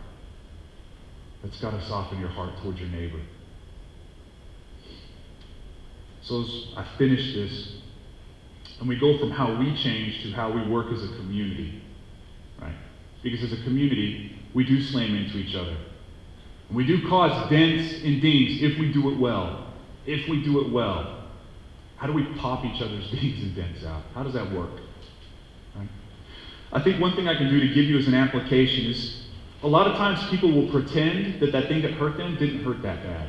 That's 1.42 1.60
got 1.60 1.70
to 1.70 1.86
soften 1.86 2.18
your 2.18 2.30
heart 2.30 2.56
towards 2.62 2.80
your 2.80 2.88
neighbor. 2.88 3.20
So 6.22 6.42
as 6.42 6.64
I 6.76 6.86
finish 6.98 7.34
this, 7.34 7.76
and 8.80 8.88
we 8.88 8.98
go 8.98 9.18
from 9.18 9.30
how 9.30 9.56
we 9.56 9.76
change 9.76 10.22
to 10.22 10.32
how 10.32 10.50
we 10.50 10.66
work 10.68 10.92
as 10.92 11.04
a 11.04 11.08
community, 11.16 11.82
right? 12.60 12.74
Because 13.22 13.44
as 13.44 13.52
a 13.52 13.62
community, 13.62 14.36
we 14.52 14.64
do 14.64 14.82
slam 14.82 15.14
into 15.14 15.38
each 15.38 15.54
other. 15.54 15.76
We 16.72 16.86
do 16.86 17.06
cause 17.08 17.50
dents 17.50 17.92
and 18.02 18.20
dings 18.20 18.62
if 18.62 18.78
we 18.78 18.92
do 18.92 19.10
it 19.10 19.18
well. 19.18 19.66
If 20.06 20.28
we 20.28 20.42
do 20.42 20.60
it 20.60 20.70
well. 20.70 21.24
How 21.96 22.06
do 22.06 22.12
we 22.12 22.24
pop 22.38 22.64
each 22.64 22.82
other's 22.82 23.10
dings 23.10 23.42
and 23.42 23.54
dents 23.54 23.84
out? 23.84 24.02
How 24.14 24.22
does 24.22 24.34
that 24.34 24.50
work? 24.52 24.70
Right? 25.76 25.88
I 26.72 26.82
think 26.82 27.00
one 27.00 27.14
thing 27.14 27.28
I 27.28 27.36
can 27.36 27.48
do 27.48 27.60
to 27.60 27.68
give 27.68 27.84
you 27.84 27.98
as 27.98 28.06
an 28.08 28.14
application 28.14 28.86
is 28.86 29.26
a 29.62 29.68
lot 29.68 29.86
of 29.86 29.96
times 29.96 30.22
people 30.28 30.50
will 30.50 30.70
pretend 30.70 31.40
that 31.40 31.52
that 31.52 31.68
thing 31.68 31.82
that 31.82 31.92
hurt 31.92 32.16
them 32.16 32.36
didn't 32.36 32.64
hurt 32.64 32.82
that 32.82 33.02
bad. 33.02 33.28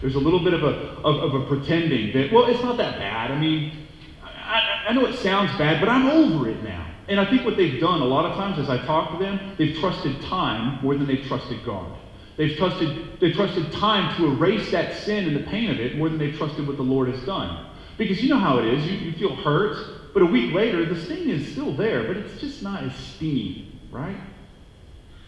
There's 0.00 0.16
a 0.16 0.20
little 0.20 0.40
bit 0.40 0.54
of 0.54 0.62
a, 0.62 0.66
of, 0.66 1.34
of 1.34 1.42
a 1.42 1.46
pretending 1.46 2.12
that, 2.12 2.32
well, 2.32 2.46
it's 2.46 2.62
not 2.62 2.76
that 2.78 2.98
bad. 2.98 3.30
I 3.30 3.38
mean, 3.38 3.86
I, 4.22 4.86
I 4.88 4.92
know 4.92 5.06
it 5.06 5.16
sounds 5.18 5.56
bad, 5.56 5.80
but 5.80 5.88
I'm 5.88 6.08
over 6.08 6.48
it 6.48 6.62
now. 6.62 6.93
And 7.08 7.20
I 7.20 7.28
think 7.28 7.44
what 7.44 7.56
they've 7.56 7.80
done 7.80 8.00
a 8.00 8.04
lot 8.06 8.24
of 8.24 8.34
times 8.36 8.58
as 8.58 8.70
I 8.70 8.84
talk 8.86 9.12
to 9.12 9.18
them, 9.22 9.54
they've 9.58 9.76
trusted 9.76 10.20
time 10.22 10.82
more 10.82 10.96
than 10.96 11.06
they've 11.06 11.26
trusted 11.26 11.64
God. 11.64 11.98
They've 12.36 12.56
trusted, 12.56 13.20
they've 13.20 13.34
trusted 13.34 13.70
time 13.72 14.16
to 14.16 14.26
erase 14.26 14.70
that 14.72 14.96
sin 14.96 15.26
and 15.26 15.36
the 15.36 15.48
pain 15.48 15.70
of 15.70 15.78
it 15.78 15.96
more 15.96 16.08
than 16.08 16.18
they've 16.18 16.36
trusted 16.36 16.66
what 16.66 16.76
the 16.76 16.82
Lord 16.82 17.08
has 17.08 17.22
done. 17.24 17.66
Because 17.96 18.22
you 18.22 18.28
know 18.28 18.38
how 18.38 18.58
it 18.58 18.66
is. 18.66 18.84
You, 18.86 18.98
you 18.98 19.12
feel 19.12 19.36
hurt, 19.36 20.12
but 20.12 20.22
a 20.22 20.26
week 20.26 20.52
later, 20.52 20.84
the 20.84 21.00
sting 21.00 21.28
is 21.28 21.52
still 21.52 21.76
there, 21.76 22.04
but 22.04 22.16
it's 22.16 22.40
just 22.40 22.62
not 22.62 22.82
as 22.82 22.94
stingy, 22.94 23.78
right? 23.92 24.16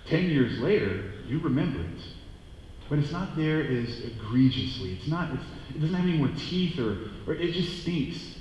Ten 0.07 0.25
years 0.25 0.59
later, 0.59 1.13
you 1.29 1.39
remember 1.41 1.81
it. 1.81 2.03
But 2.89 3.01
it's 3.01 3.13
not 3.13 3.37
there 3.37 3.63
as 3.63 4.01
egregiously. 4.01 4.95
It's 4.95 5.09
not, 5.09 5.33
it's, 5.35 5.45
it 5.75 5.81
doesn't 5.81 5.95
have 5.95 6.07
any 6.07 6.19
more 6.19 6.31
teeth 6.37 6.79
or, 6.79 7.11
or 7.27 7.35
it 7.35 7.53
just 7.53 7.83
stinks. 7.83 8.36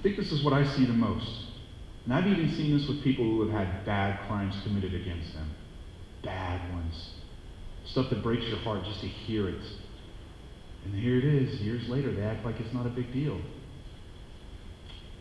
I 0.00 0.02
think 0.02 0.16
this 0.16 0.32
is 0.32 0.42
what 0.42 0.54
I 0.54 0.64
see 0.76 0.86
the 0.86 0.94
most. 0.94 1.28
And 2.06 2.14
I've 2.14 2.26
even 2.26 2.50
seen 2.56 2.74
this 2.74 2.88
with 2.88 3.04
people 3.04 3.22
who 3.22 3.46
have 3.46 3.50
had 3.50 3.84
bad 3.84 4.26
crimes 4.26 4.54
committed 4.62 4.94
against 4.94 5.34
them. 5.34 5.50
Bad 6.22 6.72
ones. 6.72 7.10
Stuff 7.84 8.08
that 8.08 8.22
breaks 8.22 8.44
your 8.46 8.56
heart 8.60 8.82
just 8.86 9.02
to 9.02 9.06
hear 9.06 9.50
it. 9.50 9.62
And 10.86 10.94
here 10.94 11.18
it 11.18 11.24
is, 11.26 11.60
years 11.60 11.86
later, 11.86 12.14
they 12.14 12.22
act 12.22 12.46
like 12.46 12.58
it's 12.60 12.72
not 12.72 12.86
a 12.86 12.88
big 12.88 13.12
deal. 13.12 13.38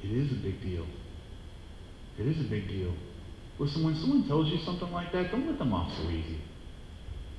It 0.02 0.12
is 0.12 0.32
a 0.32 0.36
big 0.36 0.62
deal. 0.62 0.86
It 2.18 2.26
is 2.26 2.40
a 2.40 2.48
big 2.50 2.70
deal. 2.70 2.94
Listen, 3.58 3.84
when 3.84 3.98
someone 3.98 4.26
tells 4.30 4.48
you 4.48 4.60
something 4.60 4.94
like 4.94 5.12
that, 5.12 5.30
don't 5.30 5.46
let 5.46 5.60
them 5.60 5.74
off 5.74 5.94
so 5.98 6.04
easy. 6.04 6.40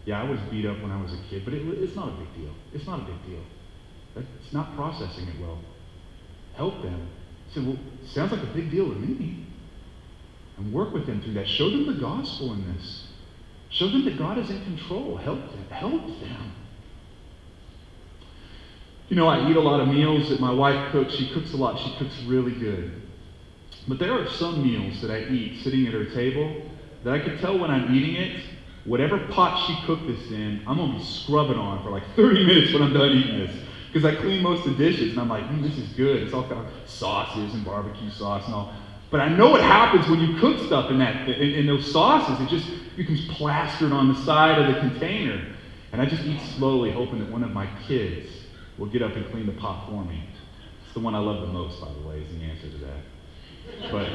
Yeah, 0.04 0.20
I 0.20 0.28
was 0.28 0.38
beat 0.50 0.66
up 0.66 0.82
when 0.82 0.90
I 0.90 1.00
was 1.00 1.14
a 1.14 1.22
kid, 1.30 1.46
but 1.46 1.54
it, 1.54 1.62
it's 1.66 1.96
not 1.96 2.08
a 2.08 2.16
big 2.18 2.34
deal. 2.34 2.52
It's 2.74 2.86
not 2.86 3.00
a 3.00 3.04
big 3.04 3.24
deal. 3.24 3.44
It's 4.14 4.52
not 4.52 4.76
processing 4.76 5.26
it 5.26 5.40
well. 5.40 5.58
Help 6.54 6.82
them. 6.82 7.08
Say, 7.54 7.60
well, 7.60 7.76
sounds 8.06 8.32
like 8.32 8.42
a 8.42 8.46
big 8.46 8.70
deal 8.70 8.88
to 8.88 8.94
me. 8.94 9.46
And 10.56 10.72
work 10.72 10.92
with 10.92 11.06
them 11.06 11.20
through 11.22 11.34
that. 11.34 11.48
Show 11.48 11.70
them 11.70 11.86
the 11.86 11.94
gospel 11.94 12.52
in 12.52 12.74
this. 12.74 13.08
Show 13.70 13.88
them 13.88 14.04
that 14.04 14.18
God 14.18 14.38
is 14.38 14.50
in 14.50 14.62
control. 14.64 15.16
Help 15.16 15.40
them. 15.50 15.64
Help 15.70 16.06
them. 16.20 16.52
You 19.08 19.16
know, 19.16 19.26
I 19.26 19.50
eat 19.50 19.56
a 19.56 19.60
lot 19.60 19.80
of 19.80 19.88
meals 19.88 20.28
that 20.28 20.38
my 20.38 20.52
wife 20.52 20.92
cooks. 20.92 21.14
She 21.14 21.30
cooks 21.30 21.52
a 21.52 21.56
lot. 21.56 21.78
She 21.80 21.92
cooks 21.98 22.14
really 22.26 22.52
good. 22.52 22.92
But 23.88 23.98
there 23.98 24.12
are 24.12 24.28
some 24.28 24.62
meals 24.62 25.00
that 25.00 25.10
I 25.10 25.24
eat 25.24 25.62
sitting 25.62 25.86
at 25.86 25.94
her 25.94 26.04
table 26.04 26.62
that 27.04 27.14
I 27.14 27.18
can 27.18 27.38
tell 27.38 27.58
when 27.58 27.70
I'm 27.70 27.94
eating 27.94 28.14
it, 28.16 28.40
whatever 28.84 29.18
pot 29.28 29.66
she 29.66 29.86
cooked 29.86 30.06
this 30.06 30.30
in, 30.30 30.62
I'm 30.66 30.76
going 30.76 30.92
to 30.92 30.98
be 30.98 31.04
scrubbing 31.04 31.58
on 31.58 31.82
for 31.82 31.90
like 31.90 32.04
30 32.14 32.46
minutes 32.46 32.72
when 32.72 32.82
I'm 32.82 32.92
done 32.92 33.10
eating 33.10 33.38
this. 33.38 33.56
Because 33.92 34.04
I 34.04 34.14
clean 34.14 34.40
most 34.40 34.66
of 34.66 34.76
the 34.76 34.84
dishes, 34.84 35.10
and 35.10 35.20
I'm 35.20 35.28
like, 35.28 35.42
mm, 35.44 35.62
this 35.62 35.76
is 35.76 35.88
good. 35.94 36.22
It's 36.22 36.32
all 36.32 36.44
kind 36.44 36.60
of 36.60 36.66
sauces 36.88 37.54
and 37.54 37.64
barbecue 37.64 38.08
sauce 38.10 38.46
and 38.46 38.54
all. 38.54 38.72
But 39.10 39.20
I 39.20 39.28
know 39.28 39.50
what 39.50 39.62
happens 39.62 40.08
when 40.08 40.20
you 40.20 40.38
cook 40.38 40.60
stuff 40.60 40.90
in 40.90 40.98
that 40.98 41.28
in, 41.28 41.54
in 41.54 41.66
those 41.66 41.90
sauces. 41.90 42.40
It 42.40 42.48
just 42.48 42.70
becomes 42.96 43.26
plastered 43.26 43.90
on 43.90 44.06
the 44.06 44.14
side 44.14 44.58
of 44.60 44.72
the 44.72 44.80
container. 44.80 45.44
And 45.92 46.00
I 46.00 46.06
just 46.06 46.24
eat 46.24 46.40
slowly, 46.40 46.92
hoping 46.92 47.18
that 47.18 47.32
one 47.32 47.42
of 47.42 47.50
my 47.50 47.68
kids 47.88 48.30
will 48.78 48.86
get 48.86 49.02
up 49.02 49.16
and 49.16 49.28
clean 49.32 49.46
the 49.46 49.52
pot 49.52 49.88
for 49.88 50.04
me. 50.04 50.22
It's 50.84 50.94
the 50.94 51.00
one 51.00 51.16
I 51.16 51.18
love 51.18 51.40
the 51.40 51.48
most, 51.48 51.80
by 51.80 51.88
the 51.92 52.08
way, 52.08 52.20
is 52.20 52.28
the 52.32 52.44
answer 52.44 52.70
to 52.70 52.78
that. 52.78 53.90
But 53.90 54.08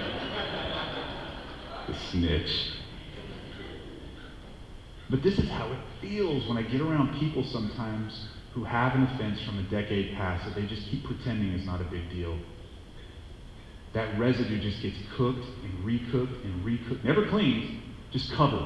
the 1.88 1.94
snitch. 1.94 2.70
But 5.10 5.22
this 5.22 5.38
is 5.38 5.50
how 5.50 5.68
it 5.68 5.80
feels 6.00 6.48
when 6.48 6.58
I 6.58 6.62
get 6.62 6.80
around 6.80 7.14
people 7.20 7.44
sometimes 7.44 8.28
who 8.56 8.64
have 8.64 8.96
an 8.96 9.04
offense 9.04 9.42
from 9.42 9.60
a 9.60 9.64
decade 9.64 10.16
past 10.16 10.46
that 10.46 10.56
they 10.56 10.66
just 10.66 10.88
keep 10.88 11.04
pretending 11.04 11.52
is 11.52 11.66
not 11.66 11.82
a 11.82 11.84
big 11.84 12.10
deal. 12.10 12.38
That 13.92 14.18
residue 14.18 14.60
just 14.60 14.82
gets 14.82 14.98
cooked 15.16 15.46
and 15.64 15.86
recooked 15.86 16.44
and 16.46 16.66
recooked, 16.66 17.04
never 17.04 17.28
cleaned, 17.28 17.82
just 18.12 18.32
covered 18.32 18.66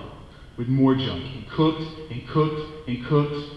with 0.58 0.68
more 0.68 0.94
junk, 0.94 1.24
and 1.36 1.50
cooked 1.50 1.84
and 2.12 2.28
cooked 2.28 2.88
and 2.88 3.04
cooked. 3.06 3.52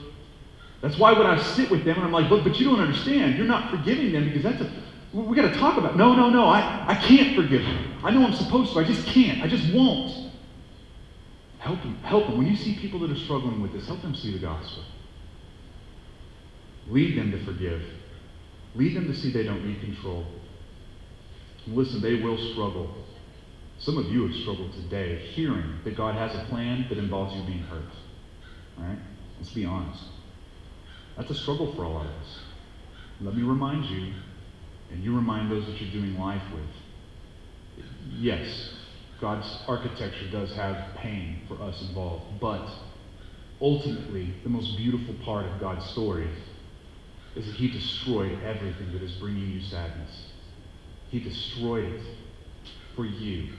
That's 0.80 0.98
why 0.98 1.12
when 1.12 1.26
I 1.26 1.40
sit 1.40 1.70
with 1.70 1.84
them 1.84 1.96
and 1.96 2.04
I'm 2.06 2.12
like, 2.12 2.30
but, 2.30 2.44
but 2.44 2.58
you 2.58 2.64
don't 2.64 2.80
understand. 2.80 3.36
You're 3.36 3.46
not 3.46 3.70
forgiving 3.70 4.12
them 4.12 4.24
because 4.24 4.42
that's 4.42 4.62
a, 4.62 4.72
we 5.12 5.36
got 5.36 5.52
to 5.52 5.58
talk 5.58 5.76
about. 5.76 5.96
No, 5.96 6.14
no, 6.14 6.30
no. 6.30 6.46
I, 6.46 6.84
I 6.88 6.94
can't 6.94 7.36
forgive 7.36 7.62
them. 7.62 8.00
I 8.02 8.10
know 8.10 8.24
I'm 8.24 8.34
supposed 8.34 8.72
to. 8.72 8.80
I 8.80 8.84
just 8.84 9.06
can't. 9.06 9.42
I 9.42 9.48
just 9.48 9.72
won't. 9.74 10.30
Help 11.58 11.82
them. 11.82 11.96
Help 12.02 12.26
them. 12.26 12.38
When 12.38 12.46
you 12.46 12.56
see 12.56 12.74
people 12.76 12.98
that 13.00 13.10
are 13.10 13.16
struggling 13.16 13.60
with 13.60 13.72
this, 13.72 13.86
help 13.86 14.00
them 14.00 14.14
see 14.14 14.32
the 14.32 14.38
gospel. 14.38 14.82
Lead 16.88 17.16
them 17.16 17.30
to 17.30 17.44
forgive. 17.44 17.82
Lead 18.74 18.96
them 18.96 19.06
to 19.06 19.14
see 19.14 19.32
they 19.32 19.44
don't 19.44 19.64
need 19.66 19.80
control. 19.80 20.26
And 21.66 21.76
listen, 21.76 22.00
they 22.00 22.16
will 22.16 22.38
struggle. 22.52 22.94
Some 23.78 23.98
of 23.98 24.06
you 24.06 24.26
have 24.26 24.36
struggled 24.42 24.72
today 24.72 25.18
hearing 25.34 25.78
that 25.84 25.96
God 25.96 26.14
has 26.14 26.34
a 26.34 26.44
plan 26.48 26.86
that 26.88 26.98
involves 26.98 27.34
you 27.34 27.44
being 27.44 27.64
hurt. 27.64 27.82
All 28.78 28.84
right? 28.84 28.98
Let's 29.38 29.52
be 29.52 29.64
honest. 29.64 30.02
That's 31.16 31.30
a 31.30 31.34
struggle 31.34 31.74
for 31.74 31.82
a 31.82 31.88
lot 31.88 32.06
of 32.06 32.12
us. 32.12 32.38
Let 33.20 33.36
me 33.36 33.42
remind 33.42 33.84
you, 33.86 34.14
and 34.90 35.04
you 35.04 35.14
remind 35.14 35.50
those 35.50 35.66
that 35.66 35.80
you're 35.80 35.92
doing 35.92 36.18
life 36.18 36.42
with. 36.52 37.84
Yes, 38.18 38.70
God's 39.20 39.46
architecture 39.68 40.30
does 40.30 40.52
have 40.54 40.96
pain 40.96 41.42
for 41.46 41.60
us 41.62 41.80
involved, 41.88 42.40
but 42.40 42.68
ultimately, 43.60 44.34
the 44.42 44.48
most 44.48 44.76
beautiful 44.76 45.14
part 45.24 45.46
of 45.46 45.60
God's 45.60 45.84
story 45.90 46.28
is 47.36 47.46
that 47.46 47.54
He 47.54 47.70
destroyed 47.70 48.38
everything 48.44 48.92
that 48.92 49.02
is 49.02 49.12
bringing 49.12 49.50
you 49.50 49.62
sadness. 49.62 50.10
He 51.10 51.20
destroyed 51.20 51.84
it 51.84 52.02
for 52.94 53.04
you, 53.04 53.52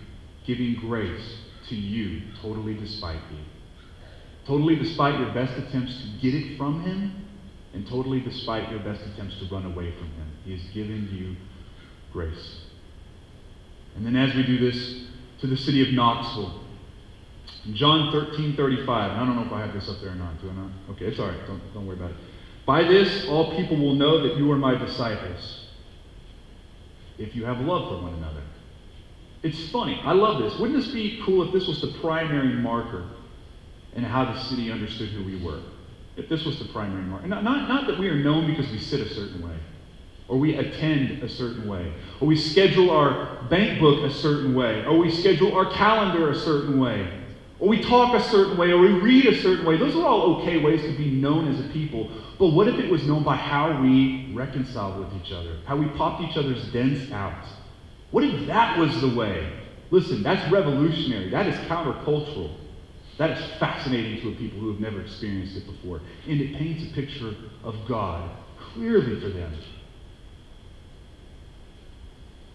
giving 0.45 0.75
grace 0.75 1.37
to 1.69 1.75
you 1.75 2.21
totally 2.41 2.75
despite 2.75 3.21
you. 3.31 3.39
Totally 4.45 4.75
despite 4.75 5.19
your 5.19 5.33
best 5.33 5.57
attempts 5.57 5.95
to 6.01 6.07
get 6.21 6.35
it 6.35 6.57
from 6.57 6.81
Him, 6.81 7.25
and 7.73 7.87
totally 7.87 8.19
despite 8.19 8.69
your 8.69 8.79
best 8.79 9.01
attempts 9.01 9.39
to 9.39 9.45
run 9.45 9.65
away 9.65 9.91
from 9.91 10.07
Him. 10.07 10.31
He 10.45 10.51
has 10.51 10.61
given 10.73 11.09
you 11.11 11.35
grace. 12.11 12.61
And 13.95 14.05
then 14.05 14.15
as 14.15 14.35
we 14.35 14.43
do 14.43 14.57
this 14.59 15.05
to 15.41 15.47
the 15.47 15.57
city 15.57 15.87
of 15.87 15.93
Knoxville, 15.93 16.61
John 17.73 18.11
13, 18.11 18.55
35, 18.55 18.89
I 18.89 19.17
don't 19.17 19.35
know 19.35 19.45
if 19.45 19.51
I 19.51 19.61
have 19.61 19.73
this 19.73 19.87
up 19.89 20.01
there 20.01 20.11
or 20.11 20.15
not. 20.15 20.41
Do 20.41 20.49
I 20.49 20.53
not? 20.53 20.71
Okay, 20.91 21.05
it's 21.05 21.19
all 21.19 21.27
right. 21.27 21.47
Don't, 21.47 21.61
don't 21.73 21.87
worry 21.87 21.95
about 21.95 22.11
it. 22.11 22.17
By 22.65 22.83
this, 22.83 23.27
all 23.27 23.55
people 23.55 23.77
will 23.77 23.95
know 23.95 24.21
that 24.27 24.37
you 24.37 24.49
are 24.51 24.57
my 24.57 24.75
disciples, 24.75 25.67
if 27.17 27.35
you 27.35 27.45
have 27.45 27.59
love 27.59 27.89
for 27.89 28.01
one 28.03 28.13
another. 28.13 28.41
It's 29.43 29.69
funny. 29.69 29.99
I 30.03 30.13
love 30.13 30.41
this. 30.41 30.57
Wouldn't 30.57 30.79
this 30.81 30.93
be 30.93 31.21
cool 31.25 31.43
if 31.45 31.51
this 31.51 31.67
was 31.67 31.81
the 31.81 31.87
primary 31.99 32.53
marker 32.53 33.05
in 33.93 34.03
how 34.03 34.25
the 34.25 34.39
city 34.39 34.71
understood 34.71 35.09
who 35.09 35.23
we 35.23 35.35
were? 35.43 35.59
If 36.15 36.29
this 36.29 36.45
was 36.45 36.59
the 36.59 36.65
primary 36.65 37.03
marker. 37.03 37.27
Not, 37.27 37.43
not, 37.43 37.67
not 37.67 37.87
that 37.87 37.99
we 37.99 38.07
are 38.07 38.15
known 38.15 38.47
because 38.47 38.71
we 38.71 38.79
sit 38.79 39.01
a 39.01 39.09
certain 39.13 39.45
way, 39.45 39.57
or 40.29 40.39
we 40.39 40.55
attend 40.55 41.21
a 41.21 41.27
certain 41.27 41.67
way, 41.67 41.91
or 42.21 42.27
we 42.27 42.37
schedule 42.37 42.89
our 42.89 43.43
bank 43.49 43.81
book 43.81 44.03
a 44.09 44.13
certain 44.13 44.55
way, 44.55 44.85
or 44.85 44.97
we 44.97 45.11
schedule 45.11 45.53
our 45.53 45.69
calendar 45.73 46.31
a 46.31 46.35
certain 46.35 46.79
way, 46.79 47.22
or 47.59 47.69
we 47.69 47.81
talk 47.81 48.13
a 48.15 48.23
certain 48.29 48.57
way, 48.57 48.71
or 48.71 48.79
we 48.79 48.89
read 48.89 49.25
a 49.25 49.41
certain 49.41 49.65
way. 49.65 49.77
Those 49.77 49.95
are 49.95 50.05
all 50.05 50.41
okay 50.41 50.57
ways 50.57 50.81
to 50.81 50.97
be 50.97 51.11
known 51.11 51.47
as 51.53 51.59
a 51.59 51.69
people. 51.69 52.09
But 52.39 52.47
what 52.49 52.67
if 52.67 52.79
it 52.79 52.89
was 52.89 53.05
known 53.05 53.23
by 53.23 53.35
how 53.35 53.81
we 53.81 54.33
reconciled 54.33 54.99
with 54.99 55.23
each 55.23 55.31
other, 55.31 55.57
how 55.65 55.77
we 55.77 55.87
popped 55.97 56.21
each 56.23 56.35
other's 56.35 56.71
dents 56.71 57.11
out? 57.11 57.45
What 58.11 58.23
if 58.23 58.47
that 58.47 58.77
was 58.77 58.99
the 59.01 59.15
way? 59.15 59.51
Listen, 59.91 60.23
that's 60.23 60.51
revolutionary. 60.51 61.29
That 61.29 61.47
is 61.47 61.55
countercultural. 61.67 62.55
That 63.17 63.37
is 63.37 63.45
fascinating 63.59 64.21
to 64.21 64.29
a 64.29 64.35
people 64.35 64.59
who 64.59 64.71
have 64.71 64.79
never 64.79 65.01
experienced 65.01 65.55
it 65.55 65.65
before. 65.67 66.01
And 66.27 66.41
it 66.41 66.55
paints 66.55 66.83
a 66.83 66.93
picture 66.93 67.35
of 67.63 67.75
God 67.87 68.29
clearly 68.73 69.19
for 69.21 69.29
them. 69.29 69.55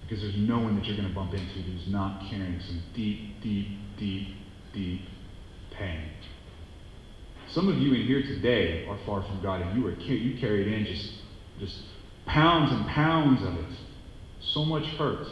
Because 0.02 0.22
there's 0.22 0.36
no 0.36 0.58
one 0.58 0.76
that 0.76 0.86
you're 0.86 0.96
going 0.96 1.08
to 1.08 1.14
bump 1.14 1.32
into 1.32 1.44
who's 1.44 1.86
not 1.88 2.22
carrying 2.28 2.60
some 2.60 2.82
deep, 2.94 3.40
deep, 3.40 3.68
deep, 3.98 4.28
deep 4.72 5.02
pain. 5.72 6.10
Some 7.50 7.68
of 7.68 7.78
you 7.78 7.94
in 7.94 8.06
here 8.06 8.22
today 8.22 8.86
are 8.86 8.98
far 9.06 9.22
from 9.22 9.40
God, 9.42 9.62
and 9.62 9.80
you 9.80 9.86
are 9.86 9.92
you 9.92 10.38
carried 10.38 10.68
in 10.68 10.84
just, 10.84 11.12
just 11.58 11.76
pounds 12.26 12.72
and 12.72 12.86
pounds 12.88 13.42
of 13.42 13.54
it. 13.54 13.78
So 14.40 14.64
much 14.64 14.84
hurt. 14.96 15.26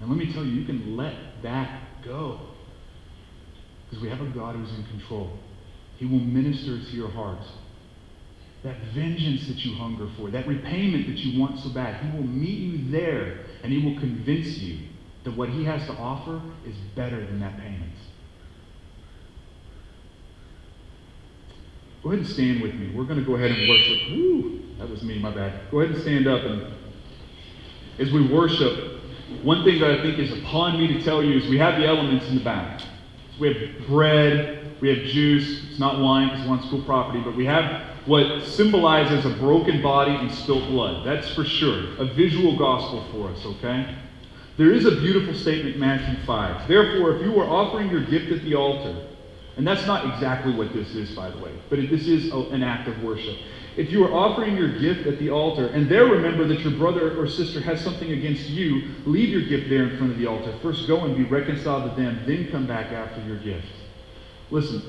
And 0.00 0.08
let 0.08 0.18
me 0.18 0.32
tell 0.32 0.44
you, 0.44 0.52
you 0.52 0.66
can 0.66 0.96
let 0.96 1.14
that 1.42 1.80
go. 2.04 2.40
Because 3.84 4.02
we 4.02 4.10
have 4.10 4.20
a 4.20 4.26
God 4.26 4.56
who's 4.56 4.70
in 4.70 4.84
control. 4.86 5.38
He 5.96 6.06
will 6.06 6.20
minister 6.20 6.78
to 6.78 6.96
your 6.96 7.10
heart. 7.10 7.40
That 8.64 8.76
vengeance 8.94 9.46
that 9.46 9.64
you 9.64 9.76
hunger 9.76 10.08
for, 10.16 10.30
that 10.30 10.46
repayment 10.46 11.06
that 11.06 11.18
you 11.18 11.40
want 11.40 11.60
so 11.60 11.70
bad, 11.70 12.04
He 12.04 12.16
will 12.16 12.26
meet 12.26 12.58
you 12.58 12.90
there 12.90 13.44
and 13.62 13.72
He 13.72 13.84
will 13.84 13.98
convince 14.00 14.58
you 14.58 14.87
that 15.28 15.36
what 15.36 15.50
He 15.50 15.62
has 15.64 15.84
to 15.86 15.92
offer 15.92 16.40
is 16.66 16.74
better 16.96 17.24
than 17.26 17.38
that 17.40 17.58
payment. 17.58 17.92
Go 22.02 22.10
ahead 22.10 22.20
and 22.20 22.28
stand 22.28 22.62
with 22.62 22.74
me. 22.74 22.94
We're 22.94 23.04
going 23.04 23.18
to 23.18 23.24
go 23.26 23.34
ahead 23.34 23.50
and 23.50 23.68
worship. 23.68 24.10
Woo, 24.10 24.62
that 24.78 24.88
was 24.88 25.02
me, 25.02 25.18
my 25.18 25.30
bad. 25.30 25.70
Go 25.70 25.80
ahead 25.80 25.94
and 25.94 26.02
stand 26.02 26.26
up. 26.26 26.44
And 26.44 26.72
as 27.98 28.10
we 28.10 28.26
worship, 28.26 29.02
one 29.42 29.64
thing 29.64 29.80
that 29.80 29.90
I 29.90 30.02
think 30.02 30.18
is 30.18 30.32
upon 30.38 30.78
me 30.78 30.86
to 30.94 31.02
tell 31.02 31.22
you 31.22 31.36
is 31.36 31.46
we 31.50 31.58
have 31.58 31.78
the 31.78 31.86
elements 31.86 32.26
in 32.28 32.36
the 32.36 32.44
back. 32.44 32.80
So 32.80 32.86
we 33.40 33.52
have 33.52 33.86
bread, 33.86 34.80
we 34.80 34.88
have 34.88 35.06
juice. 35.08 35.64
It's 35.68 35.78
not 35.78 36.00
wine 36.00 36.28
because 36.28 36.46
we're 36.46 36.56
on 36.56 36.62
school 36.68 36.82
property, 36.82 37.20
but 37.20 37.36
we 37.36 37.44
have 37.44 37.82
what 38.06 38.44
symbolizes 38.44 39.26
a 39.26 39.36
broken 39.36 39.82
body 39.82 40.14
and 40.14 40.32
spilt 40.32 40.66
blood. 40.68 41.04
That's 41.04 41.28
for 41.34 41.44
sure. 41.44 41.98
A 41.98 42.06
visual 42.06 42.56
gospel 42.56 43.04
for 43.12 43.28
us, 43.28 43.44
okay? 43.44 43.94
There 44.58 44.72
is 44.72 44.86
a 44.86 44.90
beautiful 44.90 45.34
statement 45.34 45.78
Matthew 45.78 46.20
5. 46.26 46.66
Therefore, 46.66 47.14
if 47.14 47.22
you 47.22 47.40
are 47.40 47.48
offering 47.48 47.90
your 47.90 48.04
gift 48.04 48.32
at 48.32 48.42
the 48.42 48.56
altar, 48.56 49.06
and 49.56 49.64
that's 49.64 49.86
not 49.86 50.12
exactly 50.12 50.52
what 50.52 50.72
this 50.72 50.96
is, 50.96 51.12
by 51.12 51.30
the 51.30 51.38
way, 51.38 51.52
but 51.70 51.78
this 51.88 52.08
is 52.08 52.32
an 52.32 52.64
act 52.64 52.88
of 52.88 53.00
worship. 53.04 53.36
If 53.76 53.92
you 53.92 54.04
are 54.04 54.12
offering 54.12 54.56
your 54.56 54.76
gift 54.80 55.06
at 55.06 55.20
the 55.20 55.30
altar 55.30 55.68
and 55.68 55.88
there 55.88 56.06
remember 56.06 56.44
that 56.48 56.60
your 56.60 56.72
brother 56.72 57.16
or 57.16 57.28
sister 57.28 57.60
has 57.60 57.80
something 57.80 58.10
against 58.10 58.48
you, 58.48 58.88
leave 59.06 59.28
your 59.28 59.42
gift 59.42 59.68
there 59.68 59.84
in 59.84 59.96
front 59.96 60.10
of 60.10 60.18
the 60.18 60.26
altar. 60.26 60.52
First 60.60 60.88
go 60.88 61.04
and 61.04 61.16
be 61.16 61.22
reconciled 61.22 61.88
to 61.88 62.02
them, 62.02 62.20
then 62.26 62.50
come 62.50 62.66
back 62.66 62.90
after 62.90 63.20
your 63.22 63.36
gift. 63.36 63.68
Listen, 64.50 64.82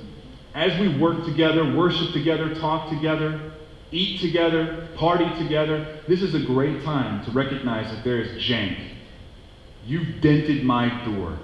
as 0.56 0.80
we 0.80 0.98
work 0.98 1.26
together, 1.26 1.76
worship 1.76 2.12
together, 2.12 2.56
talk 2.56 2.90
together, 2.90 3.52
eat 3.92 4.20
together, 4.20 4.88
party 4.96 5.30
together, 5.38 6.00
this 6.08 6.24
is 6.24 6.34
a 6.34 6.40
great 6.40 6.84
time 6.84 7.24
to 7.26 7.32
recognize 7.32 7.94
that 7.94 8.04
there 8.04 8.20
is 8.20 8.42
jank. 8.42 8.96
You've 9.90 10.22
dented 10.22 10.64
my 10.64 11.04
door. 11.04 11.36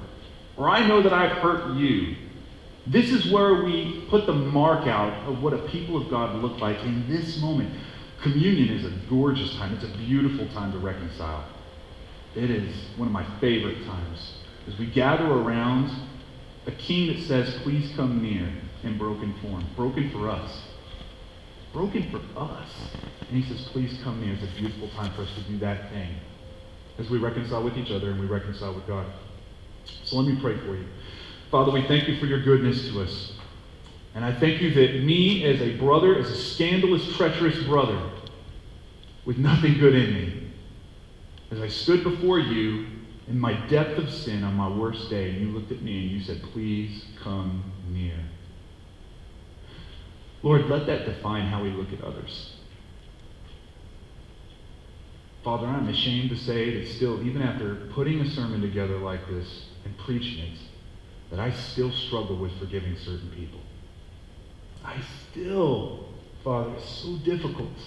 Or 0.56 0.70
I 0.70 0.88
know 0.88 1.02
that 1.02 1.12
I've 1.12 1.32
hurt 1.38 1.76
you. 1.78 2.16
This 2.86 3.10
is 3.10 3.32
where 3.32 3.64
we 3.64 4.06
put 4.08 4.28
the 4.28 4.34
mark 4.34 4.86
out 4.86 5.28
of 5.28 5.42
what 5.42 5.54
a 5.54 5.68
people 5.70 5.98
of 5.98 6.12
God 6.12 6.36
look 6.44 6.60
like 6.60 6.80
in 6.84 7.10
this 7.10 7.42
moment. 7.42 7.74
Communion 8.22 8.70
is 8.70 8.86
a 8.86 8.94
gorgeous 9.10 9.56
time. 9.56 9.74
It's 9.74 9.84
a 9.84 9.98
beautiful 9.98 10.48
time 10.50 10.72
to 10.74 10.78
reconcile. 10.78 11.44
It 12.36 12.52
is 12.52 12.72
one 12.98 13.08
of 13.08 13.12
my 13.12 13.26
favorite 13.40 13.84
times. 13.84 14.34
As 14.68 14.78
we 14.78 14.86
gather 14.86 15.26
around 15.26 15.90
a 16.68 16.72
king 16.72 17.08
that 17.08 17.24
says, 17.24 17.52
Please 17.64 17.92
come 17.96 18.22
near 18.22 18.48
in 18.84 19.00
broken 19.00 19.34
form. 19.42 19.66
Broken 19.76 20.12
for 20.12 20.30
us. 20.30 20.62
Broken 21.74 22.12
for 22.12 22.22
us. 22.40 22.70
And 23.28 23.44
he 23.44 23.50
says, 23.50 23.68
Please 23.70 23.98
come 24.04 24.22
near. 24.22 24.36
It's 24.36 24.44
a 24.44 24.56
beautiful 24.56 24.90
time 24.90 25.12
for 25.14 25.24
us 25.24 25.34
to 25.34 25.42
do 25.52 25.58
that 25.60 25.90
thing 25.90 26.16
as 26.98 27.10
we 27.10 27.18
reconcile 27.18 27.64
with 27.64 27.78
each 27.78 27.92
other 27.92 28.12
and 28.12 28.20
we 28.20 28.26
reconcile 28.26 28.74
with 28.74 28.88
God. 28.88 29.06
So 30.04 30.18
let 30.18 30.28
me 30.28 30.40
pray 30.42 30.58
for 30.58 30.76
you. 30.76 30.86
Father, 31.52 31.72
we 31.72 31.88
thank 31.88 32.08
you 32.08 32.18
for 32.18 32.26
your 32.26 32.42
goodness 32.42 32.88
to 32.90 33.02
us. 33.02 33.34
And 34.14 34.24
I 34.24 34.34
thank 34.34 34.62
you 34.62 34.74
that 34.74 35.04
me, 35.04 35.44
as 35.44 35.62
a 35.62 35.76
brother, 35.78 36.18
as 36.18 36.30
a 36.30 36.36
scandalous, 36.36 37.16
treacherous 37.16 37.62
brother, 37.64 38.00
with 39.26 39.38
nothing 39.38 39.78
good 39.78 39.94
in 39.94 40.14
me, 40.14 40.48
as 41.52 41.60
I 41.60 41.68
stood 41.68 42.04
before 42.04 42.40
you 42.40 42.88
in 43.28 43.40
my 43.40 43.54
depth 43.68 43.98
of 43.98 44.10
sin 44.10 44.44
on 44.44 44.54
my 44.54 44.70
worst 44.70 45.10
day, 45.10 45.32
you 45.32 45.50
looked 45.50 45.72
at 45.72 45.82
me 45.82 46.04
and 46.04 46.12
you 46.12 46.22
said, 46.22 46.42
Please 46.54 47.06
come 47.22 47.64
near. 47.92 48.18
Lord, 50.44 50.70
let 50.70 50.86
that 50.86 51.06
define 51.06 51.48
how 51.48 51.64
we 51.64 51.72
look 51.72 51.92
at 51.92 52.02
others. 52.02 52.55
Father, 55.46 55.68
I'm 55.68 55.88
ashamed 55.88 56.32
to 56.32 56.38
say 56.38 56.76
that 56.76 56.88
still, 56.88 57.22
even 57.24 57.44
after 57.44 57.76
putting 57.94 58.20
a 58.20 58.28
sermon 58.32 58.62
together 58.62 58.98
like 58.98 59.30
this 59.30 59.66
and 59.86 59.96
preaching 60.00 60.40
it, 60.40 60.58
that 61.30 61.40
I 61.40 61.52
still 61.52 61.92
struggle 61.92 62.36
with 62.36 62.52
forgiving 62.58 62.98
certain 62.98 63.30
people. 63.30 63.60
I 64.84 64.96
still, 65.30 66.08
Father, 66.44 66.72
it's 66.72 66.90
so 66.90 67.18
difficult. 67.18 67.78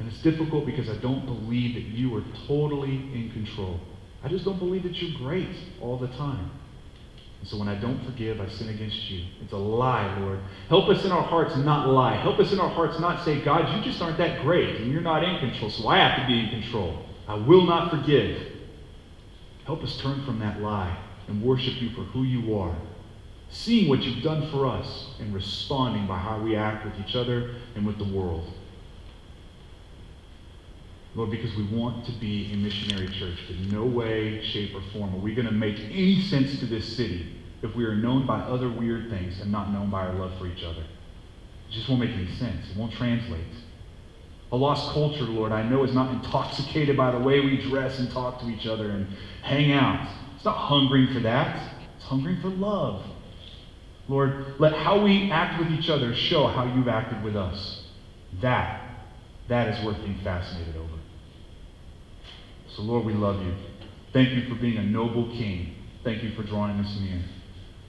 And 0.00 0.08
it's 0.08 0.20
difficult 0.20 0.66
because 0.66 0.88
I 0.88 0.96
don't 0.96 1.26
believe 1.26 1.76
that 1.76 1.96
you 1.96 2.16
are 2.16 2.24
totally 2.48 2.96
in 3.14 3.30
control. 3.32 3.78
I 4.24 4.28
just 4.28 4.44
don't 4.44 4.58
believe 4.58 4.82
that 4.82 5.00
you're 5.00 5.16
great 5.18 5.54
all 5.80 5.96
the 5.96 6.08
time. 6.08 6.50
And 7.46 7.52
so 7.52 7.58
when 7.58 7.68
I 7.68 7.76
don't 7.76 8.04
forgive, 8.04 8.40
I 8.40 8.48
sin 8.48 8.70
against 8.70 9.08
you. 9.08 9.24
It's 9.40 9.52
a 9.52 9.56
lie, 9.56 10.18
Lord. 10.18 10.40
Help 10.68 10.88
us 10.88 11.04
in 11.04 11.12
our 11.12 11.22
hearts 11.22 11.54
not 11.54 11.88
lie. 11.88 12.16
Help 12.16 12.40
us 12.40 12.52
in 12.52 12.58
our 12.58 12.68
hearts 12.68 12.98
not 12.98 13.24
say, 13.24 13.40
God, 13.40 13.72
you 13.72 13.84
just 13.84 14.02
aren't 14.02 14.18
that 14.18 14.42
great 14.42 14.80
and 14.80 14.92
you're 14.92 15.00
not 15.00 15.22
in 15.22 15.38
control, 15.38 15.70
so 15.70 15.86
I 15.86 15.98
have 15.98 16.20
to 16.20 16.26
be 16.26 16.40
in 16.40 16.48
control. 16.48 17.04
I 17.28 17.34
will 17.34 17.64
not 17.64 17.92
forgive. 17.92 18.48
Help 19.64 19.84
us 19.84 19.96
turn 19.98 20.24
from 20.24 20.40
that 20.40 20.60
lie 20.60 20.98
and 21.28 21.40
worship 21.40 21.80
you 21.80 21.90
for 21.90 22.02
who 22.02 22.24
you 22.24 22.58
are, 22.58 22.74
seeing 23.48 23.88
what 23.88 24.02
you've 24.02 24.24
done 24.24 24.50
for 24.50 24.66
us, 24.66 25.14
and 25.20 25.32
responding 25.32 26.08
by 26.08 26.18
how 26.18 26.40
we 26.40 26.56
act 26.56 26.84
with 26.84 26.94
each 27.06 27.14
other 27.14 27.54
and 27.76 27.86
with 27.86 27.98
the 27.98 28.12
world. 28.12 28.52
Lord, 31.14 31.30
because 31.30 31.54
we 31.54 31.64
want 31.68 32.04
to 32.06 32.12
be 32.12 32.52
a 32.52 32.56
missionary 32.56 33.06
church. 33.06 33.38
In 33.48 33.70
no 33.70 33.84
way, 33.84 34.44
shape, 34.44 34.74
or 34.74 34.82
form 34.92 35.14
are 35.14 35.18
we 35.18 35.32
going 35.32 35.46
to 35.46 35.52
make 35.52 35.78
any 35.78 36.20
sense 36.22 36.58
to 36.58 36.66
this 36.66 36.96
city 36.96 37.35
if 37.62 37.74
we 37.74 37.84
are 37.84 37.94
known 37.94 38.26
by 38.26 38.40
other 38.40 38.68
weird 38.68 39.10
things 39.10 39.40
and 39.40 39.50
not 39.50 39.72
known 39.72 39.90
by 39.90 40.06
our 40.06 40.14
love 40.14 40.38
for 40.38 40.46
each 40.46 40.62
other. 40.62 40.82
It 40.82 41.72
just 41.72 41.88
won't 41.88 42.00
make 42.00 42.10
any 42.10 42.30
sense. 42.36 42.70
It 42.70 42.76
won't 42.76 42.92
translate. 42.92 43.40
A 44.52 44.56
lost 44.56 44.92
culture, 44.92 45.24
Lord, 45.24 45.52
I 45.52 45.62
know 45.62 45.82
is 45.84 45.94
not 45.94 46.12
intoxicated 46.12 46.96
by 46.96 47.10
the 47.10 47.18
way 47.18 47.40
we 47.40 47.60
dress 47.68 47.98
and 47.98 48.10
talk 48.10 48.40
to 48.40 48.48
each 48.48 48.66
other 48.66 48.90
and 48.90 49.08
hang 49.42 49.72
out. 49.72 50.08
It's 50.36 50.44
not 50.44 50.56
hungering 50.56 51.12
for 51.12 51.20
that. 51.20 51.74
It's 51.96 52.04
hungering 52.04 52.40
for 52.40 52.48
love. 52.48 53.04
Lord, 54.08 54.54
let 54.60 54.72
how 54.72 55.02
we 55.02 55.30
act 55.32 55.58
with 55.58 55.70
each 55.72 55.90
other 55.90 56.14
show 56.14 56.46
how 56.46 56.64
you've 56.64 56.86
acted 56.86 57.24
with 57.24 57.34
us. 57.34 57.82
That, 58.40 58.88
that 59.48 59.68
is 59.68 59.84
worth 59.84 59.98
being 59.98 60.20
fascinated 60.22 60.76
over. 60.76 60.88
So, 62.76 62.82
Lord, 62.82 63.04
we 63.04 63.14
love 63.14 63.42
you. 63.42 63.54
Thank 64.12 64.30
you 64.30 64.48
for 64.48 64.54
being 64.60 64.76
a 64.76 64.84
noble 64.84 65.28
king. 65.30 65.74
Thank 66.04 66.22
you 66.22 66.30
for 66.36 66.44
drawing 66.44 66.78
us 66.78 66.96
near. 67.00 67.20